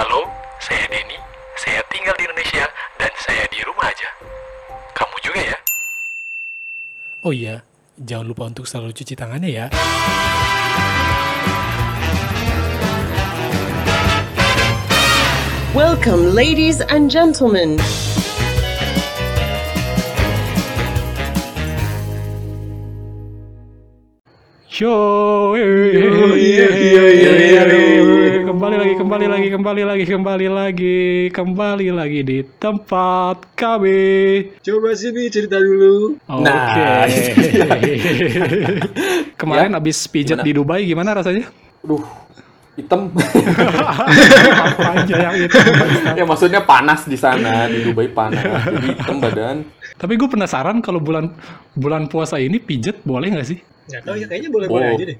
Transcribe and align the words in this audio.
Halo, 0.00 0.24
saya 0.56 0.88
Denny. 0.88 1.12
Saya 1.60 1.84
tinggal 1.92 2.16
di 2.16 2.24
Indonesia 2.24 2.64
dan 2.96 3.12
saya 3.20 3.44
di 3.52 3.60
rumah 3.68 3.84
aja. 3.84 4.08
Kamu 4.96 5.12
juga 5.20 5.40
ya? 5.44 5.58
Oh 7.20 7.36
iya, 7.36 7.60
jangan 8.00 8.32
lupa 8.32 8.48
untuk 8.48 8.64
selalu 8.64 8.96
cuci 8.96 9.12
tangannya 9.12 9.52
ya. 9.52 9.66
Welcome, 15.76 16.32
ladies 16.32 16.80
and 16.80 17.12
gentlemen. 17.12 17.76
Yo, 24.80 24.96
iya, 25.60 26.68
iya, 26.72 27.04
iya, 27.04 27.32
iya. 27.68 28.19
Kembali 28.50 28.76
lagi, 28.76 28.94
kembali 28.98 29.26
lagi, 29.30 29.48
kembali 29.48 29.82
lagi, 29.86 30.04
kembali 30.04 30.48
lagi, 30.50 30.98
kembali 31.30 31.88
lagi 31.94 32.20
di 32.26 32.38
tempat 32.58 33.54
kami. 33.54 34.02
Coba 34.58 34.90
sini 34.92 35.30
cerita 35.30 35.54
dulu. 35.54 36.18
Oke. 36.18 36.42
Nah. 36.42 37.06
Kemarin 39.40 39.78
abis 39.78 40.02
pijat 40.10 40.42
Gimana? 40.42 40.42
di 40.42 40.52
Dubai 40.52 40.82
gimana 40.82 41.14
rasanya? 41.14 41.46
Aduh, 41.86 42.02
hitam. 42.74 43.14
Apa 44.66 44.98
aja 44.98 45.14
yang 45.30 45.34
itu? 45.38 45.56
ya 46.18 46.24
maksudnya 46.26 46.60
panas 46.60 47.06
di 47.06 47.14
sana, 47.14 47.70
di 47.70 47.86
Dubai 47.86 48.10
panas. 48.10 48.42
Jadi 48.66 48.98
hitam 48.98 49.16
badan. 49.22 49.56
Tapi 49.94 50.18
gue 50.18 50.26
penasaran 50.26 50.82
kalau 50.82 50.98
bulan 50.98 51.30
bulan 51.78 52.10
puasa 52.10 52.42
ini 52.42 52.58
pijet 52.58 52.98
boleh 53.06 53.30
nggak 53.30 53.46
sih? 53.46 53.62
Nggak 53.94 54.02
tahu 54.02 54.16
ya, 54.18 54.26
kayaknya 54.26 54.50
boleh-boleh 54.50 54.86
Oh. 54.90 54.94
aja 54.98 55.04
deh. 55.06 55.18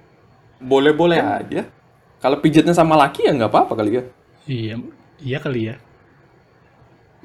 Boleh-boleh 0.60 1.18
aja. 1.22 1.62
Kalau 2.20 2.36
pijatnya 2.36 2.76
sama 2.76 3.00
laki 3.00 3.24
ya 3.24 3.32
nggak 3.32 3.48
apa-apa 3.48 3.72
kali 3.80 3.90
ya. 3.96 4.02
Iya, 4.44 4.74
iya 5.24 5.38
kali 5.40 5.72
ya. 5.72 5.76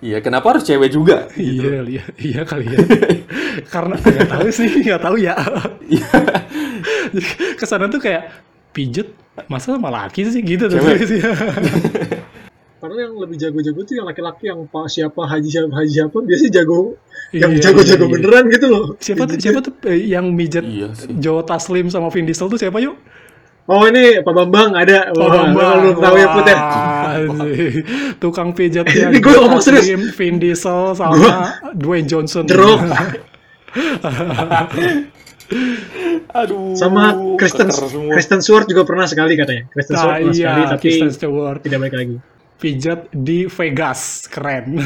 Iya, 0.04 0.20
kenapa 0.20 0.56
harus 0.56 0.64
cewek 0.68 0.92
juga? 0.92 1.28
Iya 1.36 1.80
kali 1.80 1.92
ya, 2.00 2.04
iya 2.20 2.42
kali 2.44 2.66
ya. 2.68 2.80
Karena 3.74 3.96
nggak 3.96 4.28
tahu 4.28 4.48
sih, 4.52 4.68
nggak 4.84 5.02
tahu 5.04 5.16
ya. 5.20 5.36
Iya. 5.88 6.08
Ke 7.60 7.66
sana 7.68 7.88
tuh 7.88 8.00
kayak 8.04 8.32
pijet, 8.72 9.12
masa 9.48 9.76
sama 9.76 9.88
laki 9.92 10.28
sih 10.28 10.44
gitu 10.44 10.68
tuh. 10.68 10.80
Karena 12.86 13.10
yang 13.10 13.18
lebih 13.18 13.40
jago-jago 13.40 13.82
tuh 13.82 13.96
yang 13.98 14.06
laki-laki 14.06 14.46
yang 14.46 14.62
pak 14.70 14.86
siapa 14.94 15.26
haji 15.26 15.48
siapa 15.50 15.74
haji 15.74 15.92
siapa 15.92 16.18
biasanya 16.22 16.52
jago 16.62 16.94
yang 17.34 17.52
Iya, 17.58 17.72
jago-jago 17.72 18.06
iya, 18.06 18.12
iya. 18.12 18.14
beneran 18.14 18.44
gitu 18.54 18.66
loh. 18.70 18.84
Siapa 19.02 19.24
tuh, 19.26 19.36
siapa 19.42 19.60
tuh 19.66 19.74
eh, 19.90 20.06
yang 20.06 20.30
mijet 20.30 20.62
Iya 20.62 20.94
sih. 20.94 21.10
Joe 21.18 21.42
Taslim 21.42 21.90
sama 21.90 22.14
Vin 22.14 22.30
Diesel 22.30 22.46
tuh 22.46 22.60
siapa 22.62 22.78
yuk? 22.84 22.94
Oh 23.66 23.82
ini 23.90 24.22
Pak 24.22 24.30
Bambang 24.30 24.78
ada. 24.78 25.10
Oh, 25.18 25.26
Wah, 25.26 25.50
kalau 25.50 25.78
belum 25.82 25.98
tahu 25.98 26.16
ya 26.22 26.28
Put 26.30 26.46
ya. 26.46 26.58
Tukang 28.22 28.54
pijatnya 28.54 29.10
Ini 29.10 29.18
gue 29.18 29.34
ngomong 29.42 29.58
serius. 29.58 29.90
Vin 30.14 30.38
Diesel 30.38 30.94
sama 30.94 31.58
Dwayne 31.74 32.06
Johnson. 32.06 32.46
Rock. 32.46 32.86
Aduh. 36.36 36.78
Sama 36.78 37.18
Kristen. 37.42 37.74
Kristen 38.14 38.40
Stewart 38.46 38.70
juga 38.70 38.86
pernah 38.86 39.10
sekali 39.10 39.34
katanya. 39.34 39.66
Kristen 39.74 39.98
Nah, 39.98 40.02
Stewart 40.06 40.18
pernah 40.22 40.34
iya, 40.38 40.46
sekali 40.46 40.62
tapi 40.70 40.84
Kristen 40.86 41.10
Stewart. 41.10 41.60
tidak 41.66 41.80
balik 41.82 41.98
lagi. 41.98 42.18
pijat 42.56 43.12
di 43.12 43.52
Vegas 43.52 44.32
keren 44.32 44.80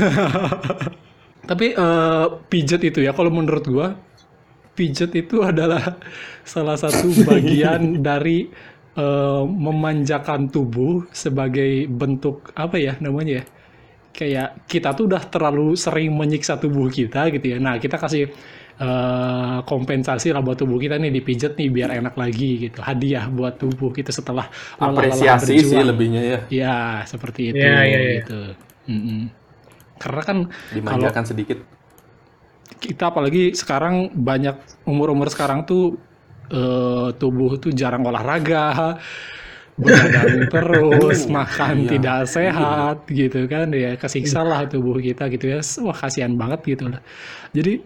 tapi 1.50 1.70
eh, 1.70 2.26
pijat 2.50 2.82
itu 2.82 3.06
ya 3.06 3.14
kalau 3.14 3.30
menurut 3.30 3.62
gua 3.70 3.94
pijat 4.80 5.12
itu 5.12 5.44
adalah 5.44 6.00
salah 6.48 6.80
satu 6.80 7.12
bagian 7.28 7.82
dari 8.08 8.48
eh, 8.96 9.44
memanjakan 9.44 10.48
tubuh 10.48 11.04
sebagai 11.12 11.92
bentuk 11.92 12.56
apa 12.56 12.80
ya 12.80 12.96
namanya 13.04 13.44
ya 13.44 13.46
kayak 14.16 14.66
kita 14.72 14.96
tuh 14.96 15.12
udah 15.12 15.24
terlalu 15.28 15.76
sering 15.76 16.16
menyiksa 16.16 16.56
tubuh 16.56 16.88
kita 16.88 17.28
gitu 17.36 17.46
ya 17.56 17.58
nah 17.60 17.76
kita 17.76 18.00
kasih 18.00 18.32
eh, 18.80 19.58
kompensasi 19.68 20.32
lah 20.32 20.40
buat 20.40 20.56
tubuh 20.56 20.80
kita 20.80 20.96
nih 20.96 21.12
dipijat 21.12 21.60
nih 21.60 21.68
biar 21.68 21.90
enak 22.00 22.16
lagi 22.16 22.72
gitu 22.72 22.80
hadiah 22.80 23.28
buat 23.28 23.60
tubuh 23.60 23.92
kita 23.92 24.16
setelah 24.16 24.48
apresiasi 24.80 25.60
sih 25.60 25.84
lebihnya 25.84 26.22
ya. 26.24 26.40
Ya, 26.48 26.78
seperti 27.04 27.52
itu. 27.52 27.60
Iya, 27.60 27.80
iya, 27.84 28.00
iya. 28.00 28.14
gitu. 28.24 28.40
Mm-mm. 28.90 29.22
Karena 30.00 30.22
kan 30.24 30.38
kalau 30.48 30.74
Dimanjakan 30.74 31.24
sedikit. 31.28 31.60
Kita 32.80 33.12
apalagi 33.12 33.52
sekarang 33.54 34.10
banyak 34.16 34.56
umur-umur 34.88 35.28
sekarang 35.30 35.68
tuh 35.68 36.00
eh, 36.50 37.08
tubuh 37.20 37.60
tuh 37.60 37.72
jarang 37.76 38.08
olahraga, 38.08 38.98
begadang 39.80 40.48
terus, 40.54 41.28
Oh, 41.28 41.32
makan 41.32 41.88
iya. 41.88 41.90
tidak 41.96 42.20
sehat 42.28 42.98
gitu 43.08 43.48
kan 43.48 43.72
ya 43.72 43.96
kesiksa 43.96 44.44
lah 44.44 44.68
tubuh 44.68 44.98
kita 45.00 45.28
gitu 45.32 45.46
ya. 45.56 45.60
Wah 45.86 45.96
kasihan 45.96 46.34
banget 46.36 46.60
gitu 46.76 46.92
lah. 46.92 47.02
Jadi 47.56 47.84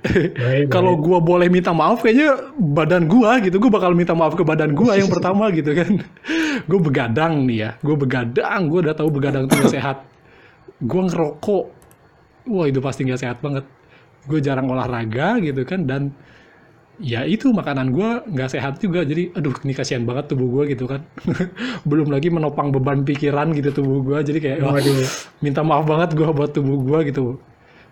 kalau 0.74 0.98
gua 1.00 1.20
boleh 1.22 1.48
minta 1.48 1.72
maaf 1.72 2.02
kayaknya 2.02 2.54
badan 2.58 3.06
gua 3.10 3.38
gitu, 3.44 3.58
gua 3.62 3.72
bakal 3.78 3.92
minta 3.94 4.14
maaf 4.16 4.34
ke 4.38 4.44
badan 4.46 4.74
gua 4.74 4.98
yang 4.98 5.10
pertama 5.12 5.50
gitu 5.54 5.72
kan. 5.76 5.92
Gue 6.70 6.80
begadang 6.80 7.44
nih 7.44 7.58
ya, 7.60 7.70
gue 7.84 7.96
begadang, 7.98 8.72
gue 8.72 8.80
udah 8.88 8.96
tahu 8.96 9.10
begadang 9.12 9.50
itu 9.50 9.56
gak 9.58 9.74
sehat. 9.74 9.98
Gue 10.80 11.02
ngerokok, 11.10 11.66
wah 12.48 12.66
itu 12.70 12.80
pasti 12.80 13.04
nggak 13.04 13.20
sehat 13.20 13.38
banget. 13.44 13.66
Gue 14.30 14.40
jarang 14.40 14.68
olahraga 14.72 15.40
gitu 15.44 15.64
kan 15.68 15.84
dan 15.84 16.16
ya 17.02 17.26
itu 17.26 17.50
makanan 17.50 17.92
gue 17.92 18.10
nggak 18.32 18.50
sehat 18.54 18.80
juga. 18.80 19.04
Jadi 19.04 19.34
aduh 19.34 19.56
ini 19.66 19.74
kasihan 19.74 20.04
banget 20.08 20.32
tubuh 20.32 20.48
gue 20.60 20.78
gitu 20.78 20.86
kan. 20.88 21.02
Belum 21.90 22.08
lagi 22.14 22.30
menopang 22.32 22.72
beban 22.72 23.04
pikiran 23.04 23.52
gitu 23.58 23.84
tubuh 23.84 24.00
gue. 24.02 24.18
Jadi 24.24 24.40
kayak 24.40 24.60
wah, 24.64 24.78
Waduh. 24.78 25.08
minta 25.44 25.62
maaf 25.66 25.84
banget 25.84 26.16
gue 26.16 26.28
buat 26.30 26.52
tubuh 26.54 26.78
gue 26.82 27.00
gitu. 27.12 27.40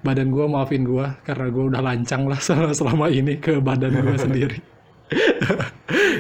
Badan 0.02 0.34
gue 0.34 0.46
maafin 0.50 0.82
gue 0.82 1.06
karena 1.28 1.46
gue 1.54 1.64
udah 1.70 1.82
lancang 1.82 2.26
lah 2.26 2.40
selama, 2.46 2.74
selama 2.74 3.06
ini 3.12 3.38
ke 3.38 3.62
badan 3.62 3.94
gue 4.02 4.18
sendiri. 4.26 4.58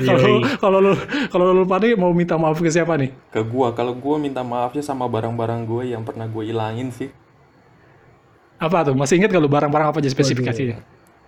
Kalau 0.03 0.43
kalau 0.59 0.79
lu 0.83 0.93
kalau 1.31 1.45
lu 1.55 1.63
pada 1.63 1.88
mau 1.95 2.11
minta 2.11 2.35
maaf 2.35 2.59
ke 2.59 2.67
siapa 2.67 2.99
nih? 2.99 3.11
Ke 3.31 3.39
gua, 3.45 3.72
kalau 3.72 3.95
gua 3.95 4.19
minta 4.19 4.43
maafnya 4.43 4.83
sama 4.83 5.07
barang-barang 5.07 5.63
gue 5.63 5.83
yang 5.95 6.03
pernah 6.03 6.28
gue 6.28 6.43
ilangin 6.51 6.91
sih. 6.91 7.09
Apa 8.61 8.77
tuh 8.85 8.94
masih 8.94 9.17
ingat 9.17 9.31
kalau 9.33 9.49
barang-barang 9.49 9.88
apa 9.89 9.97
aja 9.99 10.11
spesifikasinya 10.13 10.77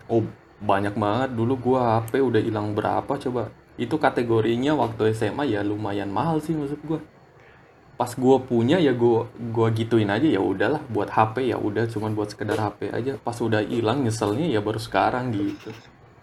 Oh, 0.05 0.21
banyak 0.59 0.93
banget. 0.93 1.29
Dulu 1.31 1.53
gua 1.57 1.97
HP 1.97 2.19
udah 2.19 2.37
hilang 2.37 2.75
berapa 2.75 3.07
coba. 3.07 3.49
Itu 3.75 3.95
kategorinya 3.97 4.75
waktu 4.75 5.11
SMA 5.11 5.47
ya 5.49 5.63
lumayan 5.63 6.11
mahal 6.11 6.43
sih 6.43 6.53
maksud 6.53 6.77
gua. 6.83 6.99
Pas 7.93 8.11
gua 8.13 8.41
punya 8.41 8.81
ya 8.81 8.91
gua 8.91 9.29
gua 9.53 9.71
gituin 9.71 10.09
aja 10.09 10.25
ya 10.27 10.41
udahlah 10.41 10.81
buat 10.89 11.07
HP 11.07 11.47
ya 11.47 11.57
udah 11.57 11.87
cuman 11.87 12.11
buat 12.13 12.29
sekedar 12.29 12.59
HP 12.59 12.91
aja. 12.91 13.13
Pas 13.17 13.37
udah 13.39 13.63
hilang 13.63 14.03
nyeselnya 14.03 14.49
ya 14.49 14.59
baru 14.59 14.77
sekarang 14.77 15.31
gitu. 15.31 15.71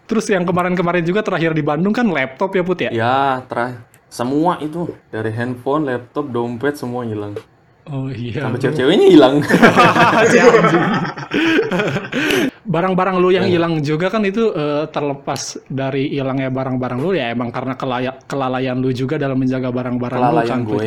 terus 0.04 0.26
yang 0.26 0.42
kemarin-kemarin 0.42 1.06
juga 1.06 1.22
terakhir 1.22 1.54
di 1.54 1.62
Bandung 1.62 1.94
kan 1.94 2.02
laptop 2.10 2.50
ya 2.50 2.62
put 2.66 2.82
ya 2.82 2.90
Ya, 2.90 3.46
terakhir 3.46 3.86
semua 4.10 4.58
itu 4.58 4.90
dari 5.08 5.30
handphone, 5.30 5.86
laptop, 5.86 6.26
dompet 6.28 6.74
semua 6.74 7.06
hilang. 7.06 7.38
Oh 7.90 8.06
iya 8.08 8.46
bro. 8.46 8.56
cewek-ceweknya 8.56 9.06
hilang. 9.08 9.34
Barang-barang 12.62 13.16
lu 13.18 13.30
yang 13.30 13.46
hilang 13.46 13.80
juga 13.80 14.06
kan 14.08 14.22
itu 14.22 14.50
eh, 14.50 14.86
terlepas 14.88 15.40
dari 15.66 16.06
hilangnya 16.08 16.48
barang-barang 16.48 16.98
lu 16.98 17.10
ya 17.12 17.30
emang 17.30 17.50
karena 17.50 17.74
kelaya- 17.74 18.18
kelalaian 18.24 18.78
lu 18.78 18.90
juga 18.90 19.16
dalam 19.16 19.34
menjaga 19.36 19.68
barang-barang 19.68 20.18
lu 20.18 20.24
Kelalaian 20.24 20.48
kan 20.48 20.60
gue. 20.62 20.86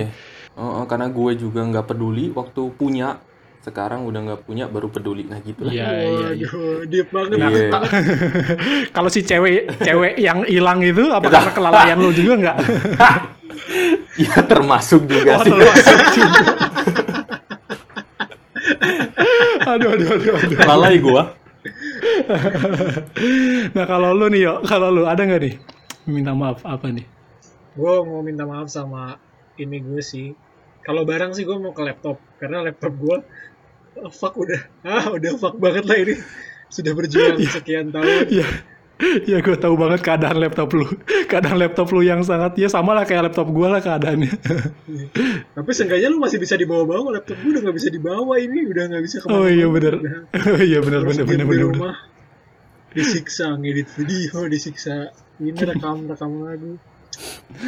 Oh, 0.54 0.82
oh, 0.82 0.86
karena 0.86 1.10
gue 1.10 1.32
juga 1.36 1.62
nggak 1.62 1.86
peduli 1.86 2.30
waktu 2.30 2.62
punya. 2.74 3.18
Sekarang 3.60 4.04
udah 4.04 4.20
nggak 4.22 4.42
punya 4.44 4.68
baru 4.68 4.88
peduli. 4.88 5.24
Nah 5.24 5.40
gitu 5.40 5.64
lah. 5.64 5.72
Iya, 5.72 5.88
iya, 5.88 6.28
iya. 6.36 6.50
Deep 6.86 7.08
banget. 7.10 7.40
Iya. 7.40 7.72
Kalau 8.96 9.08
si 9.08 9.24
cewek 9.24 9.72
cewek 9.78 10.14
yang 10.18 10.44
hilang 10.44 10.80
itu 10.80 11.08
apa 11.08 11.26
karena 11.26 11.52
kelalaian 11.52 11.98
lu 11.98 12.12
juga 12.12 12.34
nggak? 12.38 12.58
Ya 14.14 14.46
termasuk 14.46 15.10
juga 15.10 15.40
Oh, 15.40 15.46
sih. 15.46 15.50
termasuk 15.50 16.00
juga. 16.14 16.46
Aduh, 19.76 19.90
aduh, 19.96 20.10
aduh, 20.18 20.34
aduh. 20.38 20.58
Lalai 20.68 20.98
gua. 21.02 21.24
Nah 23.76 23.86
kalau 23.88 24.12
lu 24.12 24.28
nih 24.28 24.42
yo, 24.44 24.54
kalau 24.68 24.92
lu 24.92 25.08
ada 25.08 25.24
nggak 25.24 25.42
nih 25.48 25.56
minta 26.08 26.36
maaf 26.36 26.64
apa 26.68 26.92
nih? 26.92 27.08
Gue 27.74 27.94
mau 28.04 28.20
minta 28.20 28.44
maaf 28.44 28.68
sama 28.68 29.18
ini 29.56 29.80
gue 29.80 30.04
sih. 30.04 30.36
Kalau 30.84 31.08
barang 31.08 31.32
sih 31.32 31.48
gue 31.48 31.56
mau 31.56 31.72
ke 31.72 31.80
laptop 31.80 32.20
karena 32.38 32.68
laptop 32.68 32.94
gue 33.00 33.18
oh, 34.04 34.12
fuck 34.12 34.36
udah 34.36 34.62
ah 34.90 35.16
udah 35.16 35.32
fuck 35.40 35.56
banget 35.56 35.88
lah 35.88 35.98
ini 35.98 36.16
sudah 36.68 36.92
berjuang 36.92 37.40
sekian 37.56 37.96
tahun. 37.96 38.28
Iya, 38.28 38.48
ya 39.32 39.42
gue 39.42 39.58
tahu 39.58 39.76
banget 39.76 40.00
keadaan 40.06 40.38
laptop 40.38 40.70
lu. 40.74 40.86
Keadaan 41.32 41.58
laptop 41.58 41.90
lu 41.92 42.06
yang 42.06 42.22
sangat 42.22 42.54
ya 42.62 42.70
sama 42.70 42.94
lah 42.94 43.04
kayak 43.10 43.32
laptop 43.32 43.50
gue 43.50 43.68
lah 43.68 43.82
keadaannya. 43.82 44.34
Tapi 45.58 45.72
seenggaknya 45.74 46.08
lu 46.14 46.22
masih 46.22 46.38
bisa 46.38 46.54
dibawa-bawa 46.56 47.20
laptop 47.20 47.38
gue 47.42 47.50
udah 47.58 47.62
nggak 47.66 47.78
bisa 47.78 47.90
dibawa 47.90 48.38
ini 48.38 48.70
udah 48.70 48.84
nggak 48.94 49.04
bisa 49.04 49.18
oh 49.28 49.50
iya 49.50 49.66
benar. 49.68 49.94
Oh 50.34 50.62
iya 50.62 50.80
benar 50.80 51.02
benar 51.04 51.26
benar 51.26 51.46
benar. 51.50 51.66
rumah 51.74 51.96
disiksa 52.94 53.58
ngedit 53.58 53.90
video 53.98 54.46
disiksa 54.46 55.10
ini 55.42 55.58
rekam 55.58 56.06
rekam 56.06 56.46
lagu 56.46 56.78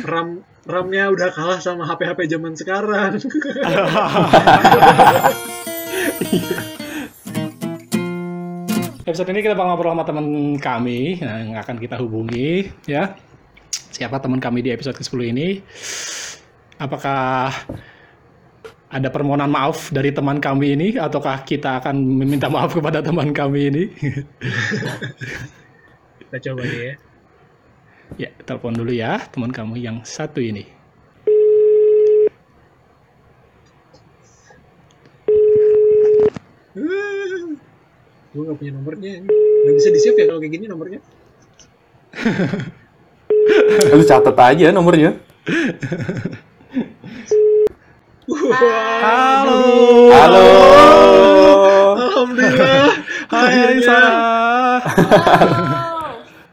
RAM 0.05 0.45
RAM-nya 0.65 1.09
udah 1.09 1.29
kalah 1.33 1.57
sama 1.61 1.85
HP-HP 1.85 2.37
zaman 2.37 2.53
sekarang. 2.57 3.17
Episode 9.05 9.37
ini 9.37 9.45
kita 9.45 9.53
bakal 9.53 9.69
ngobrol 9.69 9.93
sama 9.93 10.01
teman 10.01 10.57
kami 10.57 11.21
nah, 11.21 11.37
yang 11.37 11.53
akan 11.61 11.77
kita 11.77 12.01
hubungi 12.01 12.73
ya. 12.89 13.13
Siapa 13.69 14.17
teman 14.17 14.41
kami 14.41 14.65
di 14.65 14.73
episode 14.73 14.97
ke-10 14.97 15.21
ini? 15.29 15.61
Apakah 16.81 17.53
ada 18.89 19.07
permohonan 19.13 19.45
maaf 19.45 19.93
dari 19.93 20.09
teman 20.09 20.41
kami 20.41 20.73
ini 20.73 20.87
ataukah 20.97 21.45
kita 21.45 21.85
akan 21.85 22.01
meminta 22.01 22.49
maaf 22.49 22.73
kepada 22.73 23.05
teman 23.05 23.29
kami 23.29 23.69
ini? 23.69 23.83
Kita 26.25 26.37
coba 26.49 26.65
deh 26.65 26.81
ya. 26.81 26.93
ya, 28.25 28.29
telepon 28.41 28.73
dulu 28.73 28.89
ya 28.89 29.21
teman 29.29 29.53
kamu 29.53 29.85
yang 29.85 30.01
satu 30.01 30.41
ini. 30.41 30.65
Gue 38.35 38.43
gak 38.51 38.59
punya 38.59 38.75
nomornya. 38.75 39.23
Gak 39.63 39.75
bisa 39.79 39.89
di 39.95 39.99
save 40.03 40.19
ya 40.19 40.25
kalau 40.27 40.43
kayak 40.43 40.53
gini 40.59 40.67
nomornya. 40.67 40.99
Lu 43.95 44.03
catat 44.03 44.35
aja 44.35 44.75
nomornya. 44.75 45.15
Halo. 48.99 49.59
Halo. 50.11 50.47
Alhamdulillah. 51.95 52.91
Hai 53.31 53.79
Sarah. 53.79 54.15
Halo. 54.83 55.95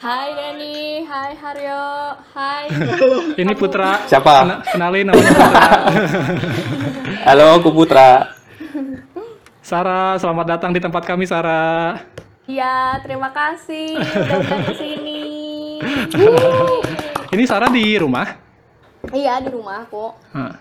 Hai 0.03 0.29
Dani, 0.35 1.03
hai 1.07 1.31
Haryo, 1.35 1.83
hai. 2.35 2.67
Ini 3.39 3.53
Putra. 3.59 4.03
Siapa? 4.07 4.47
Kena- 4.47 4.63
kenalin 4.67 5.07
namanya 5.11 5.31
Putra. 5.31 5.51
Halo, 7.27 7.47
aku 7.59 7.71
Putra. 7.75 8.11
Sarah, 9.63 10.19
selamat 10.19 10.59
datang 10.59 10.75
di 10.75 10.83
tempat 10.83 11.07
kami 11.07 11.23
Sarah. 11.23 12.03
Iya, 12.51 12.99
terima 13.07 13.31
kasih 13.31 13.95
udah 13.95 14.59
ke 14.67 14.75
sini. 14.75 15.23
Ini 17.39 17.45
Sarah 17.47 17.71
di 17.71 17.95
rumah. 17.95 18.27
Iya 19.15 19.39
di 19.39 19.55
rumah. 19.55 19.87
Heeh. 19.87 20.53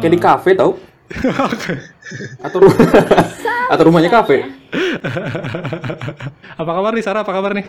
Kayak 0.00 0.12
di 0.16 0.20
kafe 0.20 0.50
tau? 0.56 0.80
Atau 2.46 2.56
ru- 2.64 2.72
atau 3.68 3.84
rumahnya 3.84 4.08
kafe? 4.08 4.48
Apa 6.56 6.70
kabar 6.72 6.92
nih 6.96 7.04
Sarah? 7.04 7.20
Apa 7.20 7.36
kabar 7.36 7.52
nih? 7.52 7.68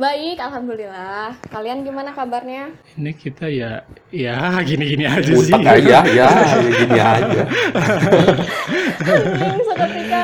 Baik, 0.00 0.40
alhamdulillah. 0.40 1.36
Kalian 1.52 1.84
gimana 1.84 2.10
kabarnya? 2.10 2.72
Ini 2.96 3.12
kita 3.12 3.46
ya 3.46 3.84
ya 4.08 4.56
gini-gini 4.64 5.04
aja 5.04 5.30
sih. 5.30 5.52
Aja, 5.52 5.76
ya, 5.76 6.00
ya 6.08 6.28
gini 6.80 6.98
aja. 6.98 7.42
Hmm, 9.04 9.58
Seketika. 9.62 10.22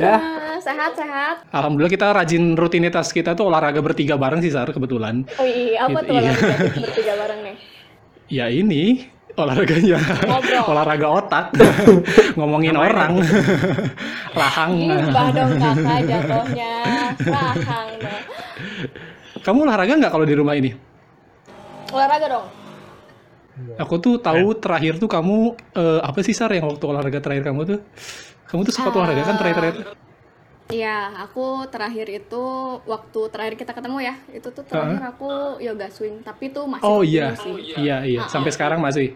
Ya. 0.00 0.16
Nah, 0.16 0.56
sehat-sehat. 0.58 1.44
Alhamdulillah 1.52 1.92
kita 1.92 2.08
rajin 2.10 2.56
rutinitas 2.56 3.12
kita 3.12 3.36
tuh 3.36 3.52
olahraga 3.52 3.84
bertiga 3.84 4.16
bareng 4.16 4.40
sih 4.40 4.50
Sarah 4.50 4.72
kebetulan. 4.72 5.28
Oh 5.36 5.46
iya, 5.46 5.86
apa 5.86 5.98
Itu, 6.02 6.08
tuh 6.08 6.14
iya. 6.16 6.32
olahraga 6.32 6.56
bertiga 6.88 7.12
bareng 7.20 7.40
nih? 7.44 7.56
Ya 8.32 8.46
ini 8.48 9.12
olahraganya 9.36 9.98
Ngobrol. 10.24 10.62
olahraga 10.72 11.08
otak 11.08 11.44
ngomongin 12.36 12.76
orang 12.76 13.20
rahang 14.32 14.72
Gimbah 14.76 15.28
dong 15.30 15.52
kakak 15.60 16.00
jatuhnya. 16.08 16.72
Rahang 17.20 17.88
dong. 18.00 18.24
Kamu 19.40 19.58
olahraga 19.64 19.92
nggak 19.98 20.12
kalau 20.12 20.26
di 20.26 20.34
rumah 20.36 20.54
ini? 20.56 20.70
Olahraga 21.92 22.26
dong. 22.28 22.48
aku 23.76 24.00
tuh 24.00 24.16
tahu 24.16 24.56
terakhir 24.56 24.96
tuh 24.96 25.12
kamu 25.12 25.52
eh, 25.76 26.00
apa 26.00 26.24
sih 26.24 26.32
Sar 26.32 26.48
yang 26.56 26.64
waktu 26.72 26.84
olahraga 26.88 27.20
terakhir 27.20 27.52
kamu 27.52 27.60
tuh? 27.68 27.78
Kamu 28.48 28.64
tuh 28.64 28.72
suka 28.72 28.88
tuh 28.88 29.00
olahraga 29.04 29.22
kan 29.28 29.36
terakhir-terakhir? 29.36 29.96
Iya, 30.72 31.28
aku 31.28 31.68
terakhir 31.68 32.08
itu 32.08 32.44
waktu 32.88 33.20
terakhir 33.28 33.54
kita 33.60 33.76
ketemu 33.76 33.98
ya, 34.08 34.14
itu 34.32 34.48
tuh 34.48 34.64
terakhir 34.64 35.04
aku 35.04 35.60
yoga 35.60 35.92
swing, 35.92 36.24
tapi 36.24 36.48
tuh 36.48 36.64
masih 36.64 36.88
oh 36.88 37.04
iya. 37.04 37.36
sih. 37.36 37.76
iya. 37.76 38.00
Iya 38.08 38.20
sampai 38.32 38.48
sekarang 38.48 38.80
masih? 38.80 39.12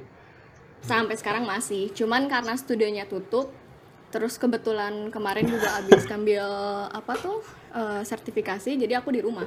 Sampai 0.84 1.16
sekarang 1.16 1.48
masih, 1.48 1.88
cuman 1.96 2.28
karena 2.28 2.54
studionya 2.60 3.08
tutup, 3.08 3.50
terus 4.16 4.40
kebetulan 4.40 5.12
kemarin 5.12 5.44
juga 5.44 5.76
habis 5.76 6.08
ngambil 6.08 6.40
apa 6.88 7.12
tuh 7.20 7.44
eh, 7.76 8.00
sertifikasi, 8.00 8.72
jadi 8.80 8.96
aku 9.04 9.12
di 9.12 9.20
rumah. 9.20 9.44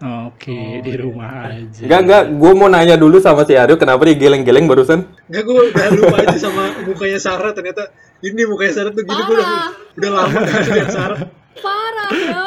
oke 0.00 0.80
di 0.80 0.96
rumah 0.96 1.52
aja 1.52 1.84
Enggak, 1.84 2.00
enggak, 2.08 2.22
gue 2.32 2.52
mau 2.56 2.72
nanya 2.72 2.96
dulu 2.96 3.20
sama 3.20 3.44
si 3.44 3.52
Aryo 3.52 3.76
kenapa 3.76 4.08
dia 4.08 4.16
geleng-geleng 4.16 4.64
barusan? 4.64 5.04
Enggak 5.28 5.44
gue 5.44 5.56
udah 5.68 5.86
lupa 5.92 6.16
aja 6.24 6.38
sama 6.40 6.72
mukanya 6.88 7.20
Sarah 7.20 7.52
ternyata 7.52 7.92
ini 8.24 8.48
mukanya 8.48 8.72
Sarah 8.72 8.90
tuh 8.96 9.04
gini 9.04 9.20
gue 9.20 9.36
udah, 9.36 9.52
udah 10.00 10.10
lama 10.16 10.38
gak 10.40 10.60
lihat 10.72 10.88
Sarah. 10.88 11.20
Parah 11.60 12.10
ya. 12.16 12.42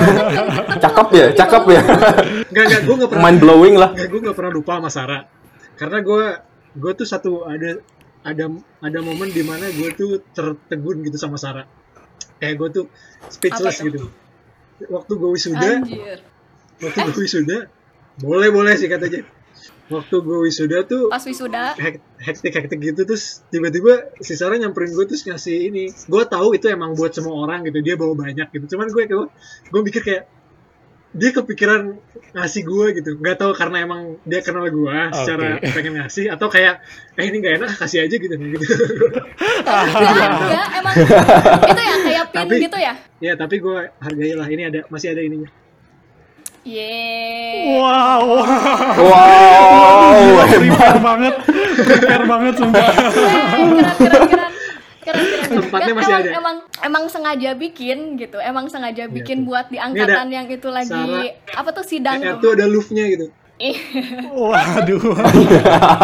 Cakep 0.88 1.08
ya, 1.12 1.26
cakep 1.36 1.64
ya. 1.68 1.82
Enggak 2.48 2.64
enggak 2.64 2.82
gue 2.88 2.94
gak 2.96 3.10
pernah 3.12 3.24
Mind 3.28 3.38
blowing 3.44 3.74
lah. 3.76 3.90
Enggak, 3.92 4.08
gue 4.08 4.20
gak 4.32 4.36
pernah 4.40 4.52
lupa 4.56 4.72
sama 4.80 4.88
Sarah. 4.88 5.22
Karena 5.76 5.98
gue 6.00 6.24
gue 6.80 6.92
tuh 6.96 7.04
satu 7.04 7.44
ada 7.44 7.76
ada 8.26 8.50
ada 8.82 8.98
momen 9.00 9.30
di 9.30 9.46
mana 9.46 9.70
gue 9.70 9.88
tuh 9.94 10.18
tertegun 10.34 11.06
gitu 11.06 11.14
sama 11.14 11.38
Sarah. 11.38 11.70
Kayak 12.36 12.54
gue 12.58 12.68
tuh 12.74 12.84
speechless 13.30 13.78
gitu. 13.80 14.10
Waktu 14.90 15.12
gue 15.14 15.30
wisuda, 15.30 15.80
Anjir. 15.80 16.20
waktu 16.82 17.00
gue 17.06 17.22
wisuda, 17.22 17.58
boleh 18.18 18.50
boleh 18.50 18.74
sih 18.74 18.90
katanya. 18.90 19.22
Waktu 19.86 20.16
gue 20.18 20.38
wisuda 20.42 20.82
tuh 20.82 21.06
Pas 21.06 21.22
wisuda, 21.22 21.78
hek- 21.78 22.02
hektik-hektik 22.18 22.76
gitu 22.82 23.06
terus 23.06 23.46
tiba-tiba 23.48 24.10
si 24.18 24.34
Sarah 24.34 24.58
nyamperin 24.58 24.90
gue 24.90 25.06
terus 25.06 25.22
ngasih 25.22 25.70
ini 25.70 25.88
gue 25.88 26.22
tahu 26.26 26.58
itu 26.58 26.66
emang 26.66 26.98
buat 26.98 27.14
semua 27.14 27.38
orang 27.38 27.62
gitu 27.62 27.78
dia 27.80 27.94
bawa 27.94 28.18
banyak 28.18 28.50
gitu 28.50 28.74
cuman 28.74 28.90
gue 28.90 29.06
gue 29.06 29.26
gue 29.70 29.80
mikir 29.86 30.02
kayak 30.02 30.22
dia 31.16 31.30
kepikiran 31.32 31.96
ngasih 32.36 32.62
gue 32.68 32.86
gitu. 33.00 33.10
Nggak 33.16 33.36
tahu 33.40 33.52
karena 33.56 33.88
emang 33.88 34.20
dia 34.28 34.44
kenal 34.44 34.68
gue 34.68 34.96
secara 35.16 35.56
Oke. 35.56 35.72
pengen 35.76 35.94
ngasih 36.04 36.28
atau 36.28 36.46
kayak 36.52 36.84
eh 37.16 37.24
ini 37.24 37.36
nggak 37.40 37.54
enak 37.64 37.70
kasih 37.80 38.04
aja 38.04 38.16
gitu. 38.16 38.34
Gitu. 38.36 38.64
Enggak, 39.64 40.68
emang 40.76 40.94
itu 41.72 41.82
ya 41.82 41.96
kayak 42.04 42.24
pin 42.30 42.38
Tapi- 42.44 42.60
gitu 42.68 42.78
ya? 42.78 42.94
ya 43.18 43.32
tapi 43.34 43.56
gue 43.58 43.78
hargailah 43.98 44.48
ini 44.52 44.62
ada 44.68 44.80
masih 44.92 45.16
ada 45.16 45.24
ininya. 45.24 45.48
Yeay. 46.66 47.78
wow. 47.78 48.42
Wow, 49.06 50.98
banget. 50.98 51.34
Prepare 51.78 52.24
banget 52.26 52.54
sumpah. 52.58 52.88
Keren 52.90 53.12
keren 53.14 53.94
keren 53.94 53.94
keren 53.96 54.26
keren 54.26 54.45
Tempatnya 55.56 55.86
Dan 55.86 55.96
masih 55.96 56.12
emang, 56.12 56.22
ada. 56.22 56.30
emang 56.34 56.56
emang 56.82 57.04
sengaja 57.06 57.50
bikin 57.52 57.98
gitu 58.16 58.38
emang 58.38 58.66
sengaja 58.66 59.04
bikin 59.06 59.42
buat 59.42 59.66
di 59.66 59.78
angkatan 59.78 60.28
yang 60.28 60.46
itu 60.46 60.68
lagi 60.68 60.90
Sarah. 60.90 61.26
apa 61.54 61.68
tuh 61.72 61.84
sidang 61.84 62.18
tuh 62.18 62.38
tuh 62.38 62.50
ada 62.52 62.66
louvnya 62.66 63.04
gitu 63.06 63.26
Ih, 63.56 63.76
waduh 64.30 65.16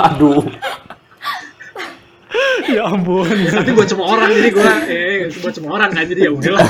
Aduh. 0.08 0.40
ya 2.64 2.88
ampun 2.88 3.28
tapi 3.28 3.70
buat 3.70 3.84
semua 3.84 4.06
orang 4.08 4.32
jadi 4.32 4.48
gue 4.50 4.64
eh 4.88 5.18
buat 5.36 5.52
semua 5.52 5.72
orang 5.76 5.90
kan 5.92 6.04
jadi 6.06 6.20
ya 6.22 6.32
udahlah 6.32 6.68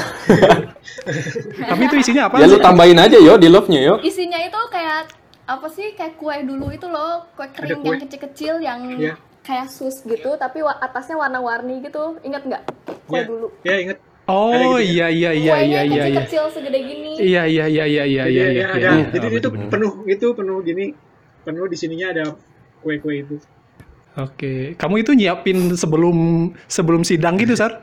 tapi 1.63 1.83
itu 1.87 1.97
isinya 1.97 2.23
apa 2.27 2.43
Ya 2.43 2.47
lu 2.47 2.59
tambahin 2.59 2.99
aja 2.99 3.15
yo 3.17 3.39
di 3.39 3.47
love-nya 3.47 3.81
yo. 3.81 3.95
isinya 4.03 4.39
itu 4.39 4.59
kayak 4.69 5.07
apa 5.43 5.67
sih 5.71 5.95
kayak 5.95 6.19
kue 6.19 6.35
dulu 6.43 6.71
itu 6.71 6.87
loh 6.87 7.31
kue 7.35 7.47
kering 7.47 7.79
kue. 7.79 7.95
yang 7.95 8.03
kecil-kecil 8.03 8.55
yang 8.59 8.79
Iya. 8.91 9.15
Kayak 9.43 9.69
sus 9.71 10.03
gitu 10.07 10.39
tapi 10.39 10.63
wa- 10.63 10.79
atasnya 10.79 11.19
warna-warni 11.19 11.83
gitu. 11.83 12.19
Ingat 12.23 12.43
nggak? 12.47 12.63
Kue 13.07 13.19
ya, 13.19 13.25
dulu. 13.27 13.49
Ya 13.67 13.77
inget 13.79 13.99
oh 14.31 14.79
gitu 14.79 14.87
ya? 14.87 14.87
iya 14.87 15.07
iya 15.11 15.31
iya 15.35 15.53
kuenya 15.59 15.67
iya 15.67 15.81
yang 15.83 15.91
iya 15.91 16.03
iya. 16.07 16.23
kecil-kecil 16.23 16.45
segede 16.55 16.79
gini. 16.83 17.11
Iya 17.19 17.43
iya 17.51 17.65
iya 17.67 17.85
iya 17.85 18.05
iya 18.07 18.25
jadi 18.25 18.31
iya 18.31 18.47
ya, 18.47 18.51
iya 18.55 18.67
ada 18.71 18.91
iya. 18.97 19.05
jadi 19.11 19.27
Oh, 19.27 19.41
itu 19.43 19.49
penuh 19.69 19.93
itu 20.07 20.27
penuh 20.35 20.59
gini 20.63 20.85
penuh 21.43 21.67
di 21.67 21.77
sininya 21.77 22.07
ada 22.15 22.25
kue-kue 22.83 23.15
itu. 23.23 23.37
Oke, 24.13 24.77
kamu 24.77 24.95
itu 25.01 25.17
nyiapin 25.17 25.73
sebelum 25.73 26.17
sebelum 26.69 27.01
sidang 27.01 27.41
gitu, 27.41 27.57
Sar? 27.57 27.81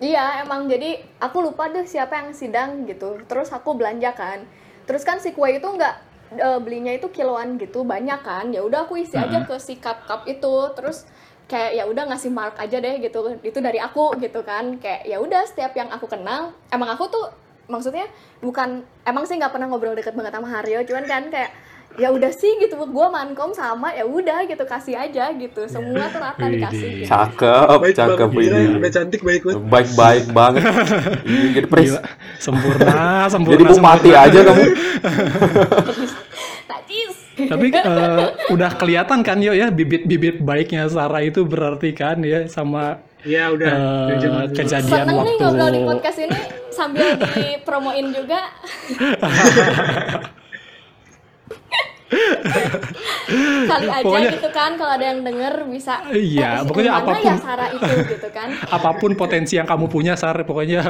Iya, 0.00 0.40
emang. 0.42 0.66
Jadi 0.66 1.04
aku 1.20 1.44
lupa 1.44 1.68
deh 1.68 1.84
siapa 1.84 2.16
yang 2.16 2.32
sidang 2.32 2.88
gitu. 2.88 3.20
Terus 3.28 3.52
aku 3.52 3.76
belanja 3.76 4.10
kan. 4.16 4.48
Terus 4.88 5.04
kan 5.04 5.20
si 5.20 5.36
kue 5.36 5.60
itu 5.60 5.68
nggak 5.68 5.94
e, 6.34 6.48
belinya 6.60 6.92
itu 6.92 7.08
kiloan 7.10 7.56
gitu, 7.56 7.86
banyak 7.86 8.20
kan. 8.20 8.50
Ya 8.50 8.60
udah 8.66 8.84
aku 8.84 9.00
isi 9.00 9.16
aja 9.16 9.46
ke 9.46 9.56
si 9.62 9.78
cup-cup 9.78 10.26
itu. 10.28 10.54
Terus 10.76 11.08
kayak 11.46 11.70
ya 11.76 11.84
udah 11.86 12.10
ngasih 12.10 12.30
mark 12.34 12.58
aja 12.60 12.78
deh 12.78 13.00
gitu. 13.00 13.38
Itu 13.40 13.58
dari 13.64 13.78
aku 13.80 14.18
gitu 14.18 14.42
kan. 14.42 14.76
Kayak 14.82 15.08
ya 15.08 15.16
udah 15.22 15.42
setiap 15.46 15.72
yang 15.78 15.88
aku 15.90 16.06
kenal, 16.10 16.52
emang 16.68 16.90
aku 16.92 17.06
tuh 17.08 17.26
maksudnya 17.64 18.04
bukan 18.44 18.84
emang 19.08 19.24
sih 19.24 19.40
nggak 19.40 19.52
pernah 19.56 19.64
ngobrol 19.72 19.96
deket 19.96 20.12
banget 20.12 20.36
sama 20.36 20.48
Haryo, 20.52 20.84
cuman 20.84 21.04
kan 21.08 21.24
kayak 21.32 21.50
ya 21.94 22.10
udah 22.10 22.30
sih 22.34 22.58
gitu 22.58 22.74
gua 22.90 23.06
mankom 23.06 23.54
sama 23.54 23.94
ya 23.94 24.02
udah 24.02 24.42
gitu 24.50 24.66
kasih 24.66 24.98
aja 24.98 25.30
gitu 25.30 25.62
semua 25.70 26.10
tuh 26.10 26.18
rata 26.18 26.44
dikasih 26.50 26.88
gitu. 27.02 27.06
Cakep, 27.06 27.78
baik 27.78 27.94
cakep 27.94 28.28
banget 28.28 28.50
gila, 28.50 28.58
ini. 28.58 28.74
udah 28.78 28.90
cantik 28.90 29.20
baik 29.22 29.42
banget 29.46 29.62
Baik-baik 29.70 30.24
banget. 30.34 30.62
Iya, 31.24 31.46
jadi 31.54 31.66
pres. 31.70 31.84
Gila, 31.86 32.00
sempurna, 32.42 33.02
sempurna. 33.32 33.54
Jadi 33.54 33.64
bupati 33.70 34.10
sempurna. 34.10 34.26
aja 34.26 34.38
kamu. 34.42 34.64
Najis 36.70 37.14
Tapi 37.34 37.66
eh, 37.70 38.26
udah 38.50 38.70
kelihatan 38.74 39.18
kan 39.22 39.38
yo 39.38 39.52
ya 39.54 39.70
bibit-bibit 39.70 40.42
baiknya 40.42 40.90
Sarah 40.90 41.22
itu 41.22 41.46
berarti 41.46 41.94
kan 41.94 42.18
ya 42.22 42.46
sama 42.50 42.98
Ya 43.24 43.48
udah, 43.48 43.72
dulu. 44.20 44.52
kejadian 44.52 44.84
Seneng 45.08 45.16
nih 45.16 45.16
waktu 45.16 45.34
ngobrol 45.40 45.70
di 45.72 45.80
podcast 45.80 46.18
ini 46.20 46.40
sambil 46.68 47.16
dipromoin 47.16 48.12
juga. 48.12 48.52
Kali 53.64 53.86
aja 53.88 54.02
Pokoknya- 54.04 54.32
gitu 54.36 54.50
kan 54.52 54.70
kalau 54.76 54.92
ada 54.94 55.04
yang 55.04 55.20
denger 55.24 55.54
bisa 55.66 56.04
Iya, 56.10 56.62
eh, 56.62 56.66
pokoknya 56.66 56.92
mana 56.92 57.02
apa 57.02 57.12
pun. 57.12 57.24
ya 57.24 57.34
Sarah 57.40 57.68
itu 57.72 57.92
gitu 58.14 58.28
kan. 58.30 58.48
apa 58.76 58.90
pun 58.98 59.10
potensi 59.14 59.54
yang 59.56 59.66
kamu 59.66 59.86
punya 59.88 60.14
Sar 60.14 60.36
pokoknya 60.44 60.82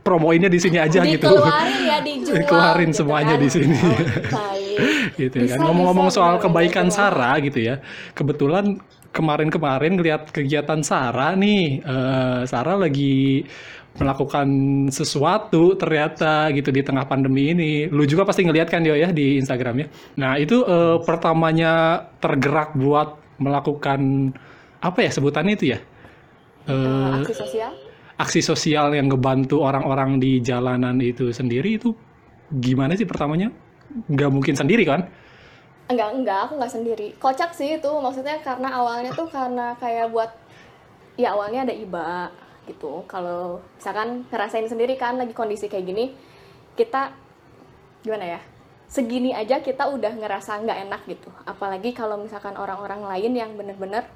promoinnya 0.00 0.48
di 0.48 0.56
sini 0.56 0.80
aja 0.80 1.04
gitu. 1.04 1.28
Dikeluarin 1.28 1.80
ya 1.84 1.98
dijual. 2.00 2.36
Dikeluarin 2.40 2.90
gitu 2.90 2.98
semuanya 3.04 3.34
kan. 3.36 3.42
di 3.44 3.48
sini. 3.52 3.76
Oh, 3.76 4.54
gitu 5.20 5.36
Bisa, 5.44 5.54
kan. 5.54 5.58
Ngomong-ngomong 5.68 6.08
bisa, 6.08 6.16
soal 6.16 6.34
kebaikan 6.40 6.88
bener. 6.88 6.96
Sarah 6.96 7.36
gitu 7.44 7.58
ya. 7.60 7.74
Kebetulan 8.16 8.80
kemarin-kemarin 9.10 9.98
lihat 10.00 10.30
kegiatan 10.30 10.80
Sarah 10.80 11.36
nih, 11.36 11.84
eh, 11.84 12.40
Sarah 12.48 12.78
lagi 12.78 13.44
melakukan 13.98 14.48
sesuatu 14.88 15.74
ternyata 15.74 16.48
gitu 16.54 16.70
di 16.70 16.80
tengah 16.86 17.04
pandemi 17.04 17.50
ini. 17.52 17.90
Lu 17.90 18.06
juga 18.06 18.22
pasti 18.24 18.46
ngeliat 18.46 18.68
kan 18.70 18.86
Yo 18.86 18.94
ya 18.94 19.10
di 19.10 19.36
Instagramnya. 19.40 19.90
Nah 20.16 20.38
itu 20.38 20.62
eh, 20.64 20.96
pertamanya 21.02 21.98
tergerak 22.22 22.74
buat 22.78 23.18
melakukan 23.40 24.30
apa 24.80 24.98
ya 25.04 25.10
sebutannya 25.12 25.54
itu 25.58 25.66
ya? 25.74 25.78
Eh, 26.68 26.72
Eh, 26.72 27.12
aksi 27.18 27.34
sosial. 27.34 27.72
aksi 28.20 28.40
sosial 28.44 28.92
yang 28.94 29.08
ngebantu 29.10 29.64
orang-orang 29.64 30.20
di 30.20 30.40
jalanan 30.44 31.00
itu 31.00 31.32
sendiri 31.32 31.80
itu 31.80 31.96
gimana 32.52 32.94
sih 32.94 33.08
pertamanya? 33.08 33.48
Nggak 34.08 34.30
mungkin 34.30 34.54
sendiri 34.56 34.84
kan? 34.86 35.00
Enggak, 35.90 36.08
enggak, 36.14 36.38
aku 36.46 36.52
enggak 36.58 36.72
sendiri. 36.76 37.06
Kocak 37.18 37.50
sih 37.50 37.76
itu, 37.76 37.90
maksudnya 37.98 38.38
karena 38.46 38.68
awalnya 38.78 39.10
tuh 39.10 39.26
karena 39.26 39.74
kayak 39.74 40.06
buat 40.14 40.30
ya 41.18 41.34
awalnya 41.34 41.66
ada 41.66 41.74
iba 41.74 42.30
gitu. 42.70 43.02
Kalau 43.10 43.58
misalkan 43.76 44.22
ngerasain 44.30 44.70
sendiri 44.70 44.94
kan 44.94 45.18
lagi 45.18 45.34
kondisi 45.34 45.66
kayak 45.66 45.86
gini, 45.86 46.14
kita 46.78 47.10
gimana 48.06 48.38
ya? 48.38 48.40
Segini 48.90 49.30
aja 49.30 49.62
kita 49.62 49.86
udah 49.90 50.14
ngerasa 50.18 50.62
nggak 50.62 50.78
enak 50.90 51.02
gitu. 51.06 51.30
Apalagi 51.46 51.94
kalau 51.94 52.18
misalkan 52.18 52.54
orang-orang 52.54 53.06
lain 53.06 53.32
yang 53.34 53.50
bener-bener 53.54 54.06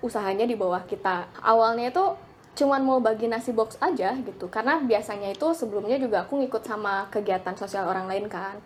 usahanya 0.00 0.44
di 0.44 0.56
bawah 0.56 0.84
kita. 0.84 1.28
Awalnya 1.40 1.92
itu 1.92 2.04
cuman 2.52 2.84
mau 2.84 3.00
bagi 3.00 3.28
nasi 3.28 3.52
box 3.52 3.80
aja 3.80 4.12
gitu. 4.20 4.48
Karena 4.52 4.80
biasanya 4.80 5.32
itu 5.32 5.52
sebelumnya 5.56 5.96
juga 5.96 6.24
aku 6.28 6.36
ngikut 6.40 6.62
sama 6.64 7.08
kegiatan 7.08 7.56
sosial 7.56 7.88
orang 7.88 8.08
lain 8.08 8.28
kan. 8.28 8.60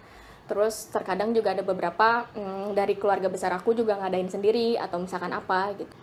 Terus 0.47 0.91
terkadang 0.95 1.35
juga 1.35 1.55
ada 1.55 1.63
beberapa 1.67 2.27
mm, 2.35 2.75
dari 2.79 2.95
keluarga 2.95 3.27
besar 3.27 3.51
aku 3.55 3.75
juga 3.75 3.99
ngadain 3.99 4.31
sendiri 4.31 4.79
atau 4.79 5.03
misalkan 5.03 5.31
apa 5.35 5.75
gitu. 5.75 5.95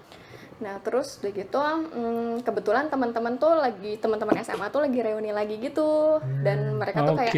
Nah 0.63 0.79
terus 0.79 1.20
udah 1.20 1.32
gitu 1.36 1.60
mm, 1.60 2.48
kebetulan 2.48 2.88
teman-teman 2.88 3.36
tuh 3.36 3.51
lagi 3.51 4.00
teman-teman 4.00 4.39
SMA 4.39 4.72
tuh 4.72 4.88
lagi 4.88 5.00
reuni 5.03 5.36
lagi 5.36 5.60
gitu 5.60 6.24
dan 6.39 6.79
mereka 6.79 7.03
tuh 7.03 7.20
kayak 7.20 7.36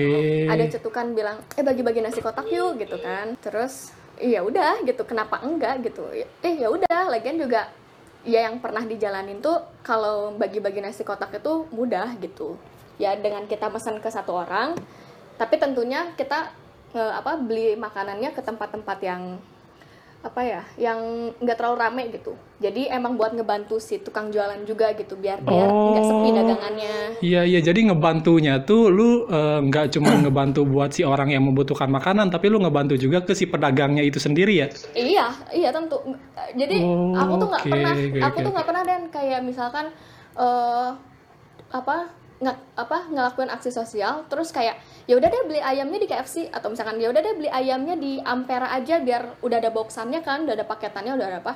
ada 0.53 0.65
cetukan 0.70 1.17
bilang 1.17 1.38
eh 1.58 1.65
bagi-bagi 1.65 2.05
nasi 2.05 2.22
kotak 2.22 2.46
yuk 2.53 2.77
gitu 2.77 3.01
kan. 3.01 3.34
Terus 3.41 3.89
iya 4.22 4.46
udah 4.46 4.86
gitu 4.86 5.01
kenapa 5.10 5.41
enggak 5.41 5.82
gitu. 5.82 6.05
Eh 6.46 6.53
ya 6.62 6.70
udah 6.70 7.10
lagian 7.10 7.41
juga 7.41 7.74
ya 8.22 8.46
yang 8.46 8.62
pernah 8.62 8.86
dijalanin 8.86 9.41
tuh 9.41 9.58
kalau 9.82 10.38
bagi-bagi 10.38 10.86
nasi 10.86 11.01
kotak 11.01 11.34
itu 11.34 11.65
mudah 11.74 12.13
gitu. 12.22 12.53
Ya 13.01 13.17
dengan 13.17 13.50
kita 13.50 13.74
pesan 13.74 13.98
ke 14.00 14.08
satu 14.13 14.46
orang 14.46 14.77
tapi 15.36 15.60
tentunya 15.60 16.13
kita 16.15 16.53
eh, 16.96 17.13
apa 17.17 17.36
beli 17.36 17.75
makanannya 17.75 18.32
ke 18.32 18.39
tempat-tempat 18.39 18.98
yang 19.03 19.36
apa 20.25 20.41
ya 20.41 20.62
yang 20.82 20.98
nggak 21.38 21.53
terlalu 21.53 21.77
rame 21.77 22.03
gitu. 22.10 22.34
Jadi 22.58 22.89
emang 22.89 23.13
buat 23.13 23.38
ngebantu 23.38 23.77
si 23.77 24.01
tukang 24.01 24.34
jualan 24.34 24.58
juga 24.65 24.89
gitu 24.98 25.13
biar 25.13 25.38
biar 25.46 25.70
nggak 25.70 26.01
sepi 26.01 26.29
Oh. 26.29 26.34
dagangannya. 26.34 26.96
Iya 27.22 27.41
iya. 27.46 27.60
Jadi 27.62 27.94
ngebantunya 27.94 28.58
tuh 28.65 28.89
lu 28.89 29.29
eh, 29.29 29.60
nggak 29.62 29.94
cuma 29.94 30.10
ngebantu 30.25 30.65
buat 30.65 30.89
si 30.89 31.05
orang 31.05 31.29
yang 31.29 31.46
membutuhkan 31.46 31.86
makanan 31.88 32.34
tapi 32.34 32.50
lu 32.50 32.58
ngebantu 32.58 32.98
juga 32.98 33.22
ke 33.22 33.38
si 33.38 33.46
pedagangnya 33.46 34.01
itu 34.01 34.17
sendiri 34.17 34.65
ya. 34.65 34.67
iya 34.98 35.29
iya 35.53 35.70
tentu. 35.70 36.01
Jadi 36.58 36.77
Oh, 36.82 37.13
aku 37.13 37.34
tuh 37.38 37.48
nggak 37.53 37.62
oke, 37.62 37.70
pernah 37.70 37.94
oke, 37.94 38.20
aku 38.20 38.38
oke, 38.41 38.46
tuh 38.50 38.51
nggak 38.58 38.67
pernah 38.67 38.84
dan. 38.84 39.01
Kayak 39.13 39.39
misalkan 39.46 39.86
eh 40.36 40.89
apa 41.70 41.98
nggak 42.46 42.78
apa 42.78 43.10
ngelakuin 43.10 43.50
aksi 43.50 43.74
sosial 43.74 44.30
terus 44.30 44.54
kayak 44.54 44.78
ya 45.10 45.18
udah 45.18 45.25
deh 45.34 45.44
beli 45.50 45.62
ayamnya 45.66 45.98
di 45.98 46.06
KFC 46.06 46.54
atau 46.54 46.70
misalkan 46.70 47.02
ya 47.02 47.10
udah 47.10 47.22
deh 47.25 47.34
beli 47.34 47.50
ayamnya 47.50 47.98
di 47.98 48.22
Ampera 48.22 48.70
aja 48.70 49.02
biar 49.02 49.42
udah 49.42 49.58
ada 49.58 49.74
boxannya 49.74 50.22
kan 50.22 50.46
udah 50.46 50.54
ada 50.54 50.66
paketannya 50.70 51.18
udah 51.18 51.28
ada 51.28 51.40
apa 51.42 51.54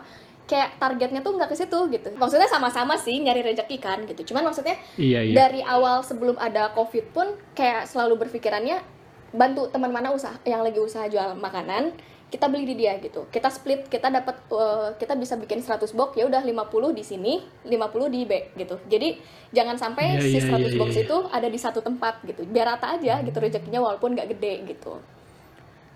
kayak 0.50 0.82
targetnya 0.82 1.22
tuh 1.22 1.38
nggak 1.38 1.54
ke 1.54 1.56
situ 1.62 1.78
gitu 1.94 2.10
maksudnya 2.18 2.50
sama-sama 2.50 2.98
sih 2.98 3.14
nyari 3.22 3.46
rezeki 3.46 3.78
kan 3.78 4.02
gitu 4.10 4.34
cuman 4.34 4.50
maksudnya 4.50 4.82
Iya 4.98 5.30
iya. 5.30 5.34
dari 5.38 5.62
awal 5.62 6.02
sebelum 6.02 6.42
ada 6.42 6.74
covid 6.74 7.14
pun 7.14 7.38
kayak 7.54 7.86
selalu 7.86 8.26
berpikirannya 8.26 8.82
bantu 9.30 9.70
teman 9.70 9.94
mana 9.94 10.10
usaha 10.10 10.34
yang 10.42 10.66
lagi 10.66 10.82
usaha 10.82 11.06
jual 11.06 11.38
makanan 11.38 11.94
kita 12.30 12.46
beli 12.46 12.66
di 12.70 12.76
dia 12.78 12.94
gitu 13.02 13.26
kita 13.28 13.50
split 13.50 13.90
kita 13.90 14.08
dapat 14.08 14.38
eh, 14.54 14.90
kita 15.02 15.18
bisa 15.18 15.34
bikin 15.34 15.66
100 15.66 15.90
box 15.92 16.14
ya 16.14 16.30
udah 16.30 16.46
50 16.46 16.94
di 16.94 17.02
sini 17.02 17.34
50 17.66 18.14
di 18.14 18.22
B 18.30 18.54
gitu 18.54 18.78
jadi 18.86 19.18
jangan 19.50 19.82
sampai 19.82 20.22
Iya, 20.22 20.22
si 20.22 20.38
iya, 20.38 20.54
100 20.54 20.62
iya, 20.62 20.78
box 20.78 20.90
iya. 20.94 21.04
itu 21.10 21.18
ada 21.28 21.48
di 21.50 21.60
satu 21.60 21.82
tempat 21.82 22.22
gitu 22.24 22.46
biar 22.46 22.78
rata 22.78 22.94
aja 22.96 23.26
gitu 23.26 23.38
rezekinya 23.42 23.82
walaupun 23.82 24.14
nggak 24.14 24.30
gede 24.38 24.54
gitu 24.70 25.02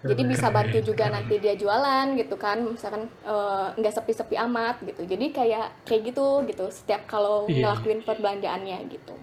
jadi 0.03 0.19
bisa 0.27 0.51
bantu 0.51 0.83
juga 0.83 1.07
nanti 1.07 1.39
dia 1.39 1.55
jualan 1.55 2.11
gitu 2.19 2.35
kan 2.35 2.59
misalkan 2.59 3.07
eh, 3.23 3.67
nggak 3.77 3.93
sepi-sepi 3.93 4.35
amat 4.49 4.81
gitu 4.83 5.05
jadi 5.05 5.25
kayak 5.31 5.85
kayak 5.85 6.01
gitu 6.11 6.43
gitu 6.49 6.65
setiap 6.73 7.05
kalau 7.05 7.45
Iya. 7.45 7.71
ngelakuin 7.71 8.01
perbelanjaannya 8.01 8.77
gitu 8.89 9.15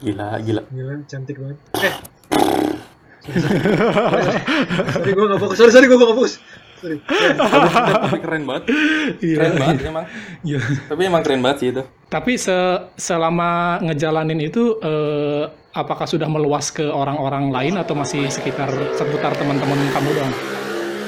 Gila, 0.00 0.40
gila. 0.40 0.62
Gila, 0.72 0.94
cantik 1.04 1.36
banget. 1.36 1.58
Eh. 1.84 1.92
Sorry, 4.92 5.12
gue 5.12 5.26
gak 5.26 5.40
fokus. 5.40 5.56
Sorry, 5.56 5.70
sorry, 5.72 5.86
gue 5.86 5.98
gak 5.98 6.10
fokus. 6.10 6.32
Sorry. 6.78 6.96
Tapi 7.02 8.18
keren 8.22 8.42
banget. 8.46 8.64
Iya. 9.18 9.36
Keren 9.36 9.54
banget 9.58 9.78
emang. 9.84 10.04
Iya. 10.46 10.58
Tapi 10.86 11.02
emang 11.04 11.22
keren 11.22 11.40
banget 11.42 11.58
sih 11.58 11.68
itu. 11.74 11.82
Tapi 12.06 12.32
se- 12.38 12.80
selama 12.94 13.82
ngejalanin 13.82 14.38
itu 14.38 14.78
eh, 14.78 15.44
apakah 15.74 16.06
sudah 16.06 16.30
meluas 16.30 16.70
ke 16.70 16.86
orang-orang 16.86 17.50
lain 17.50 17.74
atau 17.76 17.92
masih 17.92 18.30
sekitar 18.30 18.70
seputar 18.94 19.34
teman-teman 19.34 19.78
kamu 19.90 20.08
doang? 20.14 20.34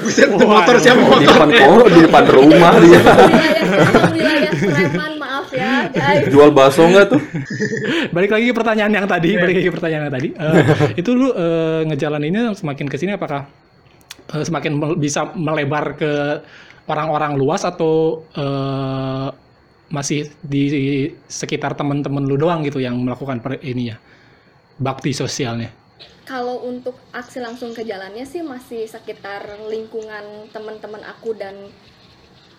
Buset, 0.01 0.33
motor 0.33 0.75
siapa 0.81 0.97
Di 0.97 1.05
motor? 1.05 1.45
depan 1.45 1.49
oh, 1.69 1.85
di 1.85 1.99
depan 2.01 2.23
rumah 2.25 2.73
dia. 2.81 3.01
wilayah 3.05 3.61
wilayah 4.09 4.49
preman 4.49 5.13
ya 5.51 5.87
guys 5.91 6.27
Jual 6.31 6.49
bakso 6.55 6.87
nggak 6.87 7.07
tuh? 7.11 7.21
balik 8.15 8.31
lagi 8.31 8.45
ke 8.49 8.55
pertanyaan 8.55 8.91
yang 8.91 9.07
tadi, 9.07 9.35
balik 9.37 9.55
lagi 9.59 9.67
ke 9.67 9.75
pertanyaan 9.75 10.03
yang 10.07 10.15
tadi. 10.15 10.29
Eh, 10.33 10.63
itu 11.01 11.09
lu 11.11 11.29
eh, 11.31 11.81
ngejalaninnya 11.87 12.55
semakin 12.55 12.87
ke 12.87 12.95
sini 12.97 13.15
apakah 13.15 13.47
eh, 14.33 14.43
semakin 14.43 14.71
mel- 14.75 14.99
bisa 14.99 15.31
melebar 15.35 15.95
ke 15.99 16.11
orang-orang 16.87 17.37
luas 17.37 17.63
atau 17.63 18.25
eh, 18.33 19.29
masih 19.91 20.31
di 20.39 20.63
sekitar 21.27 21.75
teman-teman 21.75 22.23
lu 22.23 22.39
doang 22.39 22.63
gitu 22.63 22.79
yang 22.79 22.95
melakukan 22.95 23.43
per, 23.43 23.59
ininya 23.59 23.99
bakti 24.79 25.11
sosialnya? 25.11 25.81
kalau 26.31 26.63
untuk 26.63 26.95
aksi 27.11 27.43
langsung 27.43 27.75
ke 27.75 27.83
jalannya 27.83 28.23
sih 28.23 28.39
masih 28.39 28.87
sekitar 28.87 29.43
lingkungan 29.67 30.47
teman-teman 30.55 31.03
aku 31.03 31.35
dan 31.35 31.59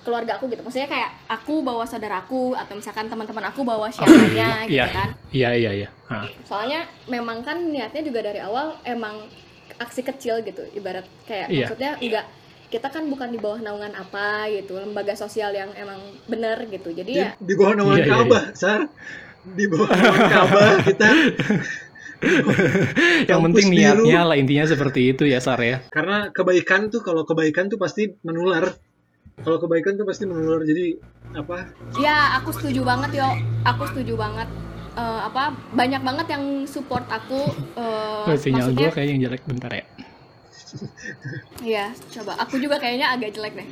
keluarga 0.02 0.34
aku 0.34 0.46
gitu 0.46 0.60
maksudnya 0.60 0.86
kayak 0.86 1.10
aku 1.26 1.60
bawa 1.60 1.82
saudaraku 1.82 2.52
atau 2.52 2.74
misalkan 2.74 3.06
teman-teman 3.06 3.46
aku 3.46 3.62
bawa 3.62 3.86
siapanya 3.88 4.66
gitu 4.66 4.74
Iya, 4.74 4.86
kan 4.88 5.08
iya, 5.30 5.50
iya, 5.52 5.70
iya. 5.76 5.88
Soalnya 6.42 6.82
memang 7.06 7.40
kan 7.40 7.58
niatnya 7.64 8.02
juga 8.02 8.20
dari 8.20 8.38
awal 8.38 8.76
emang 8.82 9.24
aksi 9.74 10.02
kecil 10.02 10.42
gitu 10.42 10.62
ibarat 10.72 11.06
kayak 11.24 11.48
Iya. 11.48 11.66
maksudnya 11.66 11.92
enggak 11.96 12.26
kita 12.66 12.88
kan 12.88 13.04
bukan 13.04 13.28
di 13.28 13.36
bawah 13.36 13.60
naungan 13.60 13.92
apa 13.92 14.48
gitu 14.48 14.74
lembaga 14.74 15.12
sosial 15.12 15.52
yang 15.52 15.70
emang 15.72 16.00
bener 16.24 16.56
gitu 16.66 16.88
jadi 16.90 17.08
Di, 17.08 17.20
ya 17.20 17.30
di 17.36 17.52
bawah 17.54 17.74
naungan 17.74 17.96
Iya, 17.96 18.04
iya, 18.04 18.14
Ka'bah, 18.16 18.44
Sar. 18.52 18.80
Di 19.44 19.64
bawah 19.66 19.88
naungan 19.88 20.28
Ka'bah 20.28 20.70
kita. 20.82 21.08
Yang 22.22 23.26
Kampus 23.28 23.46
penting 23.50 23.66
biru. 23.68 23.78
niatnya 24.06 24.20
lah 24.22 24.36
intinya 24.38 24.64
seperti 24.64 25.00
itu 25.10 25.26
ya 25.26 25.42
Sar 25.42 25.58
ya. 25.58 25.82
Karena 25.90 26.30
kebaikan 26.30 26.86
tuh 26.86 27.02
kalau 27.02 27.26
kebaikan 27.26 27.66
tuh 27.66 27.76
pasti 27.76 28.14
menular. 28.22 28.72
Kalau 29.40 29.56
kebaikan 29.58 29.96
tuh 29.96 30.04
pasti 30.04 30.24
menular. 30.24 30.60
Jadi 30.60 31.00
apa? 31.32 31.64
Ya, 31.96 32.36
aku 32.36 32.52
setuju 32.52 32.84
banget 32.84 33.16
yo. 33.16 33.28
Aku 33.64 33.88
setuju 33.88 34.14
banget. 34.14 34.48
Eh, 34.92 35.20
apa 35.24 35.42
banyak 35.72 36.00
banget 36.00 36.26
yang 36.28 36.44
support 36.64 37.08
aku. 37.08 37.48
eh, 37.74 38.28
Oh, 38.28 38.36
sinyal 38.36 38.68
maksudnya, 38.68 38.84
gue 38.84 38.92
kayaknya 38.92 39.12
yang 39.12 39.22
jelek 39.26 39.42
bentar 39.48 39.72
ya. 39.72 39.84
Iya, 41.62 41.84
coba. 42.10 42.32
Aku 42.40 42.56
juga 42.56 42.80
kayaknya 42.80 43.12
agak 43.12 43.36
jelek 43.36 43.52
deh. 43.54 43.68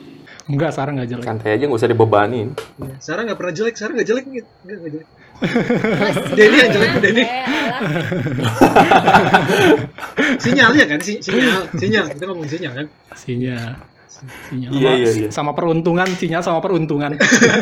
Enggak, 0.46 0.70
Sarah 0.70 0.92
nggak 0.92 1.08
jelek. 1.08 1.24
Santai 1.24 1.56
aja 1.56 1.64
nggak 1.64 1.80
usah 1.80 1.88
dibebanin. 1.88 2.48
Ya, 2.76 2.92
Sarah 3.00 3.24
nggak 3.24 3.38
pernah 3.40 3.54
jelek. 3.56 3.74
Sarah 3.74 3.92
nggak 3.96 4.04
jelek. 4.06 4.24
Nggak, 4.28 4.46
nggak 4.64 4.92
jelek. 4.92 5.08
Denny 6.36 6.56
yang 6.60 6.70
jelek, 6.70 6.90
ya, 6.92 7.00
Denny. 7.00 7.24
Sinyalnya 10.38 10.84
kan, 10.86 11.00
si, 11.00 11.12
sinyal, 11.18 11.60
sinyal. 11.74 12.04
Kita 12.12 12.24
ngomong 12.28 12.44
sinyal 12.46 12.72
kan. 12.74 12.86
Sinyal. 13.16 13.72
Sinyal 14.20 14.70
Iya, 14.70 14.80
sama, 14.80 14.96
iya, 14.96 15.10
iya. 15.10 15.28
sama 15.32 15.52
peruntungan, 15.56 16.08
sinyal 16.16 16.42
sama 16.44 16.60
peruntungan. 16.60 17.16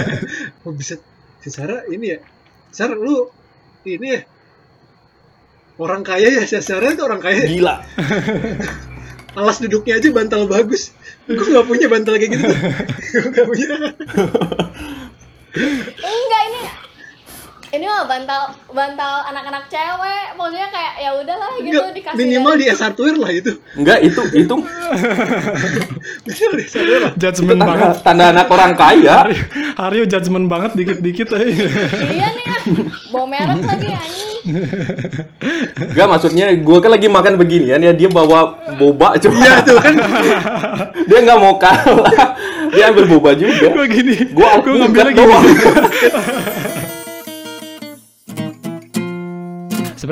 Oh 0.67 0.75
bisa 0.75 0.99
si 1.39 1.49
Sarah 1.49 1.87
ini 1.89 2.17
ya. 2.17 2.19
Sarah 2.75 2.99
lu 2.99 3.31
ini 3.87 4.09
ya. 4.19 4.21
Orang 5.79 6.03
kaya 6.03 6.29
ya, 6.29 6.43
si 6.45 6.59
Sarah 6.59 6.91
itu 6.91 7.03
orang 7.07 7.23
kaya. 7.23 7.47
Gila. 7.47 7.75
Alas 9.39 9.63
duduknya 9.63 10.03
aja 10.03 10.11
bantal 10.11 10.51
bagus. 10.51 10.91
Gue 11.31 11.47
gak 11.55 11.69
punya 11.69 11.87
bantal 11.87 12.19
kayak 12.19 12.35
gitu. 12.35 12.47
Gue 13.23 13.31
gak 13.31 13.47
punya. 13.47 13.67
enggak 16.03 16.43
ini 16.51 16.63
ini 17.69 17.85
mah 17.85 18.09
bantal 18.09 18.43
bantal 18.73 19.15
anak-anak 19.29 19.69
cewek 19.69 20.25
maksudnya 20.41 20.69
kayak 20.73 20.93
ya 21.05 21.11
udahlah 21.21 21.51
gitu 21.61 21.69
Enggak, 21.69 21.93
dikasih 21.93 22.17
minimal 22.17 22.53
dari- 22.57 22.65
di 22.65 22.73
S 22.73 22.81
hardware 22.81 23.19
lah 23.21 23.31
itu. 23.31 23.53
Enggak, 23.77 23.99
itu 24.01 24.23
itu 24.39 24.57
tanda, 27.45 27.65
banget. 27.69 27.95
tanda 28.01 28.25
anak 28.33 28.47
orang 28.49 28.73
kaya. 28.73 29.17
Haryo 29.77 30.05
judgment 30.09 30.49
banget 30.49 30.73
dikit-dikit 30.81 31.29
aja. 31.37 31.45
iya 32.09 32.29
nih 32.33 32.45
ah. 32.49 32.61
bawa 33.13 33.27
merek 33.29 33.61
lagi 33.61 33.89
anjing 33.93 34.33
Enggak, 35.93 36.07
maksudnya 36.09 36.47
gue 36.57 36.79
kan 36.81 36.91
lagi 36.91 37.09
makan 37.13 37.37
beginian 37.37 37.85
ya 37.85 37.93
dia 37.93 38.09
bawa 38.09 38.57
boba 38.81 39.21
coba. 39.21 39.35
Iya 39.37 39.55
tuh 39.61 39.77
kan. 39.77 39.95
dia 41.09 41.19
nggak 41.21 41.39
mau 41.39 41.61
kalah. 41.61 42.33
Dia 42.73 42.89
ambil 42.89 43.05
boba 43.13 43.37
juga. 43.37 43.77
Gue 43.77 43.87
gini, 43.93 44.15
Gua 44.33 44.57
gue 44.65 44.73
alpukat 44.73 44.73
ngambilnya 44.81 45.13
gini. 45.13 45.37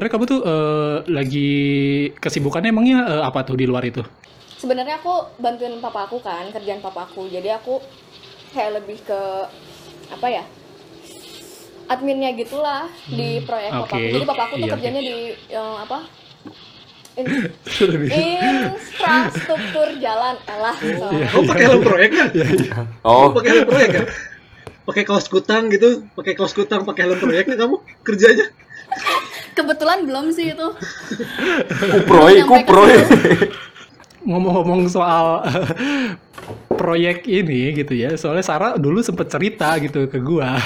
Sebenarnya 0.06 0.22
kamu 0.22 0.30
tuh 0.30 0.40
eh, 0.46 0.96
lagi 1.10 1.50
kesibukannya 2.22 2.70
emangnya 2.70 2.98
eh, 3.10 3.22
apa 3.26 3.42
tuh 3.42 3.58
di 3.58 3.66
luar 3.66 3.82
itu? 3.82 4.06
sebenarnya 4.56 5.02
aku 5.02 5.34
bantuin 5.42 5.82
papa 5.82 6.06
aku 6.06 6.22
kan 6.22 6.46
kerjaan 6.54 6.78
papa 6.78 7.10
aku 7.10 7.26
jadi 7.26 7.58
aku 7.58 7.82
kayak 8.54 8.78
lebih 8.80 9.02
ke 9.02 9.20
apa 10.14 10.26
ya 10.30 10.44
adminnya 11.90 12.32
gitulah 12.38 12.86
di 13.10 13.42
proyek 13.42 13.74
papa 13.74 13.82
Hmm, 13.82 13.90
oke. 13.90 13.98
aku 13.98 14.14
jadi 14.14 14.26
papa 14.30 14.42
aku 14.46 14.54
tuh 14.56 14.62
Iya, 14.62 14.72
kerjanya 14.78 15.02
di 15.02 15.16
yang 15.50 15.68
apa 15.74 15.98
In- 17.20 17.50
infrastruktur 18.14 19.88
jalan 19.98 20.36
elah 20.46 20.76
so. 20.78 21.08
Oh 21.34 21.42
pakai 21.50 21.64
helm 21.66 21.82
proyek 21.82 22.10
kan? 22.14 22.28
Oh, 23.02 23.34
Pakai 23.34 23.50
helm 23.50 23.66
proyek 23.66 23.90
kan? 23.90 24.04
Pakai 24.86 25.02
kaos 25.02 25.26
kutang 25.26 25.66
gitu, 25.74 26.06
pakai 26.14 26.38
kaos 26.38 26.54
kutang, 26.54 26.86
pakai 26.86 27.10
helm 27.10 27.18
proyek 27.18 27.50
nih 27.50 27.58
kamu 27.58 27.76
kerjanya? 28.06 28.46
Kebetulan 29.56 30.04
belum 30.04 30.28
sih 30.30 30.52
itu 30.52 30.68
kuproy, 32.04 32.44
kuproy. 32.44 32.94
Ngomong-ngomong 34.26 34.90
soal 34.90 35.40
proyek 36.80 37.24
ini 37.24 37.72
gitu 37.72 37.96
ya, 37.96 38.12
soalnya 38.20 38.44
Sarah 38.44 38.72
dulu 38.76 39.00
sempet 39.00 39.32
cerita 39.32 39.72
gitu 39.80 40.04
ke 40.06 40.20
gua. 40.20 40.60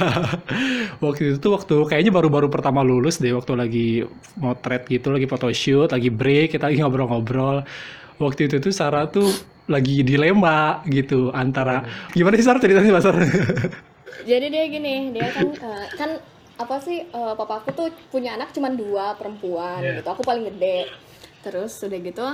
waktu 1.05 1.33
itu 1.33 1.37
tuh 1.39 1.55
waktu 1.55 1.77
kayaknya 1.87 2.11
baru-baru 2.11 2.51
pertama 2.51 2.83
lulus 2.83 3.23
deh, 3.23 3.31
waktu 3.31 3.53
lagi 3.55 3.89
motret 4.37 4.91
gitu, 4.91 5.15
lagi 5.15 5.31
photoshoot, 5.31 5.95
lagi 5.95 6.11
break, 6.11 6.59
kita 6.59 6.67
lagi 6.67 6.83
ngobrol-ngobrol. 6.83 7.63
Waktu 8.21 8.51
itu 8.51 8.59
tuh 8.59 8.75
Sarah 8.75 9.07
tuh 9.09 9.31
lagi 9.71 10.03
dilema 10.03 10.83
gitu 10.91 11.31
antara 11.31 11.87
gimana 12.11 12.35
sih 12.35 12.45
Sarah 12.45 12.59
ceritanya 12.59 12.91
Mas 12.91 13.07
Sarah? 13.07 13.23
jadi 14.31 14.47
dia 14.51 14.65
gini 14.67 15.15
dia 15.15 15.31
kan 15.33 15.47
eh, 15.55 15.87
kan 15.95 16.11
apa 16.61 16.76
sih 16.85 17.09
eh, 17.09 17.35
papa 17.35 17.64
aku 17.64 17.73
tuh 17.73 17.88
punya 18.12 18.37
anak 18.37 18.52
cuma 18.52 18.69
dua 18.69 19.17
perempuan 19.17 19.81
Iya. 19.81 20.05
gitu. 20.05 20.09
Aku 20.12 20.23
paling 20.23 20.45
gede. 20.52 20.93
Terus 21.40 21.73
udah 21.81 21.99
gitu 22.05 22.26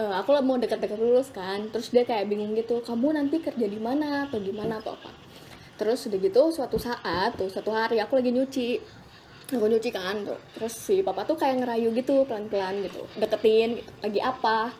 eh, 0.00 0.14
aku 0.16 0.30
mau 0.40 0.56
dekat-dekat 0.56 0.96
lulus 0.96 1.28
kan. 1.28 1.68
Terus 1.68 1.92
dia 1.92 2.08
kayak 2.08 2.24
bingung 2.26 2.56
gitu 2.56 2.80
kamu 2.80 3.12
nanti 3.20 3.36
kerja 3.44 3.66
di 3.68 3.76
mana 3.76 4.24
atau 4.26 4.40
gimana 4.40 4.80
atau 4.80 4.96
apa? 4.96 5.12
Terus 5.76 6.08
udah 6.08 6.18
gitu 6.18 6.42
suatu 6.48 6.80
saat 6.80 7.36
tuh 7.36 7.52
satu 7.52 7.68
hari 7.72 8.00
aku 8.00 8.16
lagi 8.16 8.32
nyuci. 8.32 8.70
Aku 9.50 9.66
nyuci 9.66 9.90
kan 9.90 10.22
tuh. 10.24 10.38
terus 10.54 10.72
si 10.78 11.02
papa 11.02 11.26
tuh 11.26 11.34
kayak 11.34 11.60
ngerayu 11.66 11.90
gitu 11.92 12.24
pelan-pelan 12.24 12.86
gitu. 12.86 13.02
Deketin 13.18 13.82
gitu. 13.82 13.90
lagi 14.00 14.20
apa? 14.24 14.72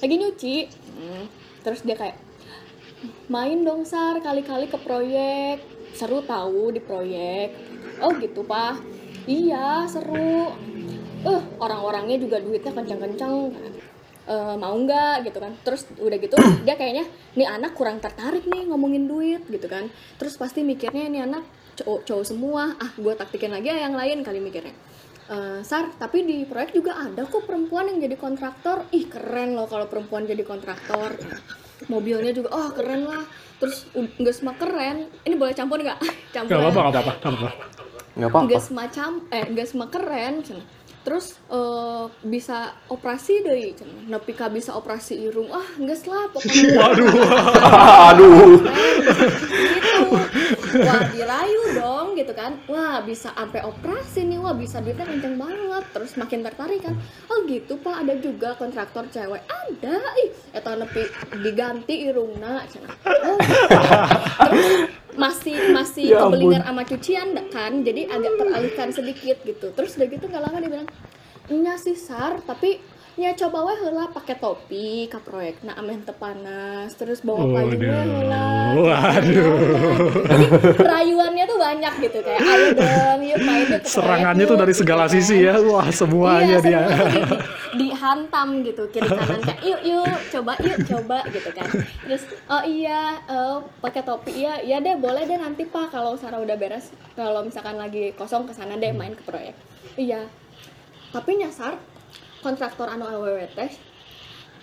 Lagi 0.00 0.14
nyuci. 0.16 0.56
Hmm. 0.96 1.24
terus 1.66 1.82
dia 1.82 1.98
kayak 1.98 2.14
main 3.26 3.58
dong 3.66 3.82
sar 3.82 4.22
kali-kali 4.22 4.70
ke 4.70 4.78
proyek. 4.80 5.58
Seru 5.96 6.22
tahu 6.22 6.70
di 6.70 6.78
proyek 6.78 7.75
oh 8.02 8.12
gitu 8.18 8.40
pak. 8.44 8.80
Iya 9.26 9.86
seru. 9.90 10.54
Eh 11.26 11.40
orang-orangnya 11.58 12.16
juga 12.20 12.38
duitnya 12.38 12.72
kencang-kencang. 12.72 13.34
Eh, 14.26 14.54
mau 14.58 14.74
nggak 14.74 15.26
gitu 15.30 15.38
kan. 15.38 15.52
Terus 15.62 15.86
udah 15.98 16.18
gitu 16.18 16.34
dia 16.66 16.74
kayaknya 16.74 17.04
nih 17.38 17.46
anak 17.46 17.78
kurang 17.78 18.02
tertarik 18.02 18.44
nih 18.46 18.66
ngomongin 18.66 19.06
duit 19.06 19.42
gitu 19.46 19.66
kan. 19.66 19.86
Terus 20.18 20.34
pasti 20.36 20.66
mikirnya 20.66 21.06
ini 21.06 21.22
anak 21.22 21.46
cowok 21.78 22.00
cowok 22.04 22.24
semua. 22.26 22.74
Ah 22.78 22.90
gue 22.94 23.12
taktikin 23.14 23.54
lagi 23.54 23.70
ya 23.70 23.86
yang 23.86 23.94
lain 23.94 24.26
kali 24.26 24.38
mikirnya. 24.42 24.74
Eh, 25.26 25.60
Sar, 25.66 25.90
tapi 25.98 26.22
di 26.22 26.46
proyek 26.46 26.70
juga 26.70 27.02
ada 27.02 27.26
kok 27.26 27.50
perempuan 27.50 27.90
yang 27.90 27.98
jadi 27.98 28.14
kontraktor. 28.14 28.86
Ih, 28.94 29.10
keren 29.10 29.58
loh 29.58 29.66
kalau 29.66 29.90
perempuan 29.90 30.22
jadi 30.22 30.46
kontraktor. 30.46 31.18
Mobilnya 31.90 32.30
juga, 32.30 32.54
oh 32.54 32.70
keren 32.70 33.10
lah. 33.10 33.26
Terus 33.56 33.88
nggak 33.94 34.34
semua 34.34 34.54
keren. 34.56 35.08
Ini 35.24 35.34
boleh 35.34 35.54
campur 35.56 35.80
nggak? 35.80 35.98
campur. 36.34 36.50
Gak 36.52 36.60
ya. 36.60 36.68
apa-apa, 36.68 36.80
gak 36.92 37.02
apa-apa, 37.02 37.12
gak 37.16 37.32
apa-apa. 37.32 37.50
Nggak 38.16 38.28
apa-apa. 38.32 38.44
Nggak 38.48 38.62
semacam, 38.64 39.10
eh 39.32 39.44
nggak 39.52 39.66
semua 39.68 39.88
keren. 39.92 40.34
Terus 41.06 41.38
eh, 41.46 42.04
bisa 42.26 42.74
operasi 42.90 43.46
deh, 43.46 43.78
cina. 43.78 44.18
Nepika 44.18 44.50
bisa 44.50 44.74
operasi 44.74 45.22
irung. 45.22 45.46
Ah, 45.54 45.62
nggak 45.78 46.02
lah 46.10 46.26
pokoknya. 46.34 46.74
Waduh. 46.82 47.14
Aduh. 48.10 48.58
gitu 50.76 50.82
wah 50.84 51.02
dirayu 51.12 51.62
dong 51.76 52.06
gitu 52.18 52.32
kan 52.36 52.52
wah 52.68 53.00
bisa 53.02 53.32
sampai 53.32 53.64
operasi 53.64 54.28
nih 54.28 54.38
wah 54.40 54.52
bisa 54.52 54.82
duitnya 54.82 55.08
kenceng 55.08 55.36
banget 55.40 55.84
terus 55.92 56.12
makin 56.20 56.40
tertarik 56.44 56.80
kan 56.84 56.94
oh 57.32 57.38
gitu 57.48 57.80
pak 57.80 58.04
ada 58.04 58.14
juga 58.20 58.54
kontraktor 58.58 59.08
cewek 59.08 59.42
ada 59.46 59.96
ih 60.20 60.30
eta 60.52 60.76
nepi 60.76 61.02
diganti 61.40 61.94
irungna 62.08 62.64
cenah. 62.68 62.92
oh 63.06 63.36
gitu. 63.40 63.76
terus 64.40 64.68
masih 65.16 65.56
masih 65.72 66.04
Ya 66.12 66.20
ampun. 66.22 66.38
kebelingar 66.38 66.62
sama 66.64 66.82
cucian 66.84 67.28
kan 67.50 67.72
jadi 67.82 68.02
agak 68.08 68.32
teralihkan 68.36 68.88
sedikit 68.92 69.36
gitu 69.42 69.66
terus 69.72 69.96
udah 69.96 70.08
gitu 70.08 70.24
nggak 70.28 70.42
lama 70.44 70.56
dia 70.60 70.70
bilang 70.70 70.88
nya 71.46 71.74
sih 71.78 71.94
sar 71.94 72.42
tapi 72.42 72.78
nya 73.16 73.32
coba 73.32 73.64
weh 73.64 73.76
heula 73.80 74.12
pakai 74.12 74.36
topi 74.36 75.08
ka 75.08 75.16
proyek 75.18 75.64
nah 75.64 75.72
amen 75.74 76.04
teu 76.04 76.12
panas 76.12 76.92
terus 76.92 77.24
bawa 77.24 77.48
payung 77.48 77.72
weh 77.72 77.88
heula 77.88 78.76
Waduh. 78.76 79.56
jadi 80.20 80.46
rayuannya 80.92 81.44
tuh 81.44 81.56
banyak 81.56 81.94
gitu 82.04 82.18
kayak 82.20 82.44
ayo 82.44 82.66
dong 82.76 83.20
yuk 83.24 83.40
main 83.40 83.64
yuk 83.66 83.80
ke 83.80 83.88
Serangannya 83.88 84.44
yuk," 84.44 84.52
tuh 84.52 84.58
dari 84.60 84.68
gitu 84.70 84.80
segala 84.84 85.08
kan. 85.08 85.12
sisi 85.16 85.36
ya. 85.40 85.56
Wah, 85.56 85.88
semuanya 85.88 86.44
iya, 86.44 86.58
dia. 86.60 86.80
semua 86.84 87.08
di- 87.08 87.24
di- 87.24 87.42
dihantam 87.76 88.48
gitu 88.62 88.82
kiri 88.92 89.08
kanan 89.08 89.40
kayak 89.40 89.60
yuk 89.64 89.80
yuk 89.80 90.18
coba 90.30 90.52
yuk 90.60 90.78
coba 90.84 91.18
gitu 91.32 91.50
kan 91.56 91.68
terus 92.04 92.22
oh 92.46 92.62
iya 92.62 93.00
eh, 93.24 93.56
pakai 93.80 94.02
topi 94.04 94.32
iya 94.36 94.60
iya 94.60 94.76
deh 94.76 94.92
boleh 94.94 95.24
deh 95.24 95.40
nanti 95.40 95.64
pak 95.64 95.88
kalau 95.88 96.20
Sarah 96.20 96.36
udah 96.36 96.56
beres 96.56 96.92
kalau 97.16 97.40
misalkan 97.40 97.80
lagi 97.80 98.12
kosong 98.12 98.44
ke 98.44 98.52
sana 98.52 98.76
deh 98.76 98.92
main 98.92 99.16
ke 99.16 99.24
proyek 99.24 99.56
iya 99.96 100.28
tapi 101.10 101.40
nyasar 101.40 101.80
kontraktor 102.46 102.86
anu 102.86 103.02
awewe 103.04 103.50
teh 103.50 103.74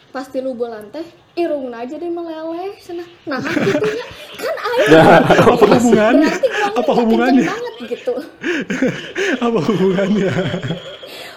pasti 0.10 0.40
lu 0.40 0.56
bulan 0.56 0.88
teh 0.88 1.04
irungna 1.36 1.84
aja 1.84 1.98
deh 1.98 2.08
meleleh 2.08 2.78
cenah 2.80 3.08
nah 3.26 3.42
gitu 3.44 3.88
nya 3.92 4.06
kan 4.40 4.56
ayo 4.56 4.86
Apa 5.54 5.66
hubungannya? 5.68 6.32
Apa 6.80 6.92
hubungannya? 6.96 7.44
banget 7.50 7.76
gitu 7.92 8.14
Apa 9.46 9.60
hubungannya? 9.60 10.32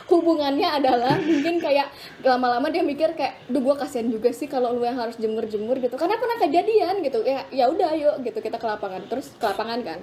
hubungannya 0.06 0.68
adalah 0.70 1.18
mungkin 1.18 1.58
kayak 1.58 1.90
lama-lama 2.22 2.70
dia 2.70 2.86
mikir 2.86 3.18
kayak 3.18 3.42
duh 3.50 3.58
gue 3.58 3.74
kasihan 3.74 4.06
juga 4.06 4.30
sih 4.30 4.46
kalau 4.46 4.70
lu 4.70 4.86
yang 4.86 4.94
harus 4.94 5.18
jemur-jemur 5.18 5.82
gitu 5.82 5.98
karena 5.98 6.14
pernah 6.14 6.38
kejadian 6.38 7.02
gitu 7.02 7.26
ya 7.26 7.42
ya 7.50 7.66
udah 7.66 7.90
yuk 7.98 8.22
gitu 8.22 8.38
kita 8.38 8.54
ke 8.54 8.66
lapangan 8.70 9.02
terus 9.10 9.34
ke 9.34 9.42
lapangan 9.42 9.82
kan 9.82 9.98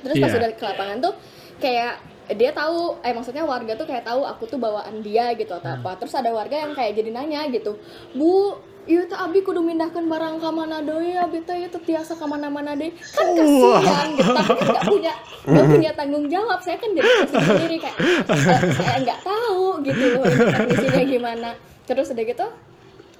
terus 0.00 0.16
pas 0.16 0.32
Iya. 0.32 0.38
udah 0.40 0.48
ke 0.56 0.64
lapangan 0.64 0.96
tuh 1.04 1.14
kayak 1.60 2.00
dia 2.34 2.50
tahu 2.50 2.98
eh 3.06 3.14
maksudnya 3.14 3.46
warga 3.46 3.78
tuh 3.78 3.86
kayak 3.86 4.02
tahu 4.02 4.26
aku 4.26 4.50
tuh 4.50 4.58
bawaan 4.58 4.98
dia 5.04 5.30
gitu 5.38 5.54
atau 5.54 5.78
apa. 5.78 5.94
Terus 6.00 6.14
ada 6.18 6.34
warga 6.34 6.56
yang 6.58 6.74
kayak 6.74 6.98
jadi 6.98 7.10
nanya 7.14 7.46
gitu 7.52 7.78
bu 8.16 8.58
Iya 8.86 9.02
tuh 9.10 9.18
abi 9.18 9.42
kudu 9.42 9.66
mindahkan 9.66 10.06
barang 10.06 10.38
ke 10.38 10.46
mana 10.54 10.78
deui? 10.78 11.18
Abi 11.18 11.42
teh 11.42 11.58
itu 11.66 11.74
tiasa 11.82 12.14
ke 12.14 12.22
mana-mana 12.22 12.70
deh 12.78 12.94
kan 12.94 13.34
kasihan 13.34 14.06
gitu 14.14 14.30
tapi 14.30 14.46
kan 14.54 14.66
nggak 14.70 14.84
punya 14.86 15.12
nggak 15.42 15.66
punya 15.74 15.90
tanggung 15.98 16.26
jawab. 16.30 16.62
Saya 16.62 16.78
kan 16.78 16.94
jadi 16.94 17.10
sendiri 17.26 17.76
kayak 17.82 17.98
"Eh, 17.98 18.70
saya 18.78 18.96
nggak 19.02 19.20
tahu 19.26 19.82
gitu 19.82 20.04
loh 20.14 20.22
kondisinya 20.22 21.02
gimana. 21.02 21.50
Terus 21.82 22.14
udah 22.14 22.24
gitu 22.30 22.46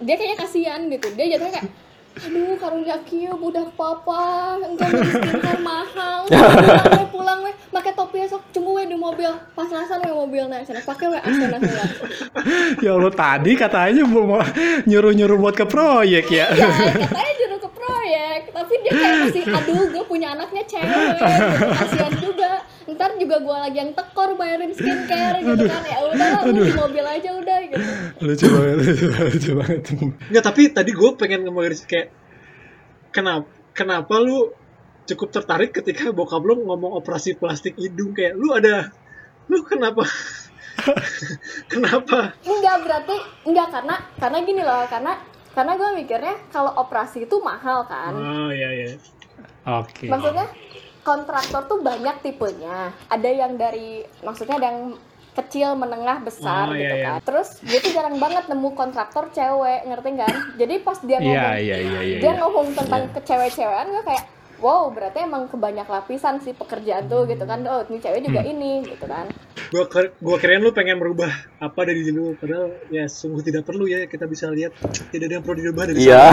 dia 0.07 0.15
kayaknya 0.15 0.39
kasihan 0.39 0.81
gitu. 0.87 1.07
Dia 1.19 1.35
jatuhnya 1.35 1.53
kayak 1.59 1.67
aduh 2.17 2.57
karunya 2.57 2.97
kieu 3.05 3.35
budak 3.37 3.69
papa. 3.77 4.57
Enggak 4.65 4.89
skincare 5.13 5.61
mahal. 5.61 6.21
Pulang 6.33 6.93
we 6.97 7.05
pulang 7.13 7.39
we 7.45 7.53
make 7.75 7.93
topi 7.93 8.25
esok 8.25 8.43
cunggu 8.51 8.73
we 8.77 8.83
di 8.89 8.97
mobil. 8.97 9.31
Pas-pasan 9.53 10.01
we 10.05 10.13
mobil 10.13 10.45
nah 10.49 10.65
sana. 10.65 10.81
Pakai 10.81 11.13
we 11.13 11.19
asana 11.21 11.59
Ya 12.85 12.97
Allah, 12.97 13.13
tadi 13.13 13.53
katanya 13.57 14.03
mau 14.09 14.41
nyuruh-nyuruh 14.89 15.37
buat 15.41 15.55
ke 15.57 15.69
proyek 15.69 16.27
ya. 16.33 16.47
ya 16.53 16.69
katanya 16.69 17.47
proyek. 18.07 18.41
Tapi 18.53 18.75
dia 18.83 18.93
kayak 18.93 19.17
masih 19.27 19.43
aduh 19.51 19.85
gue 19.91 20.05
punya 20.07 20.29
anaknya 20.35 20.63
cewek. 20.67 21.19
Kasihan 21.77 22.13
juga 22.19 22.51
ntar 22.87 23.19
juga 23.19 23.43
gue 23.43 23.57
lagi 23.57 23.79
yang 23.83 23.93
tekor 23.99 24.39
bayarin 24.39 24.71
skincare 24.71 25.43
gitu 25.43 25.65
kan. 25.67 25.83
Ya 25.91 25.99
udah 26.07 26.29
lah 26.39 26.43
di 26.47 26.73
mobil 26.75 27.05
aja 27.07 27.31
udah 27.35 27.59
gitu. 27.67 27.87
Lucu 28.23 28.47
banget 28.47 28.77
lucu 28.79 29.07
banget 29.11 29.33
lucu 29.35 29.51
banget. 29.59 29.81
Enggak, 30.31 30.45
tapi 30.47 30.63
tadi 30.71 30.91
gue 30.95 31.11
pengen 31.19 31.41
ngomongin 31.51 31.75
kayak 31.83 32.09
kenapa 33.11 33.51
kenapa 33.75 34.15
lu 34.23 34.55
cukup 35.07 35.29
tertarik 35.35 35.71
ketika 35.75 36.15
bokap 36.15 36.43
lu 36.47 36.63
ngomong 36.63 36.95
operasi 36.95 37.35
plastik 37.35 37.75
hidung? 37.75 38.15
Kayak 38.15 38.39
lu 38.39 38.55
ada 38.55 38.95
lu 39.51 39.67
kenapa? 39.67 40.07
Kenapa? 41.73 42.37
Enggak 42.45 42.85
berarti 42.85 43.17
enggak 43.49 43.69
karena 43.73 43.97
karena 44.21 44.39
gini 44.45 44.61
loh 44.61 44.85
karena 44.85 45.13
karena 45.57 45.73
gue 45.73 45.89
mikirnya 45.97 46.35
kalau 46.53 46.69
operasi 46.77 47.25
itu 47.25 47.37
mahal 47.41 47.89
kan. 47.89 48.13
Oh 48.13 48.53
iya 48.53 48.69
iya. 48.77 48.89
Oke. 49.65 50.07
Maksudnya 50.07 50.47
kontraktor 51.07 51.63
tuh 51.71 51.79
banyak 51.79 52.19
tipenya 52.27 52.91
ada 53.07 53.31
yang 53.31 53.55
dari 53.55 54.03
maksudnya 54.27 54.59
ada 54.59 54.75
yang 54.75 54.99
kecil 55.37 55.77
menengah 55.77 56.25
besar 56.25 56.73
Oh, 56.73 56.75
gitu 56.75 56.83
iya, 56.83 56.97
iya. 56.97 57.07
kan 57.07 57.21
terus 57.23 57.61
gue 57.63 57.79
tuh 57.79 57.93
jarang 57.93 58.17
banget 58.17 58.49
nemu 58.51 58.73
kontraktor 58.73 59.29
cewek 59.31 59.85
ngerti 59.87 60.11
kan 60.19 60.35
jadi 60.59 60.75
pas 60.83 60.99
dia 61.05 61.19
ngomong 61.21 61.37
iya 61.37 61.51
iya 61.61 61.77
iya 61.79 62.01
iya 62.03 62.19
dia 62.19 62.33
iya. 62.35 62.41
ngomong 62.41 62.73
tentang 62.73 63.03
kecewek-cewekan 63.15 63.87
gue 63.93 64.03
kayak 64.03 64.25
wow 64.59 64.89
berarti 64.89 65.19
emang 65.21 65.47
kebanyak 65.47 65.85
lapisan 65.85 66.39
sih 66.39 66.53
pekerjaan 66.53 67.07
tuh 67.07 67.25
gitu 67.25 67.43
kan. 67.43 67.61
Oh 67.65 67.85
ini 67.85 67.99
cewek 67.99 68.21
juga 68.23 68.41
ini 68.41 68.85
gitu 68.85 69.05
kan. 69.05 69.29
Gua 69.67 69.85
gua 70.17 70.37
kirain 70.37 70.59
lu 70.59 70.71
pengen 70.71 70.97
merubah 70.97 71.27
apa 71.59 71.81
dari 71.83 72.05
dulu 72.05 72.35
padahal 72.35 72.71
ya 72.89 73.05
sungguh 73.05 73.43
tidak 73.43 73.63
perlu 73.63 73.85
ya 73.85 74.05
kita 74.05 74.25
bisa 74.25 74.47
lihat 74.49 74.71
tidak 75.09 75.27
ada 75.27 75.35
yang 75.35 75.45
perlu 75.45 75.59
dirubah 75.61 75.85
dari 75.87 75.99
Iya. 76.03 76.23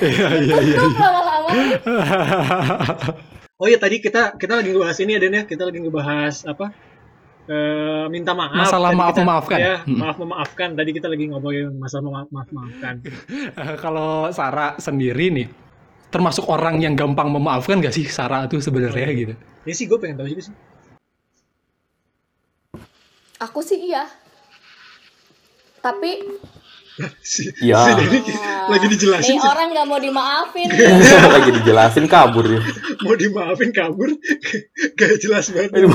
iya 0.00 0.28
iya 0.36 0.56
iya 0.58 0.78
lama-lama 0.90 1.48
Oh 3.54 3.66
iya 3.66 3.78
tadi 3.78 3.96
kita 3.98 4.34
kita 4.34 4.58
lagi 4.58 4.72
ngebahas 4.72 4.98
ini 4.98 5.10
ya 5.10 5.20
Den 5.20 5.30
ya. 5.32 5.42
Kita 5.44 5.62
lagi 5.62 5.78
ngebahas 5.78 6.42
apa? 6.44 6.74
Eh, 7.44 8.04
minta 8.08 8.32
maaf. 8.32 8.50
Masalah 8.52 8.90
Tadi 8.90 8.98
maaf 8.98 9.12
kita- 9.12 9.22
memaafkan. 9.22 9.58
ya 9.60 9.74
Hmm. 9.78 9.94
maaf 9.94 10.16
memaafkan. 10.16 10.68
Tadi 10.72 10.90
kita 10.90 11.06
lagi 11.06 11.24
ngomongin 11.28 11.70
masalah 11.74 12.02
maaf 12.10 12.28
maaf 12.30 12.48
maafkan. 12.50 12.94
Eh, 13.52 13.76
kalau 13.84 14.26
Sarah 14.30 14.74
sendiri 14.76 15.28
nih 15.30 15.46
termasuk 16.14 16.46
orang 16.46 16.78
yang 16.78 16.94
gampang 16.94 17.26
memaafkan 17.26 17.82
gak 17.82 17.90
sih 17.90 18.06
Sarah 18.06 18.46
tuh 18.46 18.62
sebenarnya 18.62 19.10
gitu? 19.10 19.34
Ini 19.66 19.72
sih 19.74 19.90
gue 19.90 19.98
pengen 19.98 20.22
tahu 20.22 20.30
juga 20.30 20.46
sih. 20.46 20.54
Aku 23.42 23.58
sih 23.60 23.90
iya. 23.90 24.06
Tapi 25.82 26.22
si, 27.18 27.50
Iya. 27.66 27.90
lagi 28.70 28.86
dijelasin 28.86 29.34
nih 29.34 29.42
orang 29.42 29.68
nggak 29.74 29.86
mau 29.90 29.98
dimaafin. 29.98 30.70
Lagi 31.34 31.50
dijelasin 31.52 32.06
kabur 32.06 32.46
ya. 32.46 32.62
mau 33.02 33.18
dimaafin 33.18 33.74
kabur? 33.74 34.08
Gak 34.98 35.12
jelas 35.18 35.50
banget. 35.50 35.90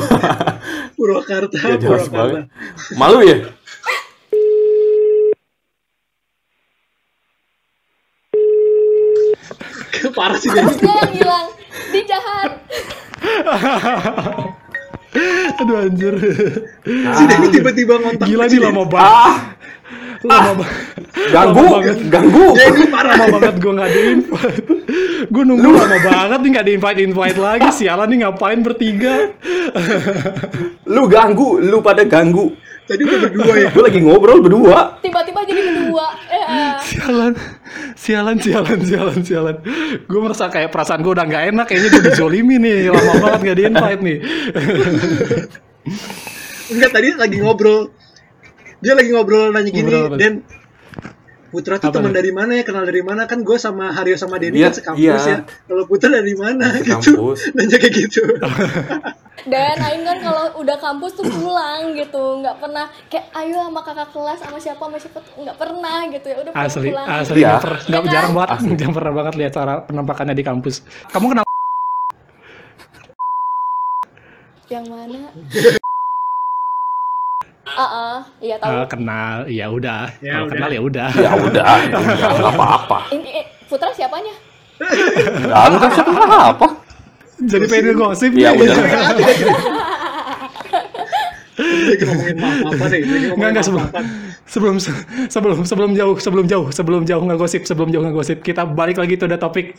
Purwakarta 0.93 1.55
Gak 1.55 1.79
jelas 1.79 2.05
Purwakarta. 2.05 2.13
banget. 2.13 2.45
Malu 2.99 3.23
ya? 3.23 3.37
Parah 10.19 10.35
sih. 10.35 10.51
Dia 10.51 10.67
yang 10.67 11.11
bilang 11.15 11.45
di 11.89 12.01
jahat. 12.03 12.51
Aduh 15.59 15.75
anjir. 15.79 16.15
Si 17.15 17.23
Denny 17.25 17.47
tiba-tiba 17.49 17.97
ngontak 17.97 18.27
gila 18.27 18.45
nih 18.45 18.59
lama 18.59 18.83
banget 18.83 19.57
Ah, 20.27 20.51
lama 20.51 20.67
banget 20.67 21.31
ganggu, 21.31 21.63
Lama 21.63 21.79
banget. 21.79 21.97
ganggu. 22.11 22.45
Denny 22.51 22.85
parah. 22.91 23.13
Lama 23.15 23.37
banget 23.39 23.55
gue 23.57 23.71
nggak 23.71 23.89
di 23.89 23.99
invite. 24.11 24.63
Gue 25.31 25.43
nunggu 25.47 25.69
lama 25.71 25.97
banget 26.03 26.39
nih 26.43 26.49
nggak 26.51 26.65
di 26.67 26.71
invite 26.75 26.99
invite 26.99 27.39
lagi. 27.39 27.67
Sialan 27.71 28.07
nih 28.11 28.17
ngapain 28.27 28.59
bertiga? 28.59 29.15
Lu 30.85 31.07
ganggu, 31.07 31.63
lu 31.63 31.79
pada 31.79 32.03
ganggu. 32.03 32.51
Tadi 32.89 33.01
udah 33.05 33.19
berdua 33.29 33.53
ya? 33.53 33.69
Gue 33.77 33.83
lagi 33.85 33.99
ngobrol 34.01 34.39
berdua. 34.41 34.97
tiba-tiba 35.05 35.39
jadi 35.45 35.61
kedua 35.61 36.05
ya. 36.25 36.47
sialan. 36.81 37.33
Sialan 37.93 38.37
sialan 38.41 38.79
sialan 38.81 39.19
sialan. 39.21 39.55
Gue 40.09 40.19
merasa 40.19 40.49
kayak 40.49 40.73
perasaan 40.73 41.05
gue 41.05 41.13
udah 41.13 41.25
nggak 41.29 41.43
enak. 41.53 41.65
Kayaknya 41.69 41.89
gue 41.93 42.03
dizolimi 42.09 42.55
nih. 42.57 42.89
Lama 42.89 43.13
banget 43.21 43.39
nggak 43.45 43.57
di 43.57 43.63
invite 43.69 44.01
nih. 44.01 44.17
Enggak 46.73 46.91
tadi 46.91 47.07
lagi 47.13 47.37
ngobrol. 47.37 47.93
Dia 48.79 48.93
lagi 48.95 49.11
ngobrol 49.11 49.51
nanya 49.51 49.69
gini 49.69 49.91
Ngobrol 49.91 50.15
apa? 50.15 50.58
Putra 51.49 51.75
tuh 51.75 51.89
teman 51.89 52.09
dari 52.09 52.29
mana 52.29 52.53
ya? 52.53 52.63
Kenal 52.63 52.85
dari 52.85 53.01
mana? 53.01 53.25
Kan 53.25 53.41
gue 53.41 53.57
sama 53.57 53.89
Haryo 53.89 54.15
sama 54.15 54.37
Denny 54.37 54.61
Iya, 54.61 54.69
kan 54.69 54.73
sekampus 54.77 55.01
iya. 55.01 55.15
ya. 55.17 55.37
Kalau 55.65 55.83
Putra 55.83 56.09
dari 56.09 56.33
mana? 56.33 56.65
Gitu. 56.77 57.13
nanya 57.57 57.77
kayak 57.77 57.93
gitu. 57.97 58.21
Dan 59.51 59.79
Aing 59.79 60.03
kan 60.03 60.19
kalau 60.19 60.59
udah 60.59 60.77
kampus 60.77 61.15
tuh 61.15 61.25
pulang 61.25 61.95
gitu. 61.95 62.23
Nggak 62.39 62.59
pernah 62.59 62.85
kayak 63.07 63.31
ayo 63.35 63.65
sama 63.65 63.81
kakak 63.81 64.09
kelas 64.11 64.37
sama 64.39 64.57
siapa 64.59 64.83
sama 64.83 64.97
siapa. 64.97 65.19
Tuh 65.19 65.33
nggak 65.39 65.57
pernah 65.57 65.97
gitu. 66.07 66.27
Ya 66.27 66.37
udah 66.39 66.51
pulang 66.51 66.67
asli 66.67 66.89
pulang 66.91 67.07
asli. 67.07 67.39
Iya. 67.39 67.49
nggak 67.49 67.63
pernah 67.63 67.79
nggak 67.79 67.89
Iya 67.89 67.99
kan? 67.99 68.13
jarang 68.13 68.33
banget 68.35 68.49
Asli. 68.51 68.71
jangan 68.75 68.93
pernah 68.93 69.13
banget 69.15 69.33
lihat 69.35 69.51
cara 69.53 69.73
penampakannya 69.81 70.35
di 70.35 70.45
kampus. 70.45 70.75
Kamu 71.09 71.25
kenapa? 71.29 71.51
Yang 74.69 74.85
mana 74.85 75.19
Ah, 77.71 77.81
ah, 77.83 78.15
iya 78.39 78.55
tahu. 78.57 78.71
Eh, 78.71 78.85
kenal 78.87 79.35
ya 79.45 79.65
udah 79.67 80.01
Ya 80.19 80.31
kalau 80.33 80.45
udah. 80.45 80.53
kenal 80.55 80.69
ya 80.69 80.81
udah 80.81 81.07
Ya 81.11 81.31
udah, 81.33 81.65
ya 81.85 81.97
udah, 81.99 82.29
nggak 82.33 82.53
apa-apa. 82.55 82.99
Ini 83.11 83.33
Putra 83.65 83.93
siapanya? 83.93 84.33
Ganggu 85.45 85.77
kan 85.77 85.89
siapa 85.91 86.11
apa? 86.49 86.67
jadi 87.39 87.65
pengen 87.67 87.95
gosip 87.95 88.31
Ya 88.35 88.51
udah. 88.51 88.75
ngomongin 91.99 92.39
enggak 93.51 93.65
sebelum 93.65 93.85
sebelum 94.47 94.75
sebelum 95.27 95.57
sebelum 95.63 95.91
jauh 95.91 96.15
sebelum 96.15 96.45
jauh 96.47 96.67
sebelum 96.71 97.03
jauh 97.03 97.19
nggak 97.21 97.35
gosip 97.37 97.61
sebelum 97.67 97.91
jauh 97.91 97.99
nggak 97.99 98.15
gosip 98.15 98.37
kita 98.39 98.63
balik 98.63 98.95
lagi 98.95 99.19
tuh 99.19 99.27
ada 99.27 99.35
topik 99.35 99.75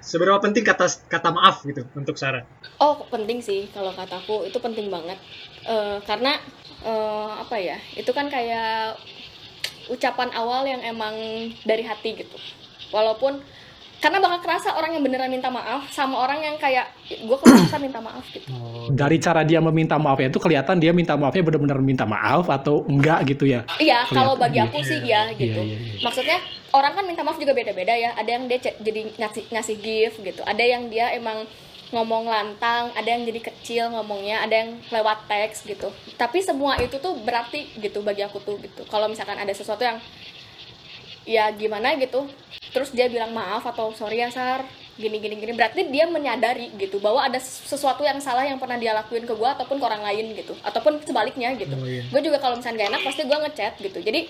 seberapa 0.00 0.40
penting 0.40 0.64
kata 0.64 0.88
kata 1.06 1.28
maaf 1.28 1.60
gitu 1.62 1.84
untuk 1.92 2.16
Sarah 2.16 2.44
Oh 2.78 3.04
penting 3.08 3.44
sih 3.44 3.68
kalau 3.68 3.92
kataku 3.92 4.48
itu 4.48 4.56
penting 4.58 4.88
banget 4.88 5.18
Eh, 5.60 6.00
karena 6.02 6.40
eh, 6.84 7.30
apa 7.42 7.56
ya 7.58 7.76
itu 7.98 8.10
kan 8.14 8.30
kayak 8.30 8.98
ucapan 9.88 10.28
awal 10.36 10.68
yang 10.68 10.84
emang 10.84 11.14
dari 11.64 11.82
hati 11.82 12.14
gitu. 12.22 12.36
Walaupun 12.92 13.40
karena 13.98 14.22
bakal 14.22 14.38
kerasa 14.46 14.78
orang 14.78 14.94
yang 14.94 15.02
beneran 15.02 15.26
minta 15.26 15.50
maaf 15.50 15.90
sama 15.90 16.22
orang 16.22 16.38
yang 16.38 16.54
kayak 16.54 16.94
gue 17.10 17.38
kerasa 17.42 17.76
minta 17.82 17.98
maaf 17.98 18.22
gitu. 18.30 18.46
Dari 18.94 19.18
cara 19.18 19.42
dia 19.42 19.58
meminta 19.58 19.98
maafnya 19.98 20.30
itu 20.30 20.38
kelihatan 20.38 20.78
dia 20.78 20.94
minta 20.94 21.18
maafnya 21.18 21.42
benar-benar 21.42 21.82
minta 21.82 22.06
maaf 22.06 22.46
atau 22.46 22.86
enggak 22.86 23.26
gitu 23.34 23.50
ya? 23.50 23.66
Iya 23.82 24.06
kalau 24.06 24.38
bagi 24.38 24.62
aku 24.62 24.78
sih 24.86 25.02
iya 25.02 25.34
gitu. 25.34 25.58
iya, 25.58 25.98
iya. 25.98 25.98
maksudnya 25.98 26.38
orang 26.70 26.94
kan 26.94 27.04
minta 27.10 27.26
maaf 27.26 27.42
juga 27.42 27.50
beda-beda 27.58 27.90
ya. 27.98 28.14
Ada 28.14 28.30
yang 28.38 28.44
dia 28.46 28.58
jadi 28.62 29.00
ngasih 29.18 29.42
ngasih 29.50 29.76
gift 29.82 30.16
gitu. 30.22 30.46
Ada 30.46 30.62
yang 30.62 30.86
dia 30.86 31.10
emang 31.18 31.42
ngomong 31.88 32.28
lantang 32.28 32.92
ada 32.92 33.08
yang 33.08 33.24
jadi 33.24 33.40
kecil 33.40 33.84
ngomongnya 33.96 34.44
ada 34.44 34.54
yang 34.64 34.70
lewat 34.92 35.24
teks 35.24 35.64
gitu. 35.64 35.88
Tapi 36.20 36.44
semua 36.44 36.76
itu 36.76 37.00
tuh 37.00 37.16
berarti 37.24 37.72
gitu 37.80 38.04
bagi 38.04 38.20
aku 38.20 38.44
tuh 38.44 38.60
gitu. 38.60 38.84
Kalau 38.92 39.08
misalkan 39.08 39.40
ada 39.40 39.52
sesuatu 39.56 39.80
yang 39.80 39.96
ya 41.28 41.52
gimana 41.52 41.92
gitu 42.00 42.24
terus 42.72 42.88
dia 42.92 43.04
bilang 43.08 43.36
maaf 43.36 43.64
atau 43.68 43.92
sorry 43.92 44.20
ya 44.20 44.28
sar 44.28 44.68
gini 45.00 45.16
gini 45.16 45.40
gini. 45.40 45.56
Berarti 45.56 45.88
dia 45.88 46.04
menyadari 46.04 46.68
gitu 46.76 47.00
bahwa 47.00 47.24
ada 47.24 47.40
sesuatu 47.40 48.04
yang 48.04 48.20
salah 48.20 48.44
yang 48.44 48.60
pernah 48.60 48.76
dia 48.76 48.92
lakuin 48.92 49.24
ke 49.24 49.32
gue 49.32 49.48
ataupun 49.48 49.80
ke 49.80 49.84
orang 49.88 50.04
lain 50.04 50.36
gitu. 50.36 50.52
Ataupun 50.60 51.00
sebaliknya 51.00 51.56
gitu. 51.56 51.72
Oh, 51.72 51.88
iya. 51.88 52.04
gue 52.04 52.20
juga 52.20 52.36
kalau 52.36 52.60
misalnya 52.60 52.84
gak 52.84 52.90
enak 52.92 53.02
pasti 53.08 53.22
gue 53.24 53.38
ngechat 53.48 53.74
gitu. 53.80 53.98
Jadi 54.04 54.20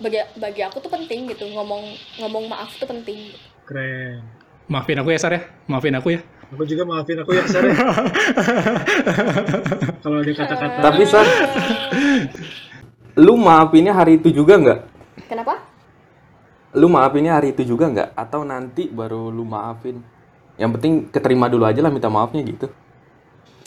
bagi 0.00 0.20
bagi 0.36 0.60
aku 0.60 0.76
tuh 0.84 0.92
penting 0.92 1.24
gitu. 1.32 1.48
Ngomong 1.56 1.88
ngomong 2.20 2.52
maaf 2.52 2.76
tuh 2.76 2.84
penting. 2.84 3.32
Keren. 3.64 4.20
Maafin 4.68 5.00
aku 5.00 5.08
ya 5.08 5.18
Sar 5.22 5.32
ya. 5.32 5.42
Maafin 5.64 5.96
aku 5.96 6.20
ya 6.20 6.20
aku 6.50 6.62
juga 6.66 6.82
maafin 6.86 7.18
aku 7.22 7.30
ya 7.34 7.46
Sarah 7.46 7.72
kalau 10.02 10.16
ada 10.20 10.32
kata-kata 10.32 10.80
Tapi 10.82 11.02
Sar, 11.06 11.26
lu 13.20 13.34
maafinnya 13.38 13.92
hari 13.94 14.18
itu 14.18 14.32
juga 14.32 14.58
nggak? 14.58 14.80
kenapa 15.28 15.54
Lu 16.70 16.86
maafinnya 16.86 17.34
hari 17.34 17.50
itu 17.50 17.66
juga 17.66 17.90
nggak? 17.90 18.14
Atau 18.14 18.46
nanti 18.46 18.86
baru 18.86 19.34
lu 19.34 19.42
maafin? 19.42 19.98
Yang 20.54 20.70
penting 20.78 20.92
keterima 21.10 21.50
dulu 21.50 21.66
aja 21.66 21.82
lah 21.82 21.90
minta 21.90 22.06
maafnya 22.06 22.46
gitu. 22.46 22.70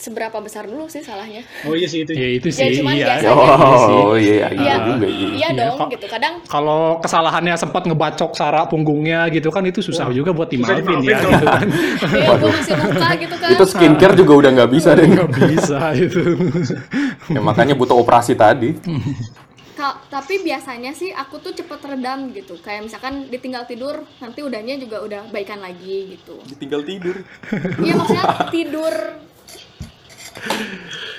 Seberapa 0.04 0.36
besar 0.38 0.68
dulu 0.68 0.86
sih 0.86 1.00
salahnya 1.00 1.48
oh 1.64 1.72
iya 1.72 1.88
sih 1.88 2.04
itu 2.04 2.12
ya 2.12 2.28
itu 2.30 2.48
Ya, 2.48 2.56
sih 2.60 2.76
cuman 2.78 2.92
iya 2.92 3.06
biasa 3.08 3.24
aja. 3.24 3.32
Oh 3.32 4.14
iya, 4.14 4.48
iya 4.50 4.52
Iya. 4.52 4.76
juga 4.84 5.08
iya. 5.08 5.28
iya 5.32 5.32
Iya, 5.34 5.50
dong 5.56 5.78
kok. 5.78 5.88
gitu 5.90 6.06
kadang 6.08 6.34
kalau 6.46 6.82
kesalahannya 7.00 7.56
sempat 7.56 7.84
ngebacok 7.84 8.32
Sarah 8.34 8.66
punggungnya 8.66 9.26
gitu 9.30 9.48
kan 9.48 9.64
itu 9.64 9.80
susah 9.80 10.12
juga 10.12 10.30
buat 10.30 10.48
dimaafin 10.48 11.00
ya 11.00 11.24
gitu 11.24 11.46
kan 11.46 11.68
ya 12.12 12.28
gue 12.34 12.52
masih 12.52 12.76
luka 12.78 13.08
gitu 13.16 13.36
kan 13.38 13.50
Itu 13.50 13.64
skincare 13.66 14.14
juga 14.14 14.34
udah 14.36 14.50
nggak 14.54 14.70
bisa 14.70 14.90
deh. 14.92 15.08
nggak 15.08 15.30
bisa 15.32 15.80
itu 15.96 16.22
Ya, 17.26 17.40
makanya 17.40 17.74
butuh 17.74 17.96
operasi 17.96 18.36
tadi. 18.36 18.76
ka- 19.74 19.98
tapi 20.08 20.40
biasanya 20.40 20.92
sih 20.92 21.10
aku 21.10 21.40
tuh 21.40 21.52
cepet 21.52 21.80
redam 21.82 22.30
gitu 22.30 22.54
kayak 22.58 22.84
misalkan 22.84 23.26
ditinggal 23.26 23.64
tidur 23.64 24.06
nanti 24.18 24.40
udahnya 24.40 24.76
juga 24.76 25.00
udah 25.00 25.22
baikan 25.28 25.58
lagi 25.58 26.14
gitu 26.14 26.38
Tinggal 26.56 26.84
tidur. 26.84 27.16
iya 27.80 27.94
maksudnya 27.94 28.24
tidur 28.50 28.94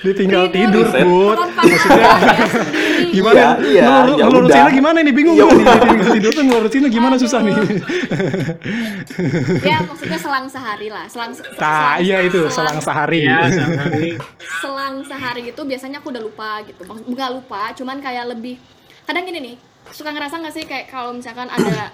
Ditinggal 0.05 0.53
Tidur. 0.53 0.85
tidur, 0.85 1.09
Bud. 1.09 1.37
tanpa 1.41 1.63
sadar 1.65 1.97
ya. 1.97 2.13
Gimana? 3.09 3.33
Iya, 3.33 3.49
iya, 3.65 3.83
Ngelur- 3.83 4.13
ya 4.13 4.23
ngelurusinnya 4.23 4.71
gimana 4.71 4.97
nih? 5.01 5.13
Bingung 5.13 5.35
Ya 5.35 5.45
nih. 5.47 5.65
Ditinggal 5.65 6.11
tidur 6.13 6.31
tuh 6.31 6.43
ngelurusinnya 6.45 6.89
gimana 6.91 7.15
susah 7.17 7.41
nih. 7.41 7.55
ya 9.65 9.77
maksudnya 9.81 10.19
selang 10.19 10.47
sehari 10.47 10.89
lah 10.89 11.05
selang 11.07 11.31
se- 11.33 11.43
Nah, 11.57 11.97
iya 11.99 12.21
itu 12.21 12.47
selang 12.49 12.79
sehari. 12.79 13.23
ya 13.23 13.39
sehari 13.49 14.09
selang 14.61 14.95
sehari 15.03 15.41
itu 15.49 15.61
biasanya 15.63 15.99
aku 15.99 16.09
udah 16.11 16.23
lupa 16.23 16.51
gitu 16.63 16.81
bukan 16.85 17.29
lupa 17.33 17.71
cuman 17.73 17.97
kayak 17.99 18.25
lebih 18.29 18.55
kadang 19.05 19.25
gini 19.25 19.39
nih 19.43 19.55
suka 19.87 20.11
ngerasa 20.11 20.39
nggak 20.39 20.53
sih 20.53 20.65
kayak 20.65 20.87
kalau 20.89 21.13
misalkan 21.13 21.47
ada 21.47 21.91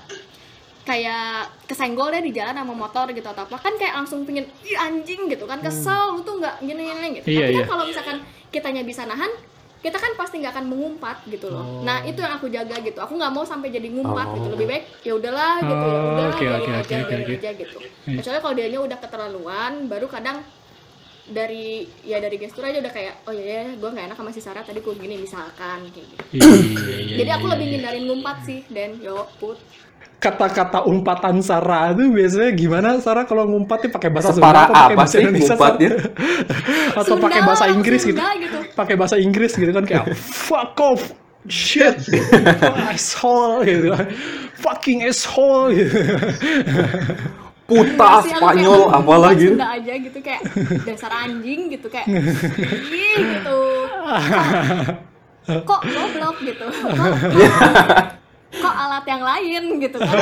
kayak 0.80 1.52
kesenggol 1.68 2.08
deh 2.08 2.24
di 2.24 2.32
jalan 2.32 2.56
sama 2.56 2.72
motor 2.72 3.06
gitu 3.12 3.28
atau 3.28 3.44
apa 3.44 3.56
kan 3.60 3.76
kayak 3.76 3.94
langsung 4.00 4.24
pingin 4.24 4.48
Ih, 4.64 4.76
anjing 4.80 5.28
gitu 5.28 5.44
kan 5.44 5.60
kesel 5.60 6.16
lu 6.16 6.24
tuh 6.24 6.40
nggak 6.40 6.64
gini 6.64 6.82
gini 6.88 7.08
gitu 7.20 7.26
Iya, 7.28 7.46
tapi 7.46 7.52
kan 7.52 7.60
iya. 7.60 7.68
kalau 7.68 7.84
misalkan 7.84 8.16
kitanya 8.48 8.82
bisa 8.82 9.04
nahan 9.04 9.30
kita 9.80 9.96
kan 9.96 10.12
pasti 10.12 10.44
nggak 10.44 10.52
akan 10.52 10.66
mengumpat 10.68 11.24
gitu 11.24 11.48
loh. 11.48 11.80
Nah 11.80 12.04
itu 12.04 12.20
yang 12.20 12.36
aku 12.36 12.52
jaga 12.52 12.76
gitu. 12.84 13.00
Aku 13.00 13.16
nggak 13.16 13.32
mau 13.32 13.48
sampai 13.48 13.72
jadi 13.72 13.88
ngumpat 13.88 14.36
gitu. 14.36 14.52
Lebih 14.52 14.66
baik 14.68 14.84
ya 15.00 15.12
udahlah 15.16 15.56
gitu 15.56 15.72
ya 15.88 15.96
Oh, 15.96 16.04
udah 16.12 16.26
oke, 16.28 16.36
biarin 16.36 16.52
oke, 16.60 16.68
aja 16.68 16.76
oke, 16.76 16.84
oke, 16.84 17.08
biarin 17.08 17.24
oke. 17.24 17.32
aja 17.40 17.50
gitu. 17.56 17.78
Iya. 17.80 18.16
Kecuali 18.20 18.38
kalau 18.44 18.54
dianya 18.60 18.80
udah 18.84 18.98
keterlaluan, 19.00 19.72
baru 19.88 20.06
kadang 20.12 20.36
dari 21.30 21.86
ya 22.04 22.20
dari 22.20 22.36
gestur 22.36 22.66
aja 22.66 22.76
udah 22.76 22.92
kayak 22.92 23.22
oh 23.24 23.32
iya 23.32 23.44
ya 23.46 23.62
gue 23.72 23.88
nggak 23.88 24.06
enak 24.12 24.16
sama 24.18 24.30
si 24.34 24.42
Sarah 24.44 24.66
tadi 24.66 24.84
gue 24.84 24.94
gini 25.00 25.16
misalkan 25.16 25.88
kayak 25.88 26.06
gitu. 26.12 26.22
Jadi 27.16 27.30
aku 27.32 27.46
lebih 27.48 27.66
ngindarin 27.72 28.04
ngumpat 28.04 28.36
sih 28.44 28.60
dan 28.68 29.00
yo 29.00 29.32
put. 29.40 29.56
Kata-kata 30.20 30.84
umpatan 30.84 31.40
Sarah 31.40 31.96
itu 31.96 32.12
biasanya 32.12 32.52
gimana 32.52 32.88
Sarah 33.00 33.24
kalau 33.24 33.48
ngumpatnya 33.48 33.88
pakai 33.88 34.12
bahasa 34.12 34.36
Separah 34.36 34.68
Sunda 34.68 34.72
atau 34.72 34.74
pakai 34.76 34.92
apa 34.92 35.00
bahasa 35.00 35.16
sih 35.16 35.22
Indonesia? 35.24 35.54
Ngumpatnya? 35.56 35.90
atau 37.00 37.04
Sunda 37.04 37.24
pakai 37.24 37.40
bahasa 37.40 37.64
Inggris 37.72 38.02
gitu. 38.04 38.20
Sunda 38.20 38.30
gitu. 38.36 38.58
Pakai 38.76 38.94
bahasa 39.00 39.16
Inggris 39.16 39.52
gitu 39.56 39.72
kan 39.72 39.84
kayak 39.88 40.04
fuck 40.20 40.76
off 40.76 41.02
shit 41.48 41.96
asshole 42.92 43.64
gitu 43.64 43.96
fucking 44.60 45.08
asshole 45.08 45.72
gitu. 45.72 46.00
Puta, 47.70 48.18
Sih, 48.26 48.34
aku 48.34 48.50
Spanyol, 48.50 48.80
kayak 48.82 48.98
apalah 48.98 49.30
gitu. 49.38 49.54
Sunda 49.54 49.68
aja 49.78 49.92
gitu 49.94 50.18
kayak 50.18 50.42
dasar 50.82 51.12
anjing 51.22 51.60
gitu 51.70 51.86
kayak 51.86 52.06
ih 52.10 53.14
gitu. 53.14 53.60
Kok, 55.50 55.66
kok 55.66 55.82
goblok 55.82 56.36
gitu. 56.46 56.66
Kok, 56.68 56.94
kok 58.50 58.74
alat 58.74 59.04
yang 59.06 59.22
lain 59.22 59.62
gitu 59.78 59.96
kan 59.98 60.16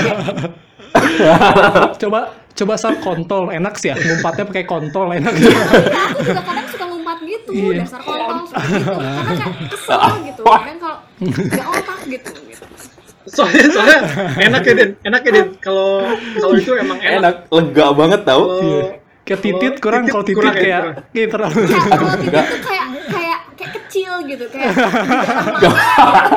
coba 1.97 2.21
coba 2.53 2.75
Sar 2.75 2.95
kontol 2.99 3.55
enak 3.55 3.75
sih 3.79 3.89
ya 3.93 3.97
ngumpatnya 3.97 4.45
pakai 4.51 4.65
kontol 4.67 5.15
enak 5.15 5.31
gitu. 5.31 5.47
Iya, 5.49 6.11
aku 6.11 6.21
juga 6.27 6.43
kadang 6.43 6.67
suka 6.67 6.85
ngumpat 6.91 7.19
gitu 7.23 7.51
Iya. 7.55 7.87
dasar 7.87 8.01
kontol 8.03 8.37
gitu 8.51 8.93
karena 8.99 9.33
kayak 9.39 9.71
kesel 9.71 10.03
gitu 10.27 10.43
kan 10.43 10.77
kalau 10.83 10.99
nggak 11.23 11.69
otak 11.71 12.01
gitu, 12.11 12.31
gitu. 12.51 12.65
soalnya 13.29 13.65
soalnya 13.71 14.01
enak 14.41 14.63
ya 14.65 14.73
Den 14.75 14.91
enak 15.07 15.21
ya 15.23 15.31
Den 15.39 15.49
kalau 15.63 16.09
kalau 16.41 16.55
itu 16.59 16.73
emang 16.75 16.99
enak, 16.99 17.21
Enak, 17.21 17.35
lega 17.53 17.87
banget 17.95 18.21
tau. 18.25 18.43
Iya. 18.59 18.83
Kayak 19.29 19.41
titit 19.45 19.75
kurang 19.85 20.03
kalau 20.09 20.25
titit 20.25 20.41
kurang 20.41 20.57
ya, 20.57 20.63
kayak 20.65 20.83
kayak 21.13 21.29
terlalu 21.29 21.59
kayak 21.69 21.85
kalau 21.85 22.11
titit 22.17 22.45
tuh 22.49 22.61
kayak 22.65 22.87
kayak 23.13 23.39
kayak 23.61 23.73
kecil 23.77 24.13
gitu 24.25 24.45
kayak 24.49 24.73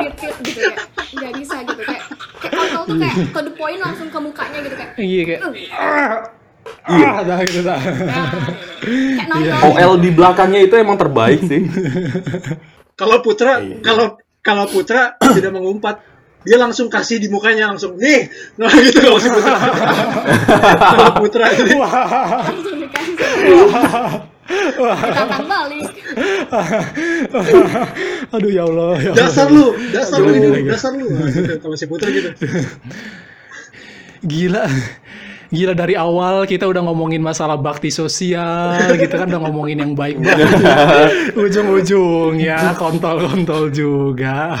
gitu 0.04 0.28
kayak 0.60 0.76
nggak 1.12 1.32
bisa 1.36 1.56
gitu 1.62 1.82
kayak 1.82 2.02
kayak 2.38 2.52
kontol 2.54 2.82
tuh 2.84 2.96
kayak 2.96 3.14
to 3.28 3.40
the 3.40 3.52
point 3.52 3.78
langsung 3.78 4.08
ke 4.08 4.18
mukanya 4.18 4.58
gitu 4.60 4.74
kayak 4.74 4.90
iya 4.96 5.22
kayak 5.22 5.40
"Uh, 5.42 5.52
ah 6.84 7.20
dah 7.20 7.38
gitu 7.42 7.60
dah. 7.60 7.78
Iya. 9.34 9.52
OL 9.66 9.98
di 9.98 10.10
belakangnya 10.10 10.62
itu 10.62 10.74
emang 10.74 10.94
terbaik 10.94 11.42
sih. 11.42 11.66
kalau 12.94 13.18
Putra 13.18 13.58
Iya. 13.58 13.80
kalau 13.80 14.06
kalau 14.38 14.64
Putra 14.66 15.18
tidak 15.18 15.50
mengumpat 15.50 15.98
dia 16.42 16.56
langsung 16.56 16.86
kasih 16.86 17.18
di 17.18 17.26
mukanya 17.26 17.68
langsung 17.68 17.94
nih 17.94 18.26
nah 18.56 18.70
gitu 18.72 18.98
kalau 18.98 19.18
si 19.18 19.28
Putra 19.28 19.56
kalau 20.90 21.08
Putra 21.18 21.44
itu 21.50 21.62
ditantang 24.48 25.46
balik 25.46 25.86
Aduh 28.34 28.50
ya 28.50 28.64
Allah. 28.66 28.92
Ya 29.00 29.12
dasar 29.14 29.46
Allah. 29.48 29.72
lu 29.72 29.90
dasar 29.92 30.18
lu 30.18 30.28
Aduh, 30.28 30.36
ini 30.36 30.48
gitu. 30.64 30.70
dasar 30.72 30.90
lu 30.96 31.06
gitu 31.08 31.54
kalau 31.62 31.76
si 31.76 31.86
Putra 31.86 32.08
gitu 32.10 32.30
Gila. 34.22 34.64
Gila 35.52 35.76
dari 35.76 35.92
awal 35.94 36.44
kita 36.44 36.64
udah 36.64 36.80
ngomongin 36.82 37.20
masalah 37.20 37.54
bakti 37.54 37.88
sosial 37.88 38.72
gitu 38.96 39.12
kan 39.12 39.28
udah 39.28 39.40
ngomongin 39.42 39.78
yang 39.78 39.92
baik 39.92 40.16
banget. 40.16 40.48
Ujung-ujungnya 41.44 42.72
kontol-kontol 42.74 43.68
juga. 43.68 44.56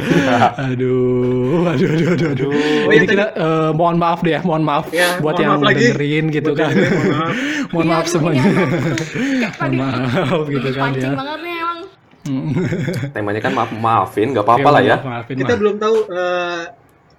aduh, 0.66 1.68
aduh, 1.68 1.88
aduh, 1.90 2.08
aduh, 2.10 2.28
aduh. 2.32 2.50
Oh, 2.50 2.88
Ini 2.88 2.96
iya, 2.96 3.04
kita 3.04 3.24
eh, 3.30 3.70
mohon 3.70 3.96
maaf 3.96 4.20
deh, 4.20 4.40
mohon 4.40 4.62
maaf 4.62 4.88
Ya, 4.90 5.20
buat 5.20 5.36
mohon 5.36 5.42
yang 5.42 5.50
maaf 5.54 5.62
lagi. 5.62 5.84
dengerin 5.86 6.24
gitu 6.30 6.50
Buat 6.50 6.58
kan. 6.58 6.72
mohon 6.72 7.06
maaf. 7.10 7.34
mohon 7.70 7.86
Iya, 7.86 8.08
semuanya. 8.08 8.44
mohon 9.52 9.72
maaf 9.76 10.42
gitu 10.46 10.68
kan 10.70 10.80
pancing 10.82 11.04
ya. 11.06 11.18
banget 11.18 11.38
nih 11.42 11.54
emang 11.58 11.78
Temanya 13.10 13.40
kan 13.40 13.52
maaf 13.52 13.70
maafin, 13.74 14.32
nggak 14.32 14.44
apa-apa 14.44 14.68
lah 14.70 14.82
ya. 14.82 14.96
Maafin, 15.00 15.36
kita 15.36 15.52
maaf. 15.52 15.60
belum 15.60 15.74
tahu 15.76 15.96
eh, 16.10 16.60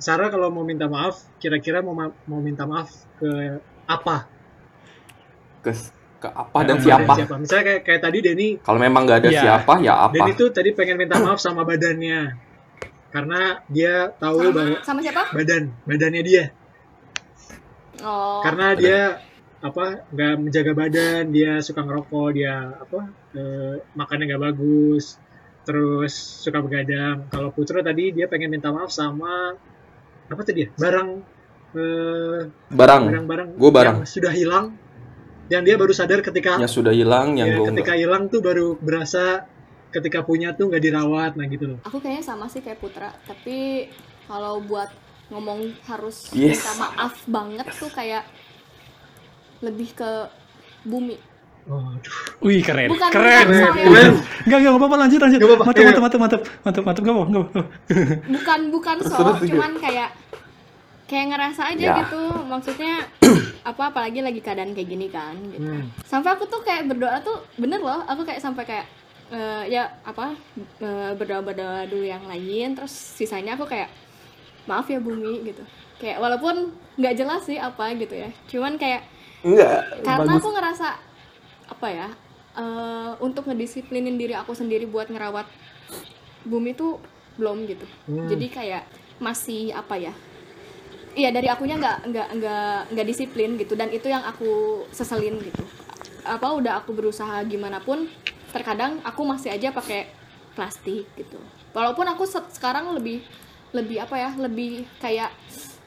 Sarah 0.01 0.27
kalau 0.27 0.49
mau 0.49 0.65
minta 0.65 0.89
maaf 0.89 1.21
kira-kira 1.37 1.79
mau 1.79 1.93
ma- 1.93 2.15
mau 2.25 2.41
minta 2.41 2.65
maaf 2.65 2.89
ke 3.15 3.29
apa? 3.85 4.25
Ke, 5.61 5.71
ke 6.17 6.27
apa 6.27 6.59
dan 6.65 6.77
Ya, 6.77 6.97
siapa? 6.97 7.13
siapa? 7.13 7.35
Misalnya 7.37 7.63
kayak 7.69 7.81
kayak 7.85 8.01
tadi 8.01 8.17
Denny. 8.19 8.49
Kalau 8.59 8.79
memang 8.81 9.05
nggak 9.05 9.19
ada 9.21 9.29
Iya. 9.29 9.41
siapa, 9.41 9.73
ya 9.79 9.93
apa? 10.01 10.13
Denny 10.17 10.33
tuh 10.33 10.49
tadi 10.49 10.73
pengen 10.73 10.97
minta 10.97 11.21
maaf 11.21 11.37
sama 11.37 11.61
badannya. 11.61 12.33
Karena 13.11 13.61
dia 13.67 14.09
tahu 14.15 14.49
bahwa 14.49 14.81
sama 14.81 15.05
siapa? 15.05 15.29
Badan 15.31 15.69
badannya 15.85 16.21
dia. 16.23 16.45
Oh. 18.01 18.41
Karena 18.41 18.73
dia 18.73 19.21
apa 19.61 20.09
nggak 20.09 20.33
menjaga 20.41 20.73
badan 20.73 21.29
dia 21.29 21.61
suka 21.61 21.85
ngerokok 21.85 22.27
dia 22.33 22.73
apa 22.73 23.05
eh, 23.37 23.75
makannya 23.93 24.25
nggak 24.25 24.43
bagus 24.49 25.21
terus 25.61 26.13
suka 26.41 26.57
begadang. 26.57 27.29
Kalau 27.29 27.53
Putra 27.53 27.85
tadi 27.85 28.09
dia 28.09 28.25
pengen 28.25 28.49
minta 28.49 28.73
maaf 28.73 28.89
sama 28.89 29.53
apa 30.31 30.41
tadi 30.41 30.59
ya 30.63 30.69
barang 30.73 31.09
eh, 31.71 32.39
Barang 32.69 33.03
barang-barang 33.07 33.47
Gua 33.55 33.71
barang. 33.71 33.95
yang 33.97 34.07
sudah 34.07 34.31
hilang 34.31 34.65
yang 35.47 35.61
dia 35.61 35.75
baru 35.75 35.91
sadar 35.91 36.19
ketika 36.19 36.55
yang 36.57 36.71
sudah 36.71 36.91
hilang, 36.91 37.35
yang 37.35 37.47
ya, 37.47 37.55
gue 37.59 37.67
ketika 37.75 37.93
hilang 37.93 38.27
tuh 38.27 38.39
baru 38.39 38.79
berasa 38.79 39.43
ketika 39.91 40.23
punya 40.23 40.55
tuh 40.55 40.71
nggak 40.71 40.79
dirawat 40.81 41.35
nah 41.35 41.43
gitu 41.45 41.75
loh 41.75 41.79
aku 41.83 41.99
kayaknya 41.99 42.23
sama 42.23 42.47
sih 42.47 42.63
kayak 42.63 42.79
Putra 42.79 43.11
tapi 43.23 43.91
kalau 44.23 44.63
buat 44.63 44.87
ngomong 45.27 45.75
harus 45.85 46.31
Yes. 46.31 46.63
minta 46.63 46.71
maaf 46.79 47.13
banget 47.27 47.67
tuh 47.75 47.91
kayak 47.91 48.23
lebih 49.59 49.91
ke 49.93 50.11
bumi 50.83 51.19
Waduh. 51.61 52.15
Wih 52.41 52.61
keren, 52.65 52.89
Bukan 52.89 53.09
keren. 53.13 53.45
Keren. 53.47 54.13
Enggak, 54.43 54.57
enggak 54.59 54.73
apa-apa 54.75 54.95
lanjut 54.97 55.19
lanjut. 55.21 55.39
Apa-apa, 55.39 55.63
Mantap, 55.63 55.77
iya. 55.77 55.85
mantap, 55.85 56.01
mantap, 56.01 56.19
mantap, 56.19 56.41
mantap, 56.65 56.83
mantap, 56.83 57.01
enggak 57.01 57.13
apa, 57.13 57.23
enggak 57.29 57.43
apa. 57.43 57.61
bukan 58.27 58.59
bukan 58.73 58.95
so 58.97 59.13
terus, 59.13 59.37
terus. 59.37 59.49
cuman 59.53 59.71
kayak 59.77 60.09
kayak 61.05 61.25
ngerasa 61.27 61.61
aja 61.75 61.83
Ya. 61.83 61.95
gitu 62.01 62.21
maksudnya 62.47 62.93
apa 63.69 63.83
apalagi 63.91 64.23
lagi 64.23 64.39
keadaan 64.39 64.71
kayak 64.71 64.89
gini 64.89 65.07
kan 65.11 65.35
gitu. 65.51 65.67
Hmm. 65.67 65.91
sampai 66.07 66.33
aku 66.33 66.47
tuh 66.47 66.63
kayak 66.63 66.87
berdoa 66.87 67.19
tuh 67.19 67.43
bener 67.59 67.83
loh 67.83 67.99
aku 68.07 68.23
kayak 68.23 68.39
sampai 68.39 68.63
kayak 68.63 68.87
eh, 69.27 69.63
ya 69.67 69.91
apa 70.07 70.31
eh, 70.79 71.11
berdoa 71.13 71.43
berdoa 71.43 71.83
dulu 71.85 72.07
yang 72.07 72.23
lain 72.25 72.73
terus 72.73 72.95
sisanya 72.95 73.53
aku 73.53 73.67
kayak 73.67 73.91
maaf 74.63 74.87
ya 74.87 75.03
bumi 75.03 75.51
gitu 75.51 75.61
kayak 75.99 76.15
walaupun 76.17 76.71
nggak 76.95 77.13
jelas 77.13 77.43
sih 77.43 77.59
apa 77.59 77.91
gitu 77.99 78.15
ya 78.15 78.31
cuman 78.47 78.79
kayak 78.79 79.03
enggak 79.43 79.83
karena 80.07 80.31
bagus. 80.31 80.39
aku 80.39 80.49
ngerasa 80.49 80.87
apa 81.71 81.87
ya 81.87 82.07
eh, 82.59 83.11
untuk 83.23 83.47
ngedisiplinin 83.47 84.19
diri 84.19 84.35
aku 84.35 84.51
sendiri 84.51 84.83
buat 84.85 85.07
ngerawat 85.07 85.47
bumi 86.43 86.75
tuh 86.75 86.99
belum 87.39 87.63
gitu. 87.65 87.87
Hmm. 88.11 88.27
jadi 88.27 88.47
kayak 88.51 88.83
masih 89.23 89.71
apa 89.71 89.95
ya 89.95 90.13
iya 91.15 91.29
dari 91.31 91.47
akunya 91.47 91.75
nggak 91.79 91.97
nggak 92.11 92.27
nggak 92.39 92.77
nggak 92.95 93.07
disiplin 93.07 93.59
gitu. 93.59 93.75
Dan 93.75 93.91
itu 93.91 94.07
yang 94.07 94.23
aku 94.23 94.83
seselin 94.95 95.39
gitu. 95.43 95.63
Apa 96.23 96.55
udah 96.55 96.79
aku 96.79 96.95
berusaha 96.95 97.43
gimana 97.47 97.83
pun 97.83 98.07
terkadang 98.55 98.99
aku 99.03 99.21
masih 99.27 99.51
aja 99.51 99.75
pakai 99.75 100.07
plastik 100.55 101.07
gitu. 101.19 101.39
Walaupun 101.75 102.07
aku 102.07 102.23
se- 102.27 102.51
sekarang 102.55 102.95
lebih 102.95 103.23
lebih 103.75 104.03
apa 104.03 104.15
ya 104.19 104.29
lebih 104.39 104.87
kayak 104.99 105.31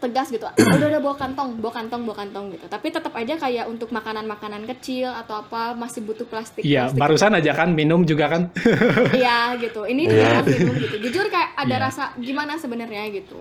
tegas 0.05 0.29
gitu 0.29 0.45
udah 0.77 0.87
udah 0.87 1.01
bawa 1.01 1.17
kantong 1.17 1.57
bawa 1.57 1.73
kantong 1.75 2.05
bawa 2.05 2.17
kantong 2.19 2.53
gitu 2.53 2.67
tapi 2.67 2.88
tetap 2.88 3.11
aja 3.12 3.35
kayak 3.35 3.64
untuk 3.64 3.88
makanan 3.88 4.25
makanan 4.25 4.69
kecil 4.69 5.09
atau 5.09 5.40
apa 5.40 5.73
masih 5.73 6.03
butuh 6.03 6.25
plastik 6.25 6.61
Iya, 6.61 6.87
plastik 6.87 7.01
barusan 7.01 7.33
aja 7.33 7.53
kan 7.53 7.73
minum 7.73 8.03
juga 8.03 8.29
kan. 8.29 8.53
iya 9.14 9.57
gitu 9.57 9.83
ini 9.85 10.05
juga 10.05 10.45
minum 10.45 10.77
gitu 10.77 10.97
jujur 11.01 11.27
kayak 11.27 11.57
ada 11.57 11.73
Iya. 11.73 11.83
rasa 11.83 12.05
gimana 12.17 12.55
sebenarnya 12.55 13.09
gitu 13.11 13.40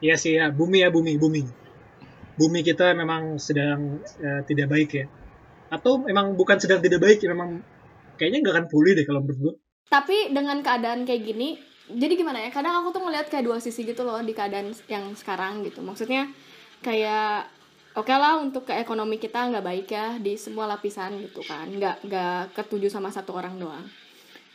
Iya 0.00 0.14
sih 0.14 0.34
ya, 0.34 0.48
bumi 0.50 0.80
ya 0.80 0.88
bumi, 0.88 1.16
bumi. 1.16 1.42
Bumi 2.34 2.60
kita 2.60 2.92
memang 2.92 3.38
sedang 3.38 4.02
eh, 4.18 4.42
tidak 4.44 4.68
baik 4.68 4.90
ya. 4.92 5.06
Atau 5.70 6.02
memang 6.02 6.34
bukan 6.34 6.58
sedang 6.58 6.78
tidak 6.78 7.00
baik, 7.00 7.18
ya, 7.18 7.30
memang 7.30 7.62
kayaknya 8.14 8.38
nggak 8.40 8.54
akan 8.54 8.66
pulih 8.68 8.92
deh 8.92 9.02
kalau 9.02 9.20
menurut 9.20 9.38
gue. 9.40 9.54
tapi 9.86 10.28
dengan 10.28 10.58
keadaan 10.58 11.04
kayak 11.04 11.22
gini 11.24 11.56
jadi 11.84 12.16
gimana 12.16 12.40
ya 12.40 12.48
kadang 12.48 12.80
aku 12.80 12.96
tuh 12.96 13.02
ngeliat 13.04 13.28
kayak 13.28 13.44
dua 13.44 13.60
sisi 13.60 13.84
gitu 13.84 14.08
loh 14.08 14.16
di 14.24 14.32
keadaan 14.32 14.72
yang 14.88 15.12
sekarang 15.12 15.60
gitu. 15.68 15.84
Maksudnya 15.84 16.32
kayak 16.80 17.52
oke 17.92 18.08
lah 18.08 18.40
untuk 18.40 18.64
ke 18.64 18.74
ekonomi 18.80 19.20
kita 19.20 19.52
nggak 19.52 19.64
baik 19.64 19.88
ya 19.92 20.16
di 20.16 20.40
semua 20.40 20.64
lapisan 20.64 21.20
gitu 21.20 21.44
kan. 21.44 21.68
Nggak 21.68 22.08
nggak 22.08 22.56
ketujuh 22.56 22.88
sama 22.88 23.12
satu 23.12 23.36
orang 23.36 23.60
doang. 23.60 23.84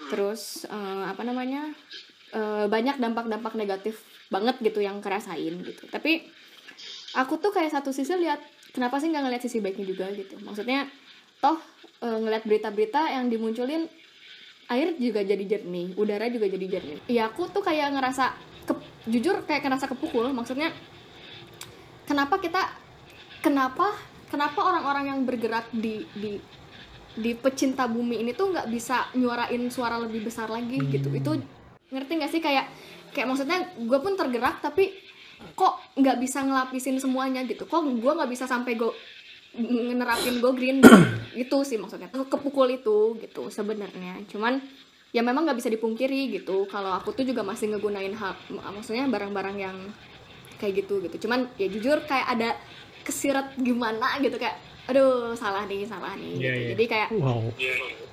Terus 0.09 0.65
eh, 0.65 1.03
apa 1.05 1.21
namanya 1.21 1.69
eh, 2.33 2.65
banyak 2.65 2.97
dampak-dampak 2.97 3.53
negatif 3.53 4.01
banget 4.33 4.57
gitu 4.65 4.81
yang 4.81 4.97
kerasain 4.97 5.53
gitu. 5.61 5.85
Tapi 5.85 6.25
aku 7.13 7.37
tuh 7.37 7.53
kayak 7.53 7.69
satu 7.69 7.93
sisi 7.93 8.17
lihat 8.17 8.41
kenapa 8.73 8.97
sih 8.97 9.13
nggak 9.13 9.23
ngeliat 9.29 9.43
sisi 9.45 9.61
baiknya 9.61 9.85
juga 9.85 10.09
gitu. 10.17 10.33
Maksudnya 10.41 10.89
toh 11.37 11.61
eh, 12.01 12.17
ngeliat 12.25 12.41
berita-berita 12.49 13.13
yang 13.13 13.29
dimunculin 13.29 13.85
air 14.69 14.93
juga 15.01 15.25
jadi 15.25 15.41
jernih, 15.41 15.97
udara 15.97 16.29
juga 16.29 16.45
jadi 16.45 16.65
jernih. 16.77 16.97
Ya 17.09 17.27
aku 17.27 17.49
tuh 17.49 17.65
kayak 17.65 17.89
ngerasa 17.97 18.37
ke- 18.69 18.85
jujur 19.09 19.41
kayak 19.49 19.65
ngerasa 19.65 19.89
kepukul, 19.89 20.29
maksudnya 20.29 20.69
kenapa 22.05 22.37
kita 22.37 22.69
kenapa 23.41 23.97
kenapa 24.29 24.59
orang-orang 24.61 25.05
yang 25.09 25.19
bergerak 25.25 25.65
di 25.73 26.05
di 26.13 26.37
di 27.17 27.31
pecinta 27.33 27.89
bumi 27.89 28.21
ini 28.21 28.31
tuh 28.37 28.53
nggak 28.53 28.69
bisa 28.69 29.09
nyuarain 29.17 29.65
suara 29.73 29.97
lebih 29.97 30.29
besar 30.29 30.47
lagi 30.53 30.77
gitu. 30.85 31.09
Itu 31.09 31.41
ngerti 31.89 32.11
nggak 32.21 32.31
sih 32.31 32.41
kayak 32.41 32.69
kayak 33.09 33.25
maksudnya 33.25 33.73
gue 33.73 33.99
pun 33.99 34.13
tergerak 34.13 34.61
tapi 34.61 34.93
kok 35.57 35.81
nggak 35.97 36.17
bisa 36.21 36.45
ngelapisin 36.45 37.01
semuanya 37.01 37.41
gitu. 37.49 37.65
Kok 37.65 37.89
gue 37.89 38.11
nggak 38.13 38.29
bisa 38.29 38.45
sampai 38.45 38.77
gue 38.77 38.93
ngerapin 39.55 40.37
go 40.39 40.53
green 40.53 40.79
itu 41.33 41.57
sih 41.65 41.77
maksudnya 41.77 42.09
kepukul 42.11 42.69
itu 42.69 43.17
gitu 43.17 43.49
sebenarnya 43.49 44.21
cuman 44.29 44.61
ya 45.09 45.25
memang 45.25 45.45
nggak 45.45 45.57
bisa 45.57 45.69
dipungkiri 45.69 46.29
gitu 46.31 46.69
kalau 46.69 46.93
aku 46.93 47.11
tuh 47.11 47.25
juga 47.25 47.41
masih 47.41 47.73
ngegunain 47.73 48.13
hal 48.13 48.37
maksudnya 48.69 49.09
barang-barang 49.09 49.57
yang 49.57 49.77
kayak 50.61 50.85
gitu 50.85 51.01
gitu 51.01 51.25
cuman 51.25 51.49
ya 51.57 51.65
jujur 51.65 51.97
kayak 52.05 52.29
ada 52.29 52.49
kesirat 53.01 53.57
gimana 53.57 54.21
gitu 54.21 54.37
kayak 54.37 54.59
aduh 54.85 55.33
salah 55.33 55.65
nih 55.65 55.85
salah 55.85 56.17
nih 56.17 56.33
gitu. 56.33 56.45
Iya, 56.45 56.53
iya. 56.53 56.67
jadi 56.73 56.83
kayak 56.85 57.09
Wow. 57.13 57.53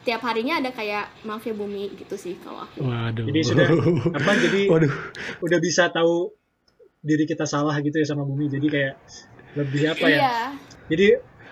tiap 0.05 0.21
harinya 0.23 0.61
ada 0.61 0.71
kayak 0.71 1.09
maaf 1.25 1.41
ya 1.43 1.53
bumi 1.53 1.89
gitu 1.97 2.17
sih 2.17 2.37
kalau 2.39 2.63
aku 2.63 2.85
Waduh. 2.85 3.25
Jadi 3.27 3.41
sudah 3.43 3.67
apa? 4.21 4.33
Jadi 4.37 4.69
Waduh. 4.69 4.93
udah 5.41 5.59
bisa 5.59 5.89
tahu 5.89 6.31
diri 7.01 7.25
kita 7.25 7.49
salah 7.49 7.73
gitu 7.81 7.97
ya 7.97 8.05
sama 8.05 8.23
bumi. 8.23 8.47
Jadi 8.47 8.67
kayak 8.69 8.95
lebih 9.57 9.83
apa 9.91 10.07
ya? 10.07 10.21
iya 10.21 10.37
Jadi 10.87 11.09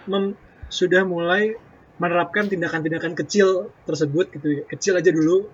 mem- 0.06 0.36
sudah 0.68 1.02
mulai 1.08 1.50
menerapkan 1.96 2.50
tindakan-tindakan 2.50 3.14
kecil 3.14 3.72
tersebut 3.86 4.28
gitu 4.34 4.48
ya. 4.50 4.62
Kecil 4.68 4.94
aja 4.98 5.10
dulu, 5.10 5.46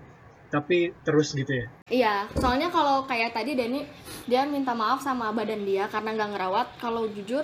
tapi 0.49 0.91
terus 1.05 1.31
gitu 1.31 1.53
ya. 1.53 1.67
Iya, 1.91 2.15
soalnya 2.39 2.71
kalau 2.71 3.03
kayak 3.03 3.35
tadi 3.35 3.51
Denny 3.55 3.83
dia 4.25 4.47
minta 4.47 4.71
maaf 4.71 5.03
sama 5.03 5.29
badan 5.35 5.63
dia 5.67 5.87
karena 5.91 6.15
nggak 6.15 6.29
ngerawat. 6.35 6.67
Kalau 6.79 7.03
jujur, 7.11 7.43